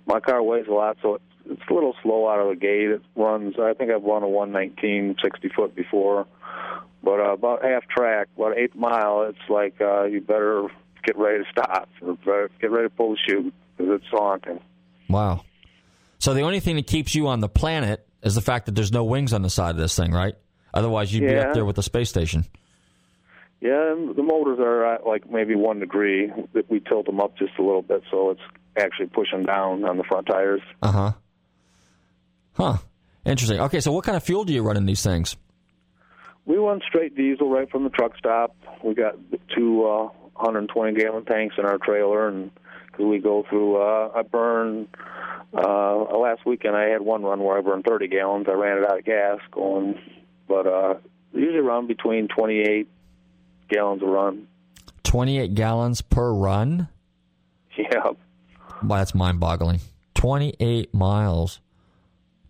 my 0.05 0.19
car 0.19 0.43
weighs 0.43 0.67
a 0.69 0.73
lot, 0.73 0.97
so 1.01 1.21
it's, 1.49 1.63
a 1.71 1.75
little 1.75 1.95
slow 2.03 2.29
out 2.29 2.41
of 2.41 2.49
the 2.49 2.57
gate. 2.57 2.91
It 2.91 3.03
runs. 3.15 3.55
I 3.59 3.75
think 3.75 3.91
I've 3.91 4.03
run 4.03 4.23
a 4.23 4.29
one 4.29 4.53
nineteen 4.53 5.17
sixty 5.23 5.49
foot 5.49 5.75
before, 5.75 6.27
but 7.03 7.21
uh, 7.21 7.33
about 7.33 7.65
half 7.65 7.87
track, 7.89 8.29
about 8.37 8.57
eighth 8.57 8.75
mile, 8.75 9.23
it's 9.29 9.49
like 9.49 9.81
uh, 9.81 10.05
you 10.05 10.21
better 10.21 10.69
get 11.05 11.17
ready 11.17 11.45
to 11.45 11.51
stop 11.51 11.89
or 12.03 12.15
better 12.15 12.51
get 12.61 12.71
ready 12.71 12.89
to 12.89 12.95
pull 12.95 13.11
the 13.11 13.19
chute 13.27 13.55
because 13.77 14.01
it's 14.01 14.11
haunting. 14.11 14.61
Wow. 15.09 15.43
So 16.19 16.35
the 16.35 16.43
only 16.43 16.61
thing 16.61 16.77
that 16.77 16.87
keeps 16.87 17.15
you 17.15 17.29
on 17.29 17.41
the 17.41 17.49
planet 17.49 18.07
is 18.23 18.35
the 18.35 18.41
fact 18.41 18.67
that 18.67 18.75
there's 18.75 18.93
no 18.93 19.05
wings 19.05 19.33
on 19.33 19.43
the 19.43 19.51
side 19.51 19.71
of 19.71 19.77
this 19.77 19.95
thing, 19.95 20.13
right? 20.13 20.35
Otherwise, 20.75 21.13
you'd 21.13 21.21
be 21.21 21.37
up 21.37 21.55
there 21.55 21.65
with 21.65 21.77
the 21.77 21.83
space 21.83 22.09
station. 22.09 22.45
Yeah, 23.61 23.93
and 23.93 24.15
the 24.15 24.23
motors 24.23 24.59
are 24.61 24.95
at 24.95 25.07
like 25.07 25.31
maybe 25.31 25.55
one 25.55 25.81
degree. 25.81 26.31
We 26.69 26.81
tilt 26.81 27.07
them 27.07 27.21
up 27.21 27.39
just 27.39 27.53
a 27.59 27.63
little 27.63 27.83
bit, 27.83 28.03
so 28.11 28.31
it's 28.31 28.41
actually 28.77 29.07
pushing 29.07 29.45
down 29.45 29.85
on 29.85 29.97
the 29.97 30.05
front 30.05 30.27
tires. 30.27 30.61
Uh 30.83 30.93
huh. 30.93 31.13
Huh. 32.57 32.79
Interesting. 33.25 33.61
Okay, 33.61 33.81
so 33.81 33.93
what 33.93 34.05
kind 34.05 34.17
of 34.17 34.23
fuel 34.23 34.45
do 34.45 34.53
you 34.53 34.63
run 34.63 34.77
in 34.77 34.87
these 34.87 35.03
things? 35.03 35.37
We 36.45 36.57
run 36.57 36.81
straight 36.87 37.17
diesel 37.17 37.51
right 37.51 37.69
from 37.69 37.85
the 37.85 37.91
truck 37.91 38.17
stop. 38.17 38.55
We 38.85 38.95
got 38.95 39.17
two 39.55 39.85
uh, 39.85 40.05
120 40.37 40.95
gallon 40.99 41.25
tanks 41.25 41.57
in 41.59 41.65
our 41.65 41.79
trailer, 41.79 42.29
and 42.29 42.51
cause 42.93 43.05
we 43.05 43.19
go 43.19 43.45
through. 43.49 43.77
Uh, 43.83 44.13
I 44.15 44.23
burn. 44.23 44.89
Uh, 45.53 45.97
last 46.19 46.45
weekend 46.45 46.77
I 46.77 46.89
had 46.89 47.01
one 47.03 47.23
run 47.23 47.41
where 47.43 47.59
I 47.59 47.63
burned 47.63 47.85
30 47.85 48.09
gallons. 48.09 48.47
I 48.49 48.53
ran 48.53 48.79
it 48.79 48.89
out 48.89 48.99
of 48.99 49.05
gas 49.05 49.39
going, 49.51 49.99
but 50.49 50.67
uh, 50.67 50.95
usually 51.33 51.61
run 51.61 51.87
between 51.87 52.29
28 52.29 52.89
gallons 53.69 54.03
a 54.03 54.07
run. 54.07 54.47
28 55.05 55.55
gallons 55.55 56.01
per 56.01 56.33
run? 56.33 56.89
Yeah. 57.79 58.13
Wow, 58.83 58.97
that's 58.97 59.15
mind 59.15 59.39
boggling. 59.39 59.81
28 60.15 60.95
miles. 60.95 61.61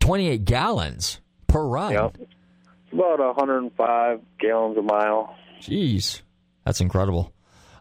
28 0.06 0.44
gallons 0.44 1.20
per 1.48 1.64
run. 1.64 1.92
Yeah. 1.92 2.08
It's 2.18 2.92
about 2.92 3.18
105 3.18 4.20
gallons 4.38 4.78
a 4.78 4.82
mile. 4.82 5.34
Jeez. 5.60 6.22
That's 6.64 6.80
incredible. 6.80 7.32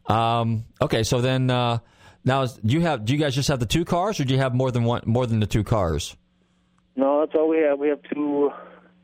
Um, 0.07 0.65
okay, 0.82 1.03
so 1.03 1.21
then 1.21 1.49
uh, 1.51 1.80
now 2.23 2.45
do 2.45 2.73
you 2.73 2.82
have 2.82 3.05
do 3.05 3.13
you 3.13 3.19
guys 3.19 3.36
just 3.36 3.49
have 3.49 3.59
the 3.59 3.65
two 3.65 3.86
cars 3.86 4.19
or 4.19 4.26
do 4.26 4.34
you 4.34 4.39
have 4.39 4.53
more 4.53 4.71
than 4.71 4.84
one 4.84 5.01
more 5.05 5.28
than 5.28 5.39
the 5.39 5.47
two 5.47 5.63
cars? 5.63 6.15
No, 6.95 7.19
that's 7.19 7.36
all 7.36 7.47
we 7.47 7.59
have. 7.59 7.78
We 7.80 7.89
have 7.89 7.99
two 8.11 8.51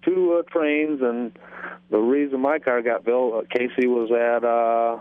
two 0.04 0.40
uh, 0.40 0.52
trains, 0.52 1.02
and 1.02 1.38
the 1.90 1.98
reason 2.00 2.40
my 2.40 2.60
car 2.60 2.82
got 2.82 3.04
built, 3.04 3.34
uh, 3.34 3.42
Casey 3.50 3.88
was 3.88 4.12
at 4.12 4.44
uh, 4.44 5.00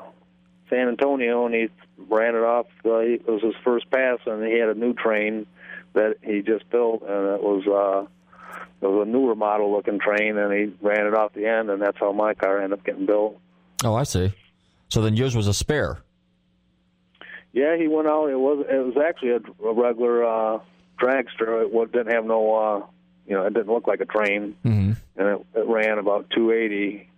San 0.69 0.89
Antonio, 0.89 1.47
and 1.47 1.55
he 1.55 1.69
ran 2.09 2.35
it 2.35 2.43
off. 2.43 2.67
Uh, 2.85 2.99
it 2.99 3.27
was 3.27 3.43
his 3.43 3.55
first 3.65 3.91
pass, 3.91 4.19
and 4.27 4.45
he 4.45 4.59
had 4.59 4.69
a 4.69 4.75
new 4.75 4.93
train 4.95 5.47
that 5.95 6.17
he 6.23 6.43
just 6.43 6.69
built, 6.71 7.03
and 7.03 7.11
it 7.35 7.43
was 7.43 7.67
uh, 7.67 8.07
it 8.81 8.87
was 8.87 9.07
a 9.07 9.11
newer 9.11 9.35
model 9.35 9.73
looking 9.73 9.99
train, 9.99 10.37
and 10.39 10.53
he 10.53 10.73
ran 10.85 11.07
it 11.07 11.15
off 11.15 11.33
the 11.35 11.47
end, 11.47 11.71
and 11.71 11.81
that's 11.83 11.99
how 11.99 12.13
my 12.13 12.35
car 12.35 12.59
ended 12.61 12.79
up 12.79 12.85
getting 12.85 13.07
built. 13.07 13.39
Oh, 13.85 13.95
I 13.95 14.05
see. 14.05 14.33
So 14.89 15.03
then 15.03 15.15
yours 15.17 15.37
was 15.37 15.47
a 15.47 15.55
spare. 15.55 15.99
Yeah, 17.53 17.77
he 17.77 17.89
went 17.89 18.07
out. 18.09 18.27
It 18.29 18.39
was 18.39 18.65
it 18.69 18.79
was 18.85 18.97
actually 18.97 19.31
a, 19.31 19.67
a 19.67 19.73
regular 19.75 20.25
uh, 20.25 20.59
dragster. 21.01 21.65
It 21.67 21.93
didn't 21.93 22.13
have 22.13 22.25
no, 22.25 22.55
uh, 22.55 22.87
you 23.27 23.35
know, 23.35 23.45
it 23.47 23.55
didn't 23.55 23.73
look 23.73 23.87
like 23.89 24.01
a 24.01 24.05
train, 24.07 24.55
Mm-hmm. 24.65 24.93
and 25.17 25.29
it, 25.29 25.47
it 25.57 25.67
ran 25.67 25.99
about 25.99 26.31
280. 26.31 27.09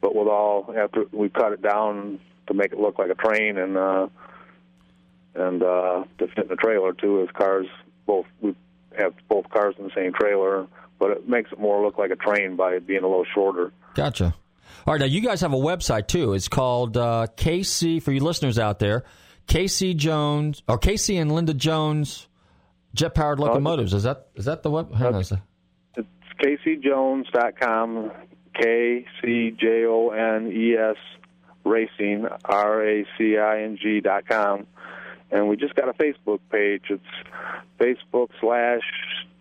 But 0.00 0.14
with 0.14 0.28
all 0.28 0.74
after 0.76 1.04
we 1.12 1.28
cut 1.28 1.52
it 1.52 1.62
down 1.62 2.18
to 2.46 2.54
make 2.54 2.72
it 2.72 2.78
look 2.78 2.98
like 2.98 3.10
a 3.10 3.14
train, 3.14 3.56
and 3.58 3.76
uh, 3.76 4.08
and 5.34 5.62
uh, 5.62 6.04
to 6.18 6.26
fit 6.28 6.44
in 6.44 6.48
the 6.48 6.56
trailer 6.56 6.92
too. 6.92 7.16
His 7.18 7.30
cars 7.30 7.66
both 8.06 8.26
we 8.40 8.54
have 8.98 9.14
both 9.28 9.48
cars 9.50 9.74
in 9.78 9.84
the 9.84 9.90
same 9.94 10.12
trailer, 10.12 10.66
but 10.98 11.10
it 11.10 11.28
makes 11.28 11.52
it 11.52 11.58
more 11.58 11.84
look 11.84 11.98
like 11.98 12.10
a 12.10 12.16
train 12.16 12.56
by 12.56 12.72
it 12.74 12.86
being 12.86 13.02
a 13.02 13.08
little 13.08 13.26
shorter. 13.34 13.72
Gotcha. 13.94 14.34
All 14.86 14.94
right, 14.94 15.00
now 15.00 15.06
you 15.06 15.20
guys 15.20 15.40
have 15.40 15.52
a 15.52 15.58
website 15.58 16.08
too. 16.08 16.34
It's 16.34 16.48
called 16.48 16.96
uh, 16.96 17.26
KC 17.36 18.02
for 18.02 18.12
you 18.12 18.20
listeners 18.20 18.58
out 18.58 18.78
there. 18.78 19.04
KC 19.46 19.96
Jones 19.96 20.62
or 20.68 20.78
KC 20.78 21.20
and 21.20 21.32
Linda 21.32 21.54
Jones 21.54 22.28
jet 22.94 23.14
powered 23.14 23.38
locomotives. 23.40 23.92
Is 23.92 24.04
that 24.04 24.28
is 24.34 24.46
that 24.46 24.62
the 24.62 24.70
web? 24.70 24.94
Hang 24.94 25.14
on 25.14 25.20
a 25.20 25.24
sec. 25.24 25.40
It's 25.96 26.08
KCJones.com, 26.42 28.12
K 28.60 29.06
C 29.20 29.54
J 29.58 29.84
O 29.86 30.10
N 30.10 30.50
E 30.52 30.74
S 30.74 30.96
Racing, 31.64 32.26
R 32.44 32.86
A 32.86 33.06
C 33.18 33.38
I 33.38 33.62
N 33.62 33.78
G 33.80 34.00
dot 34.00 34.26
com. 34.28 34.66
And 35.30 35.48
we 35.48 35.56
just 35.56 35.74
got 35.74 35.88
a 35.88 35.92
Facebook 35.92 36.40
page. 36.50 36.82
It's 36.90 37.02
Facebook 37.80 38.28
slash 38.40 38.82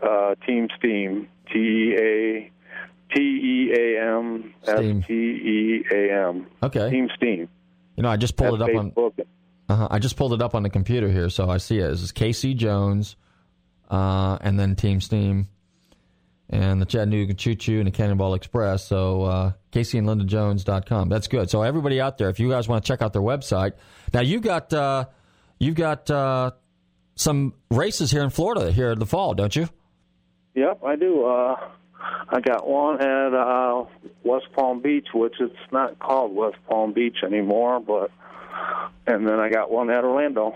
uh, 0.01 0.36
Team 0.45 0.67
Steam, 0.77 1.27
T 1.51 1.59
E 1.59 1.95
A 1.97 2.51
T 3.13 3.21
E 3.21 3.73
A 3.73 4.17
M 4.17 4.53
S 4.65 5.05
T 5.07 5.13
E 5.13 5.84
A 5.91 6.29
M. 6.29 6.47
Okay. 6.63 6.89
Team 6.89 7.09
Steam. 7.15 7.49
You 7.95 8.03
know, 8.03 8.09
I 8.09 8.17
just 8.17 8.36
pulled 8.36 8.61
it 8.61 8.61
up 8.61 8.75
on. 8.75 8.91
Facebook. 8.91 9.25
Uh-huh, 9.69 9.88
I 9.89 9.99
just 9.99 10.17
pulled 10.17 10.34
it 10.34 10.41
up 10.41 10.55
on 10.55 10.63
the 10.63 10.69
computer 10.69 11.09
here, 11.09 11.29
so 11.29 11.49
I 11.49 11.57
see 11.57 11.79
it. 11.79 11.88
This 11.88 12.01
is 12.01 12.11
KC 12.11 12.55
Jones, 12.55 13.15
uh, 13.89 14.38
and 14.41 14.59
then 14.59 14.75
Team 14.75 14.99
Steam, 14.99 15.47
and 16.49 16.81
the 16.81 16.86
Chattanooga 16.86 17.34
Choo 17.34 17.55
Choo 17.55 17.77
and 17.77 17.88
the 17.88 17.91
Cannonball 17.91 18.34
Express. 18.34 18.86
So 18.86 19.23
uh, 19.23 19.51
KCandLindaJones.com. 19.71 21.09
That's 21.09 21.27
good. 21.27 21.49
So 21.49 21.61
everybody 21.61 22.01
out 22.01 22.17
there, 22.17 22.29
if 22.29 22.39
you 22.39 22.49
guys 22.49 22.67
want 22.67 22.84
to 22.84 22.88
check 22.88 23.01
out 23.01 23.13
their 23.13 23.21
website, 23.21 23.73
now 24.13 24.21
you 24.21 24.41
got 24.41 24.73
uh, 24.73 25.05
you've 25.60 25.76
got 25.76 26.10
uh, 26.10 26.51
some 27.16 27.54
races 27.70 28.12
here 28.12 28.24
in 28.24 28.30
Florida 28.30 28.72
here 28.72 28.91
in 28.91 28.99
the 28.99 29.06
fall, 29.06 29.34
don't 29.34 29.56
you? 29.56 29.70
Yep, 30.56 30.84
I 30.84 30.95
do. 30.95 31.26
Uh, 31.26 31.56
I 32.30 32.39
got 32.41 32.68
one 32.68 33.01
at 33.01 33.34
uh, 33.34 33.86
West 34.24 34.47
Palm 34.54 34.82
Beach, 34.82 35.08
which 35.14 35.36
it's 35.39 35.56
not 35.72 35.99
called 35.99 36.36
West 36.36 36.58
Palm 36.70 36.93
Beach 36.93 37.18
anymore, 37.26 37.80
but 37.80 38.12
and 39.08 39.28
then 39.28 39.39
I 39.39 39.49
got 39.49 39.72
one 39.72 39.89
at 39.89 40.04
Orlando. 40.04 40.56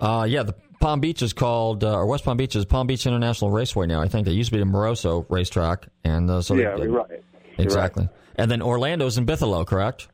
Uh, 0.00 0.26
yeah, 0.28 0.42
the 0.42 0.54
Palm 0.80 1.00
Beach 1.00 1.22
is 1.22 1.32
called, 1.32 1.84
uh, 1.84 1.96
or 1.96 2.06
West 2.06 2.24
Palm 2.24 2.36
Beach 2.36 2.54
is 2.56 2.64
Palm 2.64 2.86
Beach 2.86 3.06
International 3.06 3.50
Raceway 3.50 3.86
now. 3.86 4.00
I 4.00 4.08
think 4.08 4.26
it 4.26 4.32
used 4.32 4.50
to 4.50 4.56
be 4.56 4.62
the 4.62 4.70
Moroso 4.70 5.26
racetrack, 5.28 5.86
and 6.04 6.30
uh, 6.30 6.42
so 6.42 6.54
yeah, 6.54 6.76
you're 6.76 6.90
right. 6.90 7.22
Exactly. 7.58 8.08
And 8.36 8.50
then 8.50 8.60
Orlando's 8.60 9.16
in 9.16 9.24
Bithlo, 9.24 9.66
correct? 9.66 10.08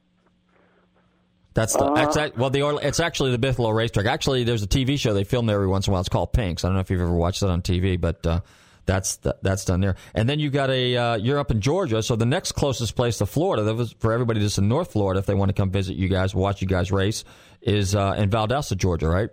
That's 1.54 1.74
the 1.74 1.84
Uh, 1.84 1.94
that's 1.94 2.36
well 2.36 2.50
the 2.50 2.66
it's 2.82 3.00
actually 3.00 3.36
the 3.36 3.46
Bithlo 3.46 3.74
racetrack. 3.74 4.06
Actually, 4.06 4.44
there's 4.44 4.62
a 4.62 4.66
TV 4.66 4.98
show 4.98 5.12
they 5.12 5.24
film 5.24 5.46
there 5.46 5.56
every 5.56 5.68
once 5.68 5.86
in 5.86 5.90
a 5.90 5.92
while. 5.92 6.00
It's 6.00 6.08
called 6.08 6.32
Pinks. 6.32 6.64
I 6.64 6.68
don't 6.68 6.74
know 6.74 6.80
if 6.80 6.90
you've 6.90 7.00
ever 7.00 7.12
watched 7.12 7.40
that 7.40 7.50
on 7.50 7.60
TV, 7.60 8.00
but 8.00 8.26
uh, 8.26 8.40
that's 8.86 9.18
th- 9.18 9.36
that's 9.42 9.64
done 9.64 9.80
there. 9.80 9.96
And 10.14 10.28
then 10.28 10.40
you 10.40 10.50
got 10.50 10.70
a 10.70 10.96
uh, 10.96 11.16
you're 11.16 11.38
up 11.38 11.50
in 11.50 11.60
Georgia, 11.60 12.02
so 12.02 12.16
the 12.16 12.26
next 12.26 12.52
closest 12.52 12.96
place 12.96 13.18
to 13.18 13.26
Florida 13.26 13.64
that 13.64 13.74
was 13.74 13.92
for 13.98 14.12
everybody 14.12 14.40
just 14.40 14.58
in 14.58 14.68
North 14.68 14.92
Florida 14.92 15.20
if 15.20 15.26
they 15.26 15.34
want 15.34 15.50
to 15.50 15.54
come 15.54 15.70
visit 15.70 15.96
you 15.96 16.08
guys, 16.08 16.34
watch 16.34 16.62
you 16.62 16.68
guys 16.68 16.90
race, 16.90 17.24
is 17.60 17.94
uh, 17.94 18.14
in 18.16 18.30
Valdosta, 18.30 18.76
Georgia, 18.76 19.08
right? 19.08 19.30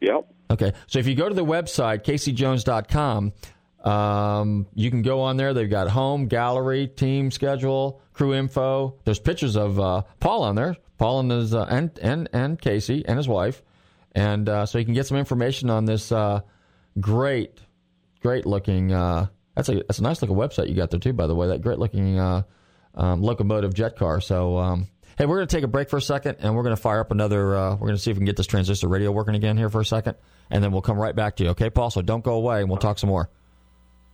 Yep. 0.00 0.32
Okay. 0.50 0.72
So 0.86 0.98
if 0.98 1.06
you 1.06 1.14
go 1.14 1.28
to 1.28 1.34
the 1.34 1.44
website, 1.44 2.02
caseyjones.com, 2.04 3.32
um, 3.84 4.66
you 4.74 4.90
can 4.90 5.02
go 5.02 5.22
on 5.22 5.36
there. 5.36 5.54
They've 5.54 5.70
got 5.70 5.88
home, 5.88 6.26
gallery, 6.26 6.86
team 6.86 7.30
schedule, 7.30 8.02
crew 8.12 8.34
info. 8.34 8.96
There's 9.04 9.20
pictures 9.20 9.56
of 9.56 9.80
uh, 9.80 10.02
Paul 10.20 10.42
on 10.42 10.54
there. 10.54 10.76
Paul 10.98 11.20
and 11.20 11.30
his 11.30 11.54
uh, 11.54 11.66
and, 11.70 11.98
and 12.02 12.28
and 12.34 12.60
Casey 12.60 13.04
and 13.06 13.16
his 13.16 13.26
wife, 13.26 13.62
and 14.14 14.46
uh, 14.46 14.66
so 14.66 14.78
you 14.78 14.84
can 14.84 14.92
get 14.92 15.06
some 15.06 15.16
information 15.16 15.70
on 15.70 15.86
this 15.86 16.12
uh, 16.12 16.40
great, 17.00 17.58
great 18.20 18.44
looking. 18.44 18.92
Uh, 18.92 19.28
that's 19.54 19.70
a 19.70 19.76
that's 19.76 19.98
a 19.98 20.02
nice 20.02 20.20
looking 20.20 20.36
website 20.36 20.68
you 20.68 20.74
got 20.74 20.90
there 20.90 21.00
too. 21.00 21.14
By 21.14 21.26
the 21.26 21.34
way, 21.34 21.48
that 21.48 21.62
great 21.62 21.78
looking 21.78 22.18
uh, 22.18 22.42
um, 22.94 23.22
locomotive 23.22 23.74
jet 23.74 23.96
car. 23.96 24.20
So. 24.20 24.58
Um, 24.58 24.88
Hey, 25.18 25.26
we're 25.26 25.36
going 25.36 25.48
to 25.48 25.54
take 25.54 25.64
a 25.64 25.68
break 25.68 25.90
for 25.90 25.98
a 25.98 26.00
second, 26.02 26.36
and 26.40 26.56
we're 26.56 26.62
going 26.62 26.74
to 26.74 26.80
fire 26.80 27.00
up 27.00 27.10
another. 27.10 27.48
We're 27.48 27.76
going 27.76 27.92
to 27.92 27.98
see 27.98 28.10
if 28.10 28.16
we 28.16 28.20
can 28.20 28.24
get 28.24 28.38
this 28.38 28.46
transistor 28.46 28.88
radio 28.88 29.12
working 29.12 29.34
again 29.34 29.58
here 29.58 29.68
for 29.68 29.82
a 29.82 29.84
second, 29.84 30.14
and 30.50 30.64
then 30.64 30.72
we'll 30.72 30.80
come 30.80 30.98
right 30.98 31.14
back 31.14 31.36
to 31.36 31.44
you. 31.44 31.50
Okay, 31.50 31.68
Paul? 31.68 31.90
So 31.90 32.00
don't 32.00 32.24
go 32.24 32.34
away, 32.34 32.60
and 32.60 32.70
we'll 32.70 32.78
talk 32.78 32.98
some 32.98 33.10
more. 33.10 33.28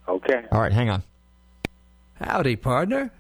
Okay. 0.09 0.45
All 0.53 0.61
right, 0.61 0.73
hang 0.73 0.91
on. 0.91 1.03
Howdy, 2.21 2.57
partner. 2.57 3.11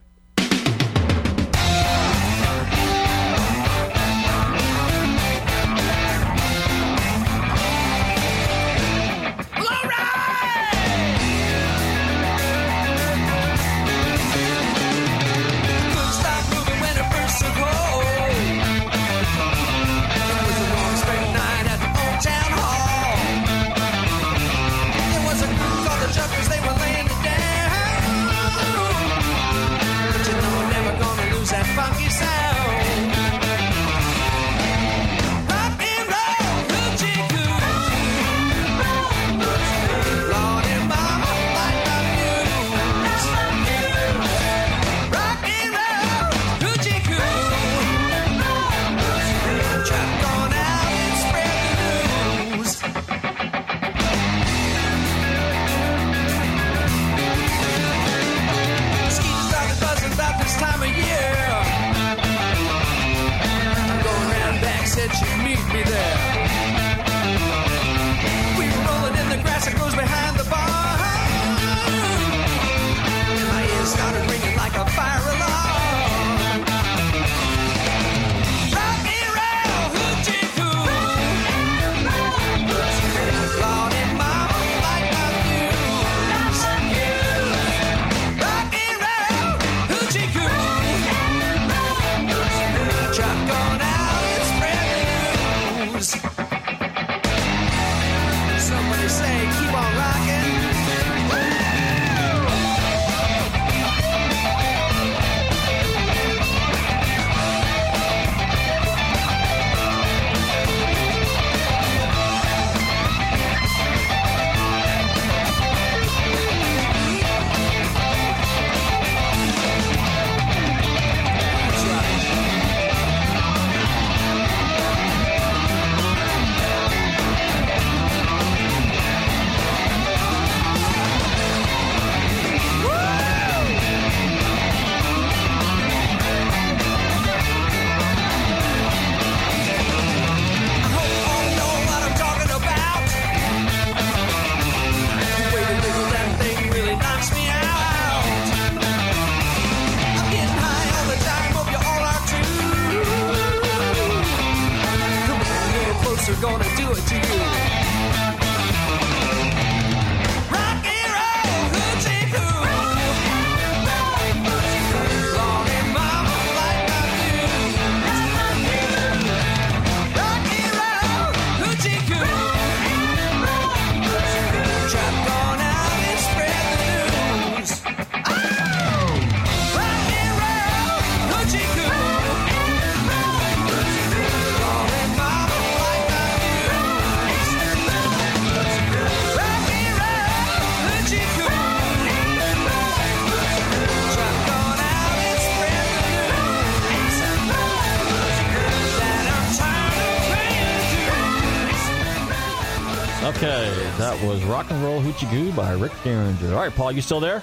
That 204.16 204.28
was 204.28 204.42
Rock 204.44 204.70
and 204.70 204.82
Roll 204.82 205.02
Hoochie 205.02 205.28
Koo 205.30 205.52
by 205.52 205.72
Rick 205.72 205.92
Derringer. 206.02 206.54
All 206.54 206.60
right, 206.62 206.74
Paul, 206.74 206.90
you 206.90 207.02
still 207.02 207.20
there? 207.20 207.42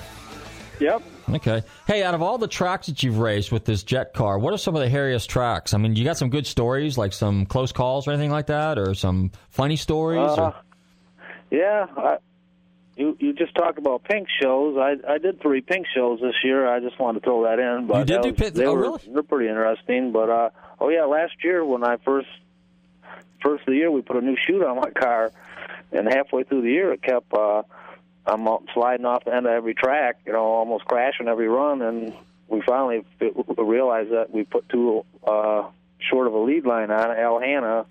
Yep. 0.79 1.03
Okay. 1.29 1.61
Hey, 1.85 2.01
out 2.01 2.15
of 2.15 2.23
all 2.23 2.39
the 2.39 2.47
tracks 2.47 2.87
that 2.87 3.03
you've 3.03 3.19
raced 3.19 3.51
with 3.51 3.63
this 3.63 3.83
jet 3.83 4.15
car, 4.15 4.39
what 4.39 4.55
are 4.55 4.57
some 4.57 4.75
of 4.75 4.81
the 4.81 4.89
hairiest 4.89 5.27
tracks? 5.27 5.75
I 5.75 5.77
mean, 5.77 5.95
you 5.95 6.03
got 6.03 6.17
some 6.17 6.31
good 6.31 6.47
stories, 6.47 6.97
like 6.97 7.13
some 7.13 7.45
close 7.45 7.71
calls 7.71 8.07
or 8.07 8.11
anything 8.11 8.31
like 8.31 8.47
that, 8.47 8.79
or 8.79 8.95
some 8.95 9.29
funny 9.51 9.75
stories? 9.75 10.27
Uh, 10.35 10.41
or... 10.41 10.55
yeah, 11.51 11.85
I, 11.95 12.17
you 12.97 13.15
you 13.19 13.33
just 13.33 13.53
talked 13.53 13.77
about 13.77 14.03
pink 14.03 14.27
shows. 14.41 14.75
I 14.75 14.95
I 15.07 15.19
did 15.19 15.41
three 15.41 15.61
pink 15.61 15.85
shows 15.93 16.21
this 16.21 16.35
year. 16.43 16.67
I 16.67 16.79
just 16.79 16.99
wanted 16.99 17.19
to 17.19 17.25
throw 17.25 17.43
that 17.43 17.59
in. 17.59 17.85
But 17.85 17.99
You 17.99 18.05
did 18.05 18.21
do 18.23 18.33
pink- 18.33 18.55
They 18.55 18.65
oh, 18.65 18.73
were, 18.73 18.81
really? 18.81 19.01
They're 19.13 19.21
pretty 19.21 19.47
interesting. 19.47 20.11
But 20.11 20.29
uh, 20.31 20.49
oh 20.79 20.89
yeah, 20.89 21.05
last 21.05 21.33
year 21.43 21.63
when 21.63 21.83
I 21.83 21.97
first 21.97 22.29
first 23.43 23.61
of 23.61 23.67
the 23.67 23.75
year 23.75 23.91
we 23.91 24.01
put 24.01 24.15
a 24.15 24.21
new 24.21 24.35
chute 24.35 24.63
on 24.63 24.77
my 24.77 24.89
car, 24.89 25.31
and 25.93 26.07
halfway 26.07 26.43
through 26.43 26.61
the 26.61 26.69
year 26.71 26.93
it 26.93 27.01
kept. 27.01 27.33
uh 27.33 27.63
I'm 28.25 28.47
sliding 28.73 29.05
off 29.05 29.25
the 29.25 29.35
end 29.35 29.45
of 29.47 29.51
every 29.51 29.73
track, 29.73 30.19
you 30.25 30.31
know, 30.31 30.45
almost 30.45 30.85
crashing 30.85 31.27
every 31.27 31.49
run, 31.49 31.81
and 31.81 32.13
we 32.47 32.61
finally 32.65 33.03
realized 33.57 34.11
that 34.11 34.31
we 34.31 34.43
put 34.43 34.69
too 34.69 35.03
uh, 35.27 35.67
short 36.09 36.27
of 36.27 36.33
a 36.33 36.39
lead 36.39 36.65
line 36.65 36.89
on. 36.89 37.11
Al 37.17 37.39
Hanna, 37.39 37.85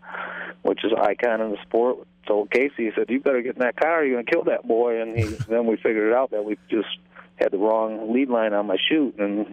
which 0.63 0.85
is 0.85 0.93
an 0.93 0.99
icon 1.01 1.41
in 1.43 1.51
the 1.51 1.59
sport, 1.63 2.07
told 2.27 2.51
Casey, 2.51 2.85
he 2.85 2.91
said, 2.97 3.11
"You 3.11 3.21
better 3.21 3.43
get 3.43 3.57
in 3.57 3.61
that 3.61 3.77
car. 3.77 4.05
You're 4.05 4.15
going 4.15 4.25
to 4.25 4.33
kill 4.33 4.45
that 4.45 4.67
boy." 4.67 5.03
And 5.03 5.19
he, 5.19 5.25
then 5.49 5.67
we 5.67 5.77
figured 5.77 6.11
it 6.11 6.15
out 6.15 6.31
that 6.31 6.45
we 6.47 6.57
just 6.71 6.89
had 7.37 7.51
the 7.51 7.59
wrong 7.59 8.13
lead 8.15 8.31
line 8.31 8.55
on 8.55 8.67
my 8.67 8.79
chute, 8.89 9.17
and 9.19 9.53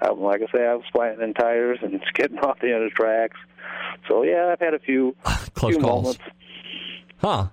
I, 0.00 0.10
like 0.10 0.42
I 0.42 0.56
say, 0.56 0.64
I 0.64 0.74
was 0.74 0.84
flattening 0.92 1.34
tires 1.34 1.80
and 1.82 2.00
skidding 2.08 2.38
off 2.38 2.60
the 2.60 2.72
end 2.72 2.84
of 2.84 2.90
the 2.90 2.94
tracks. 2.94 3.38
So 4.06 4.22
yeah, 4.22 4.50
I've 4.52 4.60
had 4.60 4.74
a 4.74 4.78
few 4.78 5.16
Close 5.54 5.74
few 5.74 5.82
calls. 5.82 6.02
moments. 6.04 6.22
Huh. 7.18 7.48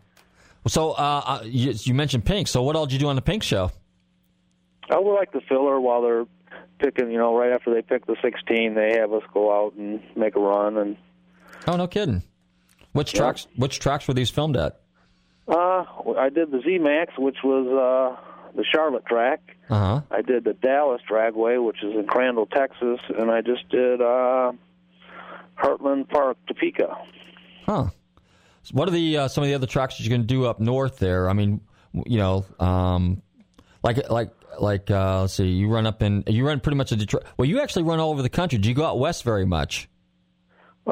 So 0.67 0.91
uh, 0.91 0.95
uh, 1.25 1.41
you, 1.45 1.73
you 1.75 1.93
mentioned 1.93 2.25
Pink. 2.25 2.47
So 2.47 2.61
what 2.63 2.75
all 2.75 2.85
did 2.85 2.93
you 2.93 2.99
do 2.99 3.07
on 3.07 3.15
the 3.15 3.21
Pink 3.21 3.43
show? 3.43 3.71
I 4.89 4.99
would 4.99 5.15
like 5.15 5.31
the 5.31 5.41
filler 5.41 5.79
while 5.79 6.01
they're 6.01 6.25
picking. 6.79 7.11
You 7.11 7.17
know, 7.17 7.35
right 7.37 7.51
after 7.51 7.73
they 7.73 7.81
pick 7.81 8.05
the 8.05 8.15
16, 8.21 8.73
they 8.75 8.97
have 8.99 9.11
us 9.13 9.23
go 9.33 9.51
out 9.65 9.73
and 9.73 10.01
make 10.15 10.35
a 10.35 10.39
run. 10.39 10.77
And 10.77 10.97
Oh, 11.67 11.75
no 11.75 11.87
kidding. 11.87 12.23
Which 12.93 13.13
Yeah. 13.13 13.19
tracks? 13.19 13.47
Which 13.55 13.79
tracks 13.79 14.07
were 14.07 14.13
these 14.13 14.29
filmed 14.29 14.55
at? 14.57 14.79
uh, 15.47 15.83
I 16.17 16.29
did 16.29 16.51
the 16.51 16.61
Z 16.65 16.79
Max, 16.79 17.13
which 17.17 17.37
was 17.43 17.67
uh, 17.67 18.51
the 18.55 18.63
Charlotte 18.63 19.05
track. 19.05 19.39
Uh 19.69 19.75
huh. 19.79 20.01
I 20.11 20.21
did 20.21 20.43
the 20.45 20.53
Dallas 20.53 21.01
Dragway, 21.09 21.63
which 21.63 21.83
is 21.83 21.93
in 21.93 22.05
Crandall, 22.07 22.45
Texas, 22.45 22.99
and 23.17 23.29
I 23.29 23.41
just 23.41 23.67
did 23.69 24.01
uh, 24.01 24.53
Heartland 25.61 26.09
Park, 26.09 26.37
Topeka. 26.47 26.95
Huh. 27.65 27.87
What 28.71 28.87
are 28.87 28.91
the 28.91 29.17
uh, 29.17 29.27
some 29.27 29.43
of 29.43 29.49
the 29.49 29.55
other 29.55 29.67
tracks 29.67 29.97
that 29.97 30.03
you're 30.03 30.09
going 30.09 30.21
to 30.21 30.27
do 30.27 30.45
up 30.45 30.59
north 30.59 30.99
there? 30.99 31.29
I 31.29 31.33
mean, 31.33 31.61
you 32.05 32.17
know, 32.17 32.45
um, 32.59 33.21
like 33.83 34.09
like 34.09 34.31
like 34.59 34.89
uh, 34.91 35.21
let's 35.21 35.33
see, 35.33 35.47
you 35.47 35.67
run 35.69 35.85
up 35.85 36.01
in 36.01 36.23
you 36.27 36.45
run 36.45 36.59
pretty 36.59 36.77
much 36.77 36.91
in 36.91 36.99
Detroit. 36.99 37.23
Well, 37.37 37.47
you 37.47 37.61
actually 37.61 37.83
run 37.83 37.99
all 37.99 38.11
over 38.11 38.21
the 38.21 38.29
country. 38.29 38.57
Do 38.57 38.69
you 38.69 38.75
go 38.75 38.85
out 38.85 38.99
west 38.99 39.23
very 39.23 39.45
much? 39.45 39.89
Uh, 40.85 40.91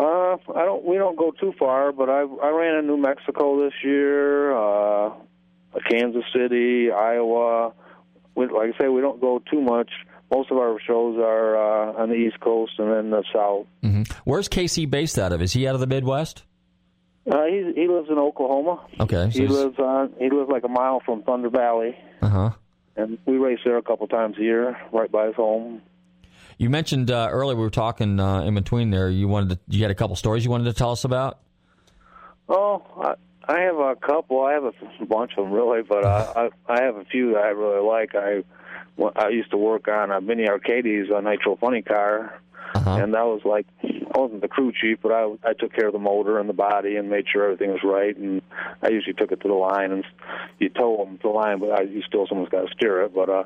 I 0.54 0.66
don't. 0.66 0.84
We 0.86 0.98
don't 0.98 1.18
go 1.18 1.32
too 1.32 1.54
far, 1.58 1.92
but 1.92 2.10
I 2.10 2.22
I 2.22 2.50
ran 2.50 2.80
in 2.80 2.88
New 2.88 2.98
Mexico 2.98 3.64
this 3.64 3.74
year, 3.84 4.56
uh, 4.56 5.12
Kansas 5.90 6.24
City, 6.34 6.92
Iowa. 6.92 7.74
We, 8.36 8.48
like 8.48 8.74
I 8.76 8.78
say, 8.84 8.88
we 8.90 9.00
don't 9.02 9.22
go 9.22 9.42
too 9.50 9.62
much. 9.62 9.90
Most 10.34 10.52
of 10.52 10.58
our 10.58 10.78
shows 10.86 11.18
are 11.20 11.56
uh, 11.56 12.02
on 12.02 12.10
the 12.10 12.16
East 12.16 12.40
Coast 12.42 12.74
and 12.80 12.92
then 12.92 13.10
the 13.12 13.24
South. 13.34 13.68
hmm 13.82 14.04
Where's 14.26 14.50
KC 14.50 14.90
based 14.90 15.18
out 15.18 15.32
of? 15.32 15.42
Is 15.42 15.54
he 15.54 15.68
out 15.68 15.76
of 15.76 15.82
the 15.82 15.88
Midwest? 15.88 16.44
Uh, 17.30 17.46
he 17.46 17.74
he 17.76 17.88
lives 17.88 18.08
in 18.10 18.18
Oklahoma. 18.20 18.86
Okay. 19.00 19.30
So 19.32 19.40
He 19.40 19.40
he's- 19.46 19.52
lives 19.52 19.80
on. 19.80 20.14
He 20.20 20.30
lives 20.30 20.50
like 20.50 20.64
a 20.64 20.68
mile 20.70 21.00
from 21.04 21.24
Thunder 21.24 21.50
Valley, 21.50 21.98
uh 22.22 22.30
huh. 22.30 22.50
and 22.96 23.18
we 23.26 23.38
race 23.38 23.60
there 23.66 23.78
a 23.78 23.82
couple 23.82 24.08
times 24.08 24.38
a 24.38 24.42
year, 24.42 24.78
right 24.92 25.12
by 25.12 25.28
his 25.28 25.36
home. 25.36 25.82
You 26.58 26.70
mentioned 26.70 27.10
uh, 27.12 27.28
earlier 27.32 27.56
we 27.58 27.64
were 27.64 27.70
talking 27.70 28.20
uh, 28.20 28.42
in 28.44 28.54
between 28.56 28.90
there. 28.92 29.10
You 29.10 29.28
wanted 29.28 29.50
to, 29.50 29.60
you 29.76 29.82
had 29.82 29.92
a 29.92 29.96
couple 29.96 30.16
stories 30.16 30.46
you 30.46 30.52
wanted 30.52 30.66
to 30.66 30.74
tell 30.74 30.92
us 30.92 31.04
about. 31.04 31.40
Oh, 32.48 32.84
I, 33.02 33.16
I 33.52 33.60
have 33.62 33.76
a 33.78 33.96
couple. 33.96 34.42
I 34.44 34.54
have 34.54 34.64
a 34.66 35.06
bunch 35.06 35.32
of 35.38 35.46
them 35.46 35.52
really, 35.54 35.82
but 35.82 36.06
uh, 36.06 36.34
I 36.68 36.74
I 36.74 36.84
have 36.84 36.96
a 36.98 37.06
few 37.06 37.34
that 37.34 37.40
I 37.44 37.48
really 37.50 37.82
like. 37.86 38.14
I 38.16 38.44
I 39.16 39.30
used 39.30 39.52
to 39.52 39.58
work 39.58 39.88
on 39.88 40.12
a 40.12 40.22
Vinny 40.22 40.48
Articola's, 40.48 41.10
a 41.14 41.22
Nitro 41.22 41.56
Funny 41.58 41.82
car, 41.82 42.40
Uh-huh. 42.76 43.02
and 43.02 43.14
that 43.14 43.26
was 43.26 43.42
like 43.46 43.66
I 43.84 44.20
wasn't 44.20 44.42
the 44.42 44.48
crew 44.48 44.72
chief, 44.80 45.00
but 45.02 45.12
I 45.12 45.24
I 45.44 45.54
took 45.54 45.74
care 45.74 45.88
of 45.88 45.94
the 45.94 46.00
motor 46.00 46.40
and 46.40 46.48
the 46.50 46.54
body 46.54 46.96
and 46.98 47.10
made 47.10 47.26
sure 47.32 47.44
everything 47.46 47.72
was 47.72 47.84
right. 47.84 48.16
And 48.16 48.42
I 48.82 48.90
usually 48.90 49.14
took 49.14 49.32
it 49.32 49.42
to 49.42 49.48
the 49.48 49.54
line 49.54 49.92
and 49.92 50.04
you 50.60 50.70
tow 50.70 50.98
them 50.98 51.18
to 51.18 51.24
the 51.24 51.30
line, 51.30 51.60
but 51.60 51.72
I, 51.72 51.82
you 51.84 52.02
still 52.08 52.28
someone's 52.28 52.50
got 52.50 52.68
to 52.68 52.74
steer 52.76 53.02
it. 53.04 53.14
But 53.14 53.30
uh, 53.30 53.44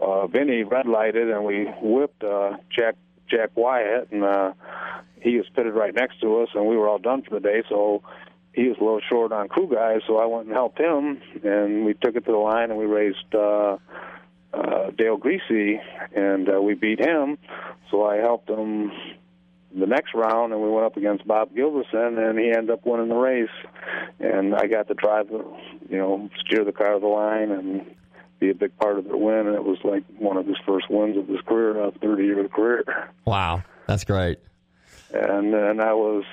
uh, 0.00 0.26
Vinny 0.28 0.62
red 0.62 0.86
lighted 0.86 1.30
and 1.30 1.44
we 1.44 1.66
whipped 1.82 2.22
uh, 2.24 2.56
Jack 2.70 2.96
Jack 3.28 3.50
Wyatt, 3.56 4.10
and 4.12 4.22
uh, 4.24 4.52
he 5.20 5.36
was 5.36 5.46
pitted 5.54 5.74
right 5.74 5.94
next 5.94 6.20
to 6.20 6.42
us, 6.42 6.48
and 6.54 6.66
we 6.66 6.76
were 6.76 6.88
all 6.88 6.98
done 6.98 7.22
for 7.22 7.34
the 7.34 7.40
day. 7.40 7.62
So 7.68 8.02
he 8.52 8.68
was 8.68 8.76
a 8.80 8.84
little 8.84 9.00
short 9.08 9.32
on 9.32 9.48
crew 9.48 9.68
guys, 9.72 10.02
so 10.06 10.18
I 10.18 10.26
went 10.26 10.46
and 10.46 10.54
helped 10.54 10.78
him, 10.80 11.20
and 11.44 11.84
we 11.84 11.94
took 11.94 12.14
it 12.16 12.24
to 12.26 12.32
the 12.32 12.38
line, 12.38 12.70
and 12.70 12.78
we 12.78 12.86
raised. 12.86 13.34
uh, 13.34 13.78
uh, 14.52 14.90
Dale 14.96 15.18
Creasy, 15.18 15.80
and 16.14 16.48
uh, 16.48 16.60
we 16.60 16.74
beat 16.74 17.00
him. 17.00 17.38
So 17.90 18.04
I 18.04 18.16
helped 18.16 18.48
him 18.48 18.90
the 19.78 19.86
next 19.86 20.14
round, 20.14 20.52
and 20.52 20.62
we 20.62 20.70
went 20.70 20.86
up 20.86 20.96
against 20.96 21.26
Bob 21.26 21.54
Gilbertson, 21.54 22.18
and 22.18 22.38
he 22.38 22.48
ended 22.48 22.70
up 22.70 22.86
winning 22.86 23.08
the 23.08 23.14
race. 23.14 23.48
And 24.18 24.54
I 24.54 24.66
got 24.66 24.88
to 24.88 24.94
drive, 24.94 25.28
the, 25.28 25.44
you 25.88 25.98
know, 25.98 26.30
steer 26.44 26.64
the 26.64 26.72
car 26.72 26.94
to 26.94 27.00
the 27.00 27.06
line 27.06 27.50
and 27.50 27.94
be 28.38 28.50
a 28.50 28.54
big 28.54 28.76
part 28.78 28.98
of 28.98 29.04
their 29.04 29.16
win. 29.16 29.46
And 29.46 29.54
it 29.54 29.64
was 29.64 29.78
like 29.84 30.04
one 30.18 30.36
of 30.36 30.46
his 30.46 30.56
first 30.66 30.90
wins 30.90 31.16
of 31.16 31.28
his 31.28 31.40
career, 31.42 31.82
a 31.82 31.92
30-year 31.92 32.48
career. 32.48 33.10
Wow, 33.24 33.62
that's 33.86 34.04
great. 34.04 34.38
And 35.12 35.52
then 35.52 35.80
I 35.80 35.92
was 35.92 36.24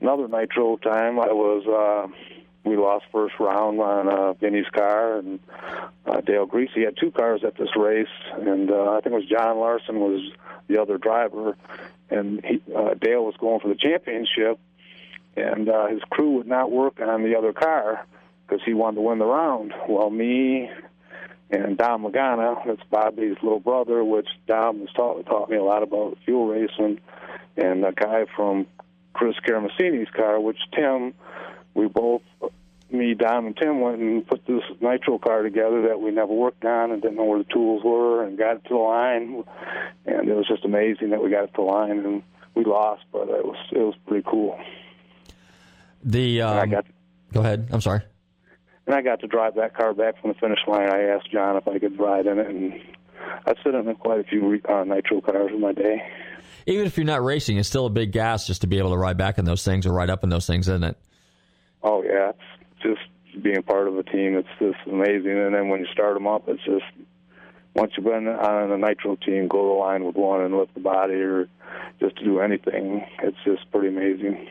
another 0.00 0.28
nitro 0.28 0.76
time. 0.76 1.18
I 1.18 1.32
was 1.32 1.64
uh, 1.66 2.12
we 2.68 2.76
lost 2.76 3.06
first 3.12 3.34
round 3.38 3.80
on 3.80 4.08
uh, 4.08 4.32
Vinny's 4.34 4.68
car, 4.72 5.18
and 5.18 5.40
uh, 6.06 6.20
Dale 6.20 6.46
Creasy 6.46 6.84
had 6.84 6.96
two 7.00 7.10
cars 7.10 7.42
at 7.44 7.56
this 7.56 7.70
race, 7.76 8.06
and 8.32 8.70
uh, 8.70 8.92
I 8.92 9.00
think 9.00 9.14
it 9.14 9.18
was 9.18 9.26
John 9.26 9.58
Larson 9.58 10.00
was 10.00 10.30
the 10.68 10.80
other 10.80 10.98
driver, 10.98 11.56
and 12.10 12.44
he, 12.44 12.62
uh, 12.74 12.94
Dale 12.94 13.24
was 13.24 13.34
going 13.38 13.60
for 13.60 13.68
the 13.68 13.74
championship, 13.74 14.58
and 15.36 15.68
uh, 15.68 15.86
his 15.88 16.02
crew 16.10 16.36
would 16.36 16.46
not 16.46 16.70
work 16.70 17.00
on 17.00 17.22
the 17.22 17.36
other 17.36 17.52
car 17.52 18.06
because 18.46 18.62
he 18.64 18.74
wanted 18.74 18.96
to 18.96 19.02
win 19.02 19.18
the 19.18 19.26
round. 19.26 19.74
Well, 19.88 20.10
me 20.10 20.70
and 21.50 21.78
Dom 21.78 22.04
Lagana, 22.04 22.66
that's 22.66 22.82
Bobby's 22.90 23.36
little 23.42 23.60
brother, 23.60 24.04
which 24.04 24.28
Dom 24.46 24.80
has 24.80 24.88
taught, 24.94 25.24
taught 25.26 25.50
me 25.50 25.56
a 25.56 25.62
lot 25.62 25.82
about 25.82 26.18
fuel 26.24 26.46
racing, 26.48 27.00
and 27.56 27.84
a 27.84 27.92
guy 27.92 28.26
from 28.36 28.66
Chris 29.14 29.34
Karamesines's 29.46 30.10
car, 30.14 30.40
which 30.40 30.58
Tim, 30.74 31.14
we 31.78 31.86
both, 31.86 32.22
me, 32.90 33.14
Dom, 33.14 33.46
and 33.46 33.56
Tim 33.56 33.80
went 33.80 34.00
and 34.00 34.26
put 34.26 34.44
this 34.46 34.62
nitro 34.80 35.18
car 35.18 35.42
together 35.42 35.82
that 35.88 36.00
we 36.00 36.10
never 36.10 36.32
worked 36.32 36.64
on 36.64 36.90
and 36.90 37.00
didn't 37.00 37.16
know 37.16 37.24
where 37.24 37.38
the 37.38 37.52
tools 37.52 37.82
were 37.84 38.24
and 38.24 38.36
got 38.36 38.56
it 38.56 38.64
to 38.64 38.70
the 38.70 38.74
line, 38.74 39.44
and 40.06 40.28
it 40.28 40.34
was 40.34 40.48
just 40.48 40.64
amazing 40.64 41.10
that 41.10 41.22
we 41.22 41.30
got 41.30 41.44
it 41.44 41.46
to 41.48 41.52
the 41.56 41.62
line 41.62 41.98
and 41.98 42.22
we 42.54 42.64
lost, 42.64 43.02
but 43.12 43.28
it 43.28 43.44
was 43.44 43.56
it 43.70 43.78
was 43.78 43.94
pretty 44.06 44.26
cool. 44.28 44.58
The 46.02 46.42
um, 46.42 46.58
I 46.58 46.66
got 46.66 46.86
go 47.32 47.40
ahead. 47.40 47.68
I'm 47.70 47.80
sorry. 47.80 48.02
and 48.86 48.96
I 48.96 49.02
got 49.02 49.20
to 49.20 49.26
drive 49.26 49.54
that 49.56 49.76
car 49.76 49.94
back 49.94 50.20
from 50.20 50.32
the 50.32 50.38
finish 50.38 50.58
line. 50.66 50.90
I 50.90 51.02
asked 51.04 51.30
John 51.30 51.56
if 51.56 51.68
I 51.68 51.78
could 51.78 51.98
ride 52.00 52.26
in 52.26 52.38
it, 52.38 52.48
and 52.48 52.80
I've 53.46 53.56
sit 53.62 53.74
in 53.74 53.94
quite 53.96 54.20
a 54.20 54.24
few 54.24 54.60
uh, 54.68 54.84
nitro 54.84 55.20
cars 55.20 55.50
in 55.52 55.60
my 55.60 55.72
day. 55.72 56.02
Even 56.66 56.86
if 56.86 56.96
you're 56.96 57.06
not 57.06 57.22
racing, 57.24 57.58
it's 57.58 57.68
still 57.68 57.86
a 57.86 57.90
big 57.90 58.12
gas 58.12 58.46
just 58.46 58.62
to 58.62 58.66
be 58.66 58.78
able 58.78 58.90
to 58.90 58.96
ride 58.98 59.16
back 59.16 59.38
in 59.38 59.44
those 59.44 59.64
things 59.64 59.86
or 59.86 59.92
ride 59.92 60.10
up 60.10 60.24
in 60.24 60.30
those 60.30 60.46
things, 60.46 60.68
isn't 60.68 60.84
it? 60.84 60.96
Oh 61.82 62.02
yeah, 62.02 62.30
it's 62.30 62.82
just 62.82 63.42
being 63.42 63.62
part 63.62 63.88
of 63.88 63.96
a 63.98 64.02
team. 64.02 64.36
It's 64.36 64.48
just 64.58 64.78
amazing. 64.90 65.38
And 65.38 65.54
then 65.54 65.68
when 65.68 65.80
you 65.80 65.86
start 65.92 66.14
them 66.14 66.26
up, 66.26 66.48
it's 66.48 66.64
just 66.64 66.84
once 67.74 67.92
you've 67.96 68.06
been 68.06 68.26
on 68.26 68.72
a 68.72 68.78
nitro 68.78 69.16
team, 69.16 69.46
go 69.48 69.58
to 69.58 69.68
the 69.68 69.74
line 69.74 70.04
with 70.04 70.16
one 70.16 70.40
and 70.42 70.56
lift 70.56 70.74
the 70.74 70.80
body, 70.80 71.14
or 71.14 71.48
just 72.00 72.16
to 72.16 72.24
do 72.24 72.40
anything. 72.40 73.04
It's 73.22 73.36
just 73.44 73.70
pretty 73.70 73.88
amazing. 73.88 74.48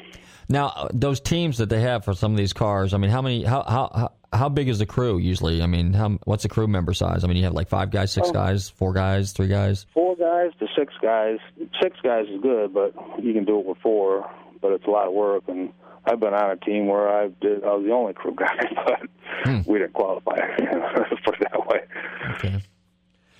Now, 0.49 0.67
uh, 0.67 0.87
those 0.93 1.19
teams 1.19 1.57
that 1.57 1.67
they 1.67 1.81
have 1.81 2.05
for 2.05 2.13
some 2.13 2.31
of 2.31 2.37
these 2.37 2.53
cars, 2.53 2.93
I 2.93 2.97
mean, 2.97 3.11
how 3.11 3.21
many, 3.21 3.43
how 3.43 3.63
how 3.67 3.91
how, 3.93 4.11
how 4.31 4.49
big 4.49 4.69
is 4.69 4.79
the 4.79 4.85
crew 4.85 5.17
usually? 5.17 5.61
I 5.61 5.65
mean, 5.67 5.91
how 5.91 6.11
what's 6.23 6.43
the 6.43 6.49
crew 6.49 6.67
member 6.67 6.93
size? 6.93 7.25
I 7.25 7.27
mean, 7.27 7.35
you 7.35 7.43
have 7.43 7.53
like 7.53 7.67
five 7.67 7.91
guys, 7.91 8.13
six 8.13 8.29
Oh. 8.29 8.33
guys, 8.33 8.69
four 8.69 8.93
guys, 8.93 9.33
three 9.33 9.49
guys. 9.49 9.85
Four 9.93 10.15
guys 10.15 10.51
to 10.59 10.67
six 10.77 10.93
guys. 11.01 11.39
Six 11.81 11.97
guys 12.01 12.27
is 12.29 12.39
good, 12.41 12.73
but 12.73 12.93
you 13.21 13.33
can 13.33 13.43
do 13.43 13.59
it 13.59 13.65
with 13.65 13.77
four. 13.79 14.29
But 14.61 14.71
it's 14.71 14.85
a 14.85 14.89
lot 14.89 15.07
of 15.07 15.13
work, 15.13 15.43
and 15.49 15.73
I've 16.07 16.19
been 16.19 16.33
on 16.33 16.51
a 16.51 16.55
team 16.57 16.87
where 16.87 17.09
I 17.09 17.27
did. 17.27 17.63
I 17.63 17.73
was 17.73 17.85
the 17.85 17.91
only 17.91 18.13
crew 18.13 18.35
guy, 18.35 18.57
but 19.45 19.67
we 19.67 19.79
didn't 19.79 19.93
qualify. 19.93 20.37
It 20.59 21.39
that 21.51 21.67
way. 21.67 21.81
Okay. 22.35 22.61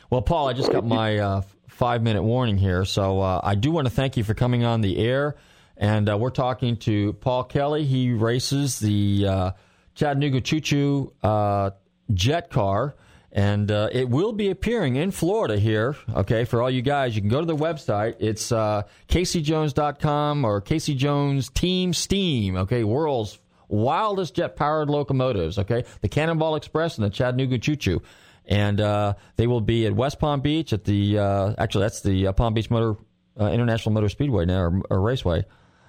Well, 0.10 0.22
Paul, 0.22 0.50
I 0.50 0.54
just 0.54 0.72
got 0.72 0.86
my 0.86 1.18
uh, 1.18 1.42
five 1.70 2.02
minute 2.02 2.24
warning 2.24 2.58
here, 2.58 2.84
so 2.86 3.22
uh, 3.22 3.42
I 3.44 3.56
do 3.56 3.72
want 3.72 3.88
to 3.88 3.94
thank 3.94 4.18
you 4.18 4.24
for 4.24 4.34
coming 4.34 4.64
on 4.64 4.82
the 4.82 4.98
air. 4.98 5.36
And 5.78 6.10
uh, 6.10 6.18
we're 6.18 6.32
talking 6.32 6.78
to 6.78 7.14
Paul 7.14 7.44
Kelly. 7.46 7.86
He 7.86 8.12
races 8.12 8.80
the 8.80 9.28
uh, 9.28 9.52
Chattanooga 9.96 10.42
Choo 10.42 10.60
Choo 10.60 11.14
uh, 11.24 11.72
jet 12.14 12.50
car, 12.50 12.96
and 13.32 13.70
uh, 13.72 13.90
it 13.92 14.10
will 14.10 14.32
be 14.32 14.50
appearing 14.50 14.96
in 14.96 15.12
Florida 15.12 15.58
here. 15.58 15.96
Okay, 16.16 16.46
for 16.46 16.62
all 16.62 16.70
you 16.70 16.82
guys, 16.82 17.16
you 17.16 17.22
can 17.22 17.30
go 17.30 17.40
to 17.40 17.46
the 17.46 17.56
website. 17.56 18.16
It's 18.20 18.52
uh, 18.52 18.84
CaseyJones.com 19.10 20.46
or 20.46 20.62
Casey 20.62 20.96
Jones 20.96 21.50
Team 21.50 21.94
Steam. 21.94 22.56
Okay, 22.58 22.84
world's 22.84 23.40
wildest 23.68 24.36
jet 24.36 24.56
powered 24.56 24.90
locomotives. 24.90 25.60
Okay, 25.60 25.84
the 26.02 26.10
Cannonball 26.10 26.56
Express 26.56 26.98
and 26.98 27.06
the 27.06 27.10
Chattanooga 27.10 27.58
Choo 27.58 27.76
Choo 27.76 28.02
and 28.48 28.80
uh, 28.80 29.14
they 29.36 29.46
will 29.46 29.62
be 29.62 29.86
at 29.86 29.94
West 29.94 30.20
Palm 30.20 30.42
Beach 30.42 30.74
at 30.74 30.86
the 30.86 31.20
uh, 31.20 31.54
actually 31.58 31.84
that's 31.84 32.02
the 32.02 32.28
uh, 32.28 32.32
Palm 32.32 32.54
Beach 32.54 32.70
Motor 32.70 32.96
uh, 33.40 33.52
International 33.52 33.94
Motor 33.94 34.10
Speedway 34.10 34.46
now 34.46 34.62
or, 34.62 34.82
or 34.90 35.02
Raceway. 35.02 35.46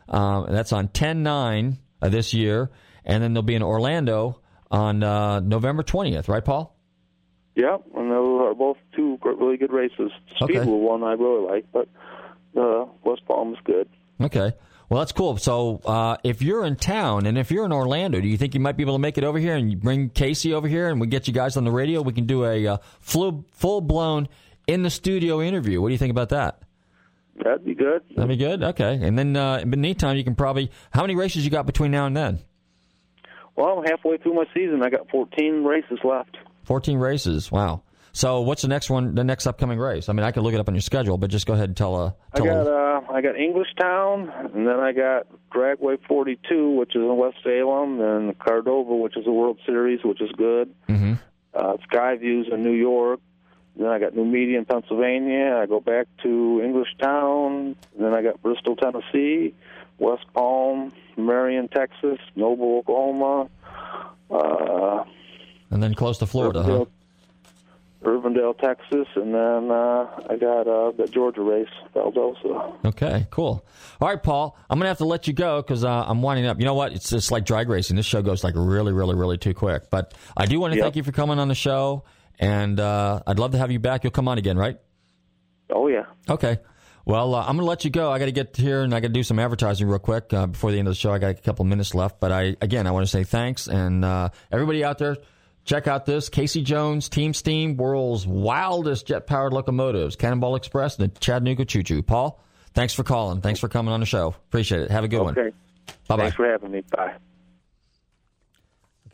Um, 0.09 0.47
and 0.47 0.57
that's 0.57 0.72
on 0.72 0.89
10-9 0.89 1.76
this 2.01 2.32
year, 2.32 2.70
and 3.05 3.22
then 3.22 3.34
they'll 3.34 3.43
be 3.43 3.55
in 3.55 3.62
Orlando 3.62 4.41
on 4.70 5.03
uh, 5.03 5.41
November 5.41 5.82
twentieth, 5.82 6.28
right, 6.28 6.45
Paul? 6.45 6.77
Yep, 7.59 7.86
and 7.96 8.12
those 8.12 8.40
are 8.40 8.54
both 8.54 8.76
two 8.94 9.18
really 9.24 9.56
good 9.56 9.72
races. 9.72 10.12
Okay. 10.40 10.54
Speedworld 10.54 10.78
one 10.78 11.02
I 11.02 11.14
really 11.14 11.44
like, 11.44 11.66
but 11.72 11.88
uh, 12.56 12.86
West 13.02 13.22
Palm 13.26 13.52
is 13.52 13.59
good. 13.64 13.88
Okay. 14.20 14.52
Well, 14.88 15.00
that's 15.00 15.11
cool. 15.11 15.36
So, 15.38 15.80
uh, 15.84 16.18
if 16.22 16.40
you're 16.40 16.64
in 16.64 16.76
town 16.76 17.26
and 17.26 17.36
if 17.36 17.50
you're 17.50 17.64
in 17.64 17.72
Orlando, 17.72 18.20
do 18.20 18.28
you 18.28 18.36
think 18.36 18.54
you 18.54 18.61
might 18.61 18.76
be 18.76 18.84
able 18.84 18.94
to 18.94 19.00
make 19.00 19.18
it 19.18 19.24
over 19.24 19.40
here 19.40 19.56
and 19.56 19.72
you 19.72 19.76
bring 19.76 20.09
Casey 20.09 20.54
over 20.54 20.68
here 20.68 20.88
and 20.88 21.00
we 21.00 21.09
get 21.09 21.26
you 21.26 21.34
guys 21.34 21.56
on 21.56 21.64
the 21.64 21.72
radio? 21.72 22.00
We 22.00 22.12
can 22.12 22.26
do 22.26 22.44
a 22.44 22.64
uh, 22.64 22.76
full 23.00 23.44
full 23.50 23.80
blown 23.80 24.28
in 24.68 24.84
the 24.84 24.90
studio 24.90 25.42
interview. 25.42 25.82
What 25.82 25.88
do 25.88 25.92
you 25.92 25.98
think 25.98 26.12
about 26.12 26.28
that? 26.28 26.62
That'd 27.42 27.64
be 27.64 27.74
good. 27.74 28.02
That'd 28.14 28.28
be 28.28 28.36
good. 28.36 28.62
Okay. 28.62 29.00
And 29.02 29.18
then 29.18 29.36
uh, 29.36 29.59
in 29.59 29.72
the 29.72 29.76
meantime, 29.76 30.16
you 30.16 30.22
can 30.22 30.36
probably 30.36 30.70
how 30.92 31.02
many 31.02 31.16
races 31.16 31.44
you 31.44 31.50
got 31.50 31.66
between 31.66 31.90
now 31.90 32.06
and 32.06 32.16
then? 32.16 32.38
Well, 33.56 33.80
I'm 33.80 33.84
halfway 33.84 34.18
through 34.18 34.34
my 34.34 34.44
season. 34.54 34.84
I 34.84 34.90
got 34.90 35.11
14 35.11 35.64
races 35.64 35.98
left. 36.04 36.36
Fourteen 36.68 36.98
races. 36.98 37.50
Wow. 37.50 37.80
So, 38.12 38.42
what's 38.42 38.60
the 38.60 38.68
next 38.68 38.90
one? 38.90 39.14
The 39.14 39.24
next 39.24 39.46
upcoming 39.46 39.78
race? 39.78 40.10
I 40.10 40.12
mean, 40.12 40.24
I 40.24 40.32
could 40.32 40.42
look 40.42 40.52
it 40.52 40.60
up 40.60 40.68
on 40.68 40.74
your 40.74 40.82
schedule, 40.82 41.16
but 41.16 41.30
just 41.30 41.46
go 41.46 41.54
ahead 41.54 41.70
and 41.70 41.76
tell. 41.76 41.96
Uh, 41.96 42.12
I 42.34 42.36
tell 42.36 42.44
got 42.46 42.66
uh, 42.66 43.00
I 43.10 43.22
got 43.22 43.36
Englishtown, 43.36 44.54
and 44.54 44.66
then 44.66 44.78
I 44.78 44.92
got 44.92 45.26
Dragway 45.50 45.98
42, 46.06 46.70
which 46.76 46.90
is 46.90 47.00
in 47.00 47.16
West 47.16 47.38
Salem, 47.42 48.00
and 48.02 48.38
Cordova, 48.38 48.94
which 48.94 49.16
is 49.16 49.26
a 49.26 49.30
World 49.30 49.58
Series, 49.64 50.00
which 50.04 50.20
is 50.20 50.30
good. 50.36 50.74
hmm 50.86 51.14
Uh, 51.54 51.78
Skyviews 51.90 52.52
in 52.52 52.62
New 52.62 52.72
York. 52.74 53.20
Then 53.76 53.88
I 53.88 53.98
got 53.98 54.14
Numidia 54.14 54.58
in 54.58 54.66
Pennsylvania. 54.66 55.56
I 55.62 55.64
go 55.64 55.80
back 55.80 56.06
to 56.22 56.60
Englishtown. 56.62 57.76
Then 57.98 58.12
I 58.12 58.20
got 58.20 58.42
Bristol, 58.42 58.76
Tennessee, 58.76 59.54
West 59.98 60.26
Palm, 60.34 60.92
Marion, 61.16 61.68
Texas, 61.68 62.18
Noble, 62.36 62.78
Oklahoma, 62.80 63.48
uh, 64.30 65.04
and 65.70 65.82
then 65.82 65.94
close 65.94 66.18
to 66.18 66.26
Florida, 66.26 66.62
huh? 66.62 66.68
Irvindale, 66.70 66.88
Irvindale, 68.04 68.58
Texas, 68.58 69.08
and 69.16 69.34
then 69.34 69.70
uh, 69.70 70.06
I 70.30 70.36
got 70.36 70.68
uh, 70.68 70.92
the 70.92 71.08
Georgia 71.10 71.42
race, 71.42 71.68
Valdosta. 71.94 72.84
Okay, 72.86 73.26
cool. 73.30 73.64
All 74.00 74.08
right, 74.08 74.22
Paul, 74.22 74.56
I'm 74.70 74.78
gonna 74.78 74.88
have 74.88 74.98
to 74.98 75.04
let 75.04 75.26
you 75.26 75.32
go 75.32 75.60
because 75.60 75.84
uh, 75.84 76.04
I'm 76.06 76.22
winding 76.22 76.46
up. 76.46 76.58
You 76.60 76.64
know 76.64 76.74
what? 76.74 76.92
It's 76.92 77.10
just 77.10 77.32
like 77.32 77.44
drag 77.44 77.68
racing. 77.68 77.96
This 77.96 78.06
show 78.06 78.22
goes 78.22 78.44
like 78.44 78.54
really, 78.56 78.92
really, 78.92 79.16
really 79.16 79.36
too 79.36 79.52
quick. 79.54 79.90
But 79.90 80.14
I 80.36 80.46
do 80.46 80.60
want 80.60 80.72
to 80.72 80.76
Yep. 80.76 80.84
thank 80.84 80.96
you 80.96 81.02
for 81.02 81.12
coming 81.12 81.38
on 81.40 81.48
the 81.48 81.54
show, 81.56 82.04
and 82.38 82.78
uh, 82.78 83.20
I'd 83.26 83.38
love 83.40 83.50
to 83.52 83.58
have 83.58 83.72
you 83.72 83.80
back. 83.80 84.04
You'll 84.04 84.12
come 84.12 84.28
on 84.28 84.38
again, 84.38 84.56
right? 84.56 84.78
Oh 85.70 85.88
yeah. 85.88 86.04
Okay. 86.28 86.58
Well, 87.04 87.34
uh, 87.34 87.40
I'm 87.40 87.56
going 87.56 87.60
to 87.60 87.64
let 87.64 87.84
you 87.86 87.90
go. 87.90 88.12
I 88.12 88.18
got 88.18 88.26
to 88.26 88.32
get 88.32 88.54
here 88.54 88.82
and 88.82 88.94
I 88.94 89.00
got 89.00 89.06
to 89.08 89.12
do 89.14 89.22
some 89.22 89.38
advertising 89.38 89.88
real 89.88 89.98
quick 89.98 90.30
uh, 90.34 90.46
before 90.46 90.70
the 90.72 90.78
end 90.78 90.88
of 90.88 90.92
the 90.92 90.98
show. 90.98 91.10
I 91.10 91.16
got 91.18 91.30
a 91.30 91.34
couple 91.34 91.64
minutes 91.64 91.94
left, 91.94 92.20
but 92.20 92.30
I 92.32 92.54
again 92.60 92.86
I 92.86 92.90
want 92.90 93.04
to 93.06 93.10
say 93.10 93.24
thanks 93.24 93.66
and 93.66 94.04
uh, 94.04 94.28
everybody 94.52 94.84
out 94.84 94.98
there. 94.98 95.16
Check 95.68 95.86
out 95.86 96.06
this 96.06 96.30
Casey 96.30 96.62
Jones 96.62 97.10
Team 97.10 97.34
Steam, 97.34 97.76
world's 97.76 98.26
wildest 98.26 99.06
jet 99.06 99.26
powered 99.26 99.52
locomotives, 99.52 100.16
Cannonball 100.16 100.56
Express, 100.56 100.98
and 100.98 101.12
the 101.12 101.18
Chattanooga 101.20 101.66
Choo 101.66 101.82
Choo. 101.82 102.02
Paul, 102.02 102.42
thanks 102.72 102.94
for 102.94 103.02
calling. 103.02 103.42
Thanks 103.42 103.60
for 103.60 103.68
coming 103.68 103.92
on 103.92 104.00
the 104.00 104.06
show. 104.06 104.28
Appreciate 104.28 104.80
it. 104.80 104.90
Have 104.90 105.04
a 105.04 105.08
good 105.08 105.20
one. 105.20 105.38
Okay. 105.38 105.54
Bye 106.08 106.16
bye. 106.16 106.22
Thanks 106.22 106.36
for 106.36 106.48
having 106.50 106.70
me. 106.70 106.80
Bye. 106.90 107.16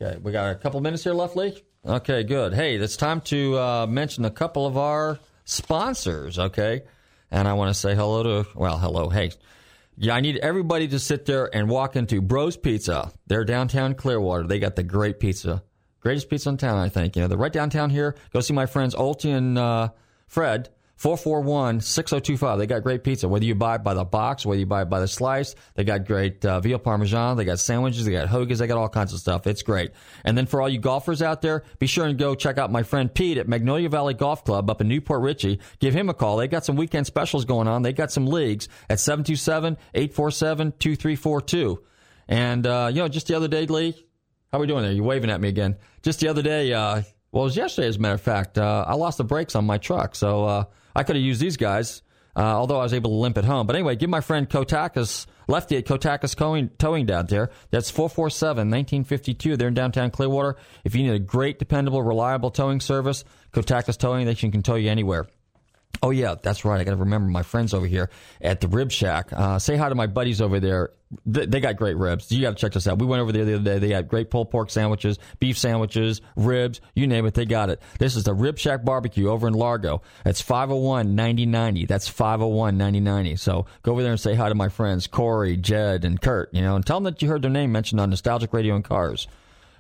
Okay, 0.01 0.17
we 0.23 0.31
got 0.31 0.53
a 0.53 0.55
couple 0.55 0.81
minutes 0.81 1.03
here 1.03 1.13
left, 1.13 1.35
Lee. 1.35 1.61
Okay, 1.85 2.23
good. 2.23 2.55
Hey, 2.55 2.77
it's 2.77 2.97
time 2.97 3.21
to 3.23 3.59
uh, 3.59 3.87
mention 3.89 4.25
a 4.25 4.31
couple 4.31 4.65
of 4.65 4.77
our 4.79 5.19
sponsors. 5.45 6.39
Okay, 6.39 6.83
and 7.33 7.49
I 7.49 7.55
want 7.55 7.75
to 7.75 7.75
say 7.75 7.97
hello 7.97 8.23
to 8.23 8.49
well, 8.55 8.79
hello. 8.79 9.09
Hey, 9.09 9.33
yeah, 9.97 10.15
I 10.15 10.21
need 10.21 10.37
everybody 10.37 10.87
to 10.87 11.01
sit 11.01 11.27
there 11.27 11.53
and 11.53 11.69
walk 11.69 11.97
into 11.97 12.21
Bros 12.21 12.57
Pizza. 12.57 13.11
They're 13.27 13.45
downtown 13.45 13.97
Clearwater. 13.97 14.47
They 14.47 14.61
got 14.61 14.77
the 14.77 14.85
great 14.85 15.19
pizza, 15.19 15.65
greatest 16.05 16.29
pizza 16.29 16.51
in 16.51 16.57
town. 16.59 16.79
I 16.79 16.89
think 16.89 17.17
you 17.17 17.23
know 17.23 17.29
they're 17.29 17.39
right 17.39 17.53
downtown 17.53 17.91
here. 17.91 18.15
Go 18.33 18.41
see 18.41 18.53
my 18.53 18.67
friends 18.67 18.95
Olty 18.95 19.35
and 19.35 19.59
uh, 19.59 19.89
Fred 20.29 20.69
441 20.97 21.81
6025. 21.81 22.59
They 22.59 22.67
got 22.67 22.83
great 22.83 23.03
pizza. 23.03 23.27
Whether 23.27 23.47
you 23.47 23.55
buy 23.55 23.77
it 23.77 23.83
by 23.83 23.95
the 23.95 24.05
box, 24.05 24.47
whether 24.47 24.61
you 24.61 24.67
buy 24.67 24.83
it 24.83 24.91
by 24.91 25.01
the 25.01 25.09
slice, 25.09 25.55
they 25.75 25.83
got 25.83 26.07
great 26.07 26.45
uh, 26.45 26.61
veal 26.61 26.79
parmesan. 26.79 27.39
They 27.39 27.45
got 27.45 27.59
sandwiches. 27.59 28.05
They 28.05 28.13
got 28.13 28.29
hoagies. 28.29 28.59
They 28.59 28.67
got 28.67 28.77
all 28.77 28.89
kinds 28.91 29.15
of 29.15 29.19
stuff. 29.19 29.47
It's 29.47 29.63
great. 29.63 29.93
And 30.25 30.37
then 30.37 30.47
for 30.47 30.61
all 30.61 30.69
you 30.69 30.79
golfers 30.79 31.23
out 31.23 31.43
there, 31.43 31.65
be 31.79 31.87
sure 31.87 32.07
and 32.07 32.19
go 32.19 32.35
check 32.35 32.59
out 32.59 32.71
my 32.71 32.83
friend 32.83 33.13
Pete 33.13 33.39
at 33.39 33.49
Magnolia 33.49 33.89
Valley 33.89 34.15
Golf 34.15 34.45
Club 34.45 34.71
up 34.71 34.83
in 34.83 34.89
New 34.89 35.01
Port 35.01 35.23
Richey. 35.23 35.59
Give 35.81 35.95
him 35.95 36.11
a 36.11 36.15
call. 36.15 36.37
They 36.37 36.49
got 36.49 36.67
some 36.67 36.77
weekend 36.77 37.07
specials 37.07 37.47
going 37.47 37.67
on. 37.67 37.83
They 37.83 37.95
got 37.95 38.13
some 38.13 38.27
leagues 38.27 38.69
at 38.91 39.01
727 39.01 39.79
847 39.95 40.73
2342. 40.79 41.83
And, 42.29 42.67
uh, 42.67 42.91
you 42.93 43.01
know, 43.01 43.09
just 43.09 43.27
the 43.27 43.35
other 43.35 43.49
day, 43.49 43.67
Lee, 43.67 44.07
how 44.55 44.61
we 44.61 44.69
doing 44.69 44.85
there? 44.85 44.93
You're 44.93 45.03
waving 45.03 45.31
at 45.31 45.41
me 45.41 45.49
again. 45.49 45.75
Just 46.05 46.21
the 46.21 46.29
other 46.29 46.41
day, 46.41 46.73
uh, 46.73 47.03
well, 47.33 47.43
it 47.43 47.47
was 47.47 47.57
yesterday, 47.57 47.89
as 47.89 47.97
a 47.97 47.99
matter 47.99 48.15
of 48.15 48.21
fact. 48.21 48.57
Uh, 48.57 48.85
I 48.87 48.95
lost 48.95 49.19
the 49.19 49.25
brakes 49.25 49.57
on 49.57 49.65
my 49.65 49.79
truck, 49.79 50.15
so 50.15 50.45
uh, 50.45 50.65
I 50.95 51.03
could 51.03 51.17
have 51.17 51.25
used 51.25 51.41
these 51.41 51.57
guys, 51.57 52.03
uh, 52.37 52.43
although 52.43 52.79
I 52.79 52.85
was 52.85 52.95
able 52.95 53.11
to 53.11 53.17
limp 53.17 53.37
it 53.37 53.45
home. 53.45 53.67
But 53.67 53.75
anyway, 53.75 53.97
give 53.97 54.11
my 54.11 54.21
friend 54.21 54.49
Kotakis, 54.49 55.27
Lefty 55.49 55.77
at 55.79 55.87
Kotakis 55.87 56.37
Towing, 56.37 56.69
towing 56.79 57.05
down 57.05 57.27
there. 57.27 57.51
That's 57.73 57.91
447 57.91 58.71
1952. 58.71 59.57
They're 59.57 59.67
in 59.67 59.75
downtown 59.75 60.13
Clearwater. 60.13 60.55
If 60.85 60.95
you 60.95 61.03
need 61.03 61.15
a 61.15 61.19
great, 61.19 61.59
dependable, 61.59 62.05
reliable 62.05 62.53
towing 62.53 62.79
service, 62.79 63.25
Kotakis 63.53 63.99
Towing, 63.99 64.27
they 64.27 64.37
can 64.37 64.63
tow 64.63 64.77
you 64.77 64.89
anywhere. 64.89 65.27
Oh 66.05 66.11
yeah, 66.11 66.35
that's 66.41 66.67
right. 66.67 66.79
I 66.79 66.85
got 66.85 66.91
to 66.91 66.99
remember 66.99 67.31
my 67.31 67.43
friends 67.43 67.73
over 67.73 67.87
here 67.87 68.11
at 68.43 68.61
the 68.61 68.69
Rib 68.69 68.93
Shack. 68.93 69.33
Uh, 69.33 69.59
say 69.59 69.75
hi 69.75 69.89
to 69.89 69.95
my 69.95 70.07
buddies 70.07 70.43
over 70.43 70.61
there. 70.61 70.91
They, 71.25 71.47
they 71.47 71.61
got 71.61 71.77
great 71.77 71.97
ribs. 71.97 72.31
You 72.31 72.43
got 72.43 72.51
to 72.51 72.57
check 72.57 72.73
this 72.73 72.87
out. 72.87 72.99
We 72.99 73.07
went 73.07 73.23
over 73.23 73.33
there 73.33 73.47
the 73.47 73.55
other 73.55 73.65
day. 73.65 73.79
They 73.79 73.95
had 73.95 74.07
great 74.07 74.29
pulled 74.29 74.51
pork 74.51 74.69
sandwiches, 74.69 75.19
beef 75.41 75.57
sandwiches, 75.57 76.21
ribs, 76.37 76.83
you 76.95 77.07
name 77.07 77.25
it. 77.25 77.33
They 77.33 77.47
got 77.47 77.71
it. 77.71 77.81
This 77.99 78.17
is 78.17 78.25
the 78.25 78.35
Rib 78.35 78.59
Shack 78.59 78.85
Barbecue 78.85 79.31
over 79.31 79.49
in 79.49 79.55
Largo. 79.55 80.03
It's 80.27 80.43
501 80.43 81.15
9090. 81.15 81.87
That's 81.87 82.07
501 82.07 82.77
9090. 82.77 83.37
So 83.37 83.65
go 83.83 83.93
over 83.93 84.03
there 84.03 84.13
and 84.13 84.21
say 84.21 84.35
hi 84.35 84.51
to 84.51 84.55
my 84.55 84.69
friends 84.69 85.07
Corey, 85.07 85.57
Jed, 85.57 86.05
and 86.05 86.21
Kurt. 86.21 86.53
You 86.53 86.61
know, 86.61 86.77
and 86.77 86.85
tell 86.85 86.99
them 86.99 87.05
that 87.05 87.23
you 87.23 87.29
heard 87.29 87.41
their 87.41 87.51
name 87.51 87.73
mentioned 87.73 87.99
on 87.99 88.11
Nostalgic 88.11 88.53
Radio 88.53 88.75
and 88.75 88.85
Cars. 88.85 89.27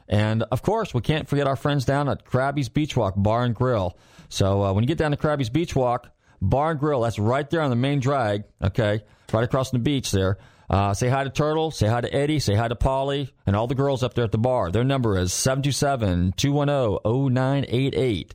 And 0.08 0.42
of 0.44 0.62
course, 0.62 0.92
we 0.92 1.00
can't 1.00 1.28
forget 1.28 1.46
our 1.46 1.56
friends 1.56 1.84
down 1.84 2.08
at 2.08 2.24
Krabby's 2.24 2.68
Beach 2.68 2.96
Walk 2.96 3.14
Bar 3.16 3.44
and 3.44 3.54
Grill. 3.54 3.96
So 4.28 4.62
uh, 4.62 4.72
when 4.72 4.84
you 4.84 4.88
get 4.88 4.98
down 4.98 5.12
to 5.12 5.16
Krabby's 5.16 5.50
Beach 5.50 5.74
Walk 5.74 6.10
Bar 6.42 6.72
and 6.72 6.80
Grill, 6.80 7.02
that's 7.02 7.18
right 7.18 7.48
there 7.48 7.62
on 7.62 7.70
the 7.70 7.76
main 7.76 8.00
drag. 8.00 8.44
Okay, 8.62 9.02
right 9.32 9.44
across 9.44 9.70
the 9.70 9.78
beach 9.78 10.10
there. 10.10 10.38
Uh, 10.68 10.94
say 10.94 11.08
hi 11.08 11.24
to 11.24 11.30
Turtle, 11.30 11.70
say 11.70 11.86
hi 11.86 12.00
to 12.00 12.12
Eddie, 12.12 12.38
say 12.38 12.54
hi 12.54 12.68
to 12.68 12.74
Polly, 12.74 13.32
and 13.46 13.54
all 13.54 13.66
the 13.66 13.74
girls 13.74 14.02
up 14.02 14.14
there 14.14 14.24
at 14.24 14.32
the 14.32 14.38
bar. 14.38 14.70
Their 14.70 14.84
number 14.84 15.18
is 15.18 15.30
727-210-0988. 15.32 18.30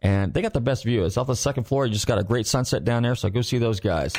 And 0.00 0.34
they 0.34 0.42
got 0.42 0.52
the 0.52 0.60
best 0.60 0.84
view. 0.84 1.04
It's 1.04 1.16
off 1.16 1.26
the 1.26 1.36
second 1.36 1.64
floor. 1.64 1.86
You 1.86 1.92
just 1.92 2.06
got 2.06 2.18
a 2.18 2.24
great 2.24 2.46
sunset 2.46 2.84
down 2.84 3.02
there, 3.02 3.14
so 3.14 3.30
go 3.30 3.40
see 3.42 3.58
those 3.58 3.80
guys. 3.80 4.14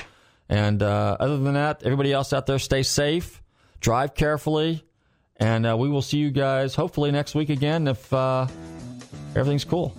And 0.47 0.83
uh, 0.83 1.17
other 1.19 1.37
than 1.37 1.55
that, 1.55 1.81
everybody 1.83 2.13
else 2.13 2.33
out 2.33 2.45
there, 2.45 2.59
stay 2.59 2.83
safe, 2.83 3.41
drive 3.79 4.13
carefully, 4.13 4.83
and 5.37 5.65
uh, 5.65 5.75
we 5.77 5.89
will 5.89 6.01
see 6.01 6.17
you 6.17 6.31
guys 6.31 6.75
hopefully 6.75 7.11
next 7.11 7.35
week 7.35 7.49
again 7.49 7.87
if 7.87 8.11
uh, 8.13 8.47
everything's 9.35 9.65
cool. 9.65 9.95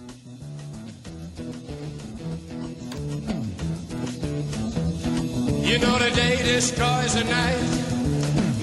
You 5.67 5.79
know 5.79 5.99
the 5.99 6.11
day 6.15 6.37
destroys 6.43 7.15
the 7.15 7.25
night, 7.25 7.61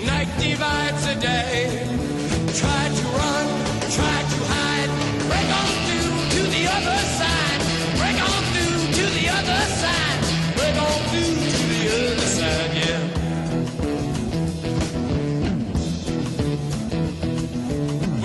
night 0.05 0.29
divides 0.39 1.05
the 1.05 1.15
day. 1.19 1.87
Try 2.55 2.87
to 2.87 3.05
run, 3.19 3.47
try 3.91 4.17
to 4.23 4.39
hide, 4.49 4.89
break 5.27 5.49
on 5.59 5.69
through 5.85 6.11
to 6.31 6.41
the 6.49 6.63
other 6.71 6.99
side, 7.19 7.61
break 7.99 8.17
on 8.23 8.43
through 8.53 8.81
to 8.97 9.05
the 9.19 9.29
other 9.29 9.61
side, 9.81 10.19
break 10.55 10.77
on 10.81 10.99
through 11.09 11.35
to 11.51 11.57
the 11.73 11.81
other 11.93 12.21
side, 12.21 12.73
yeah. 12.73 13.12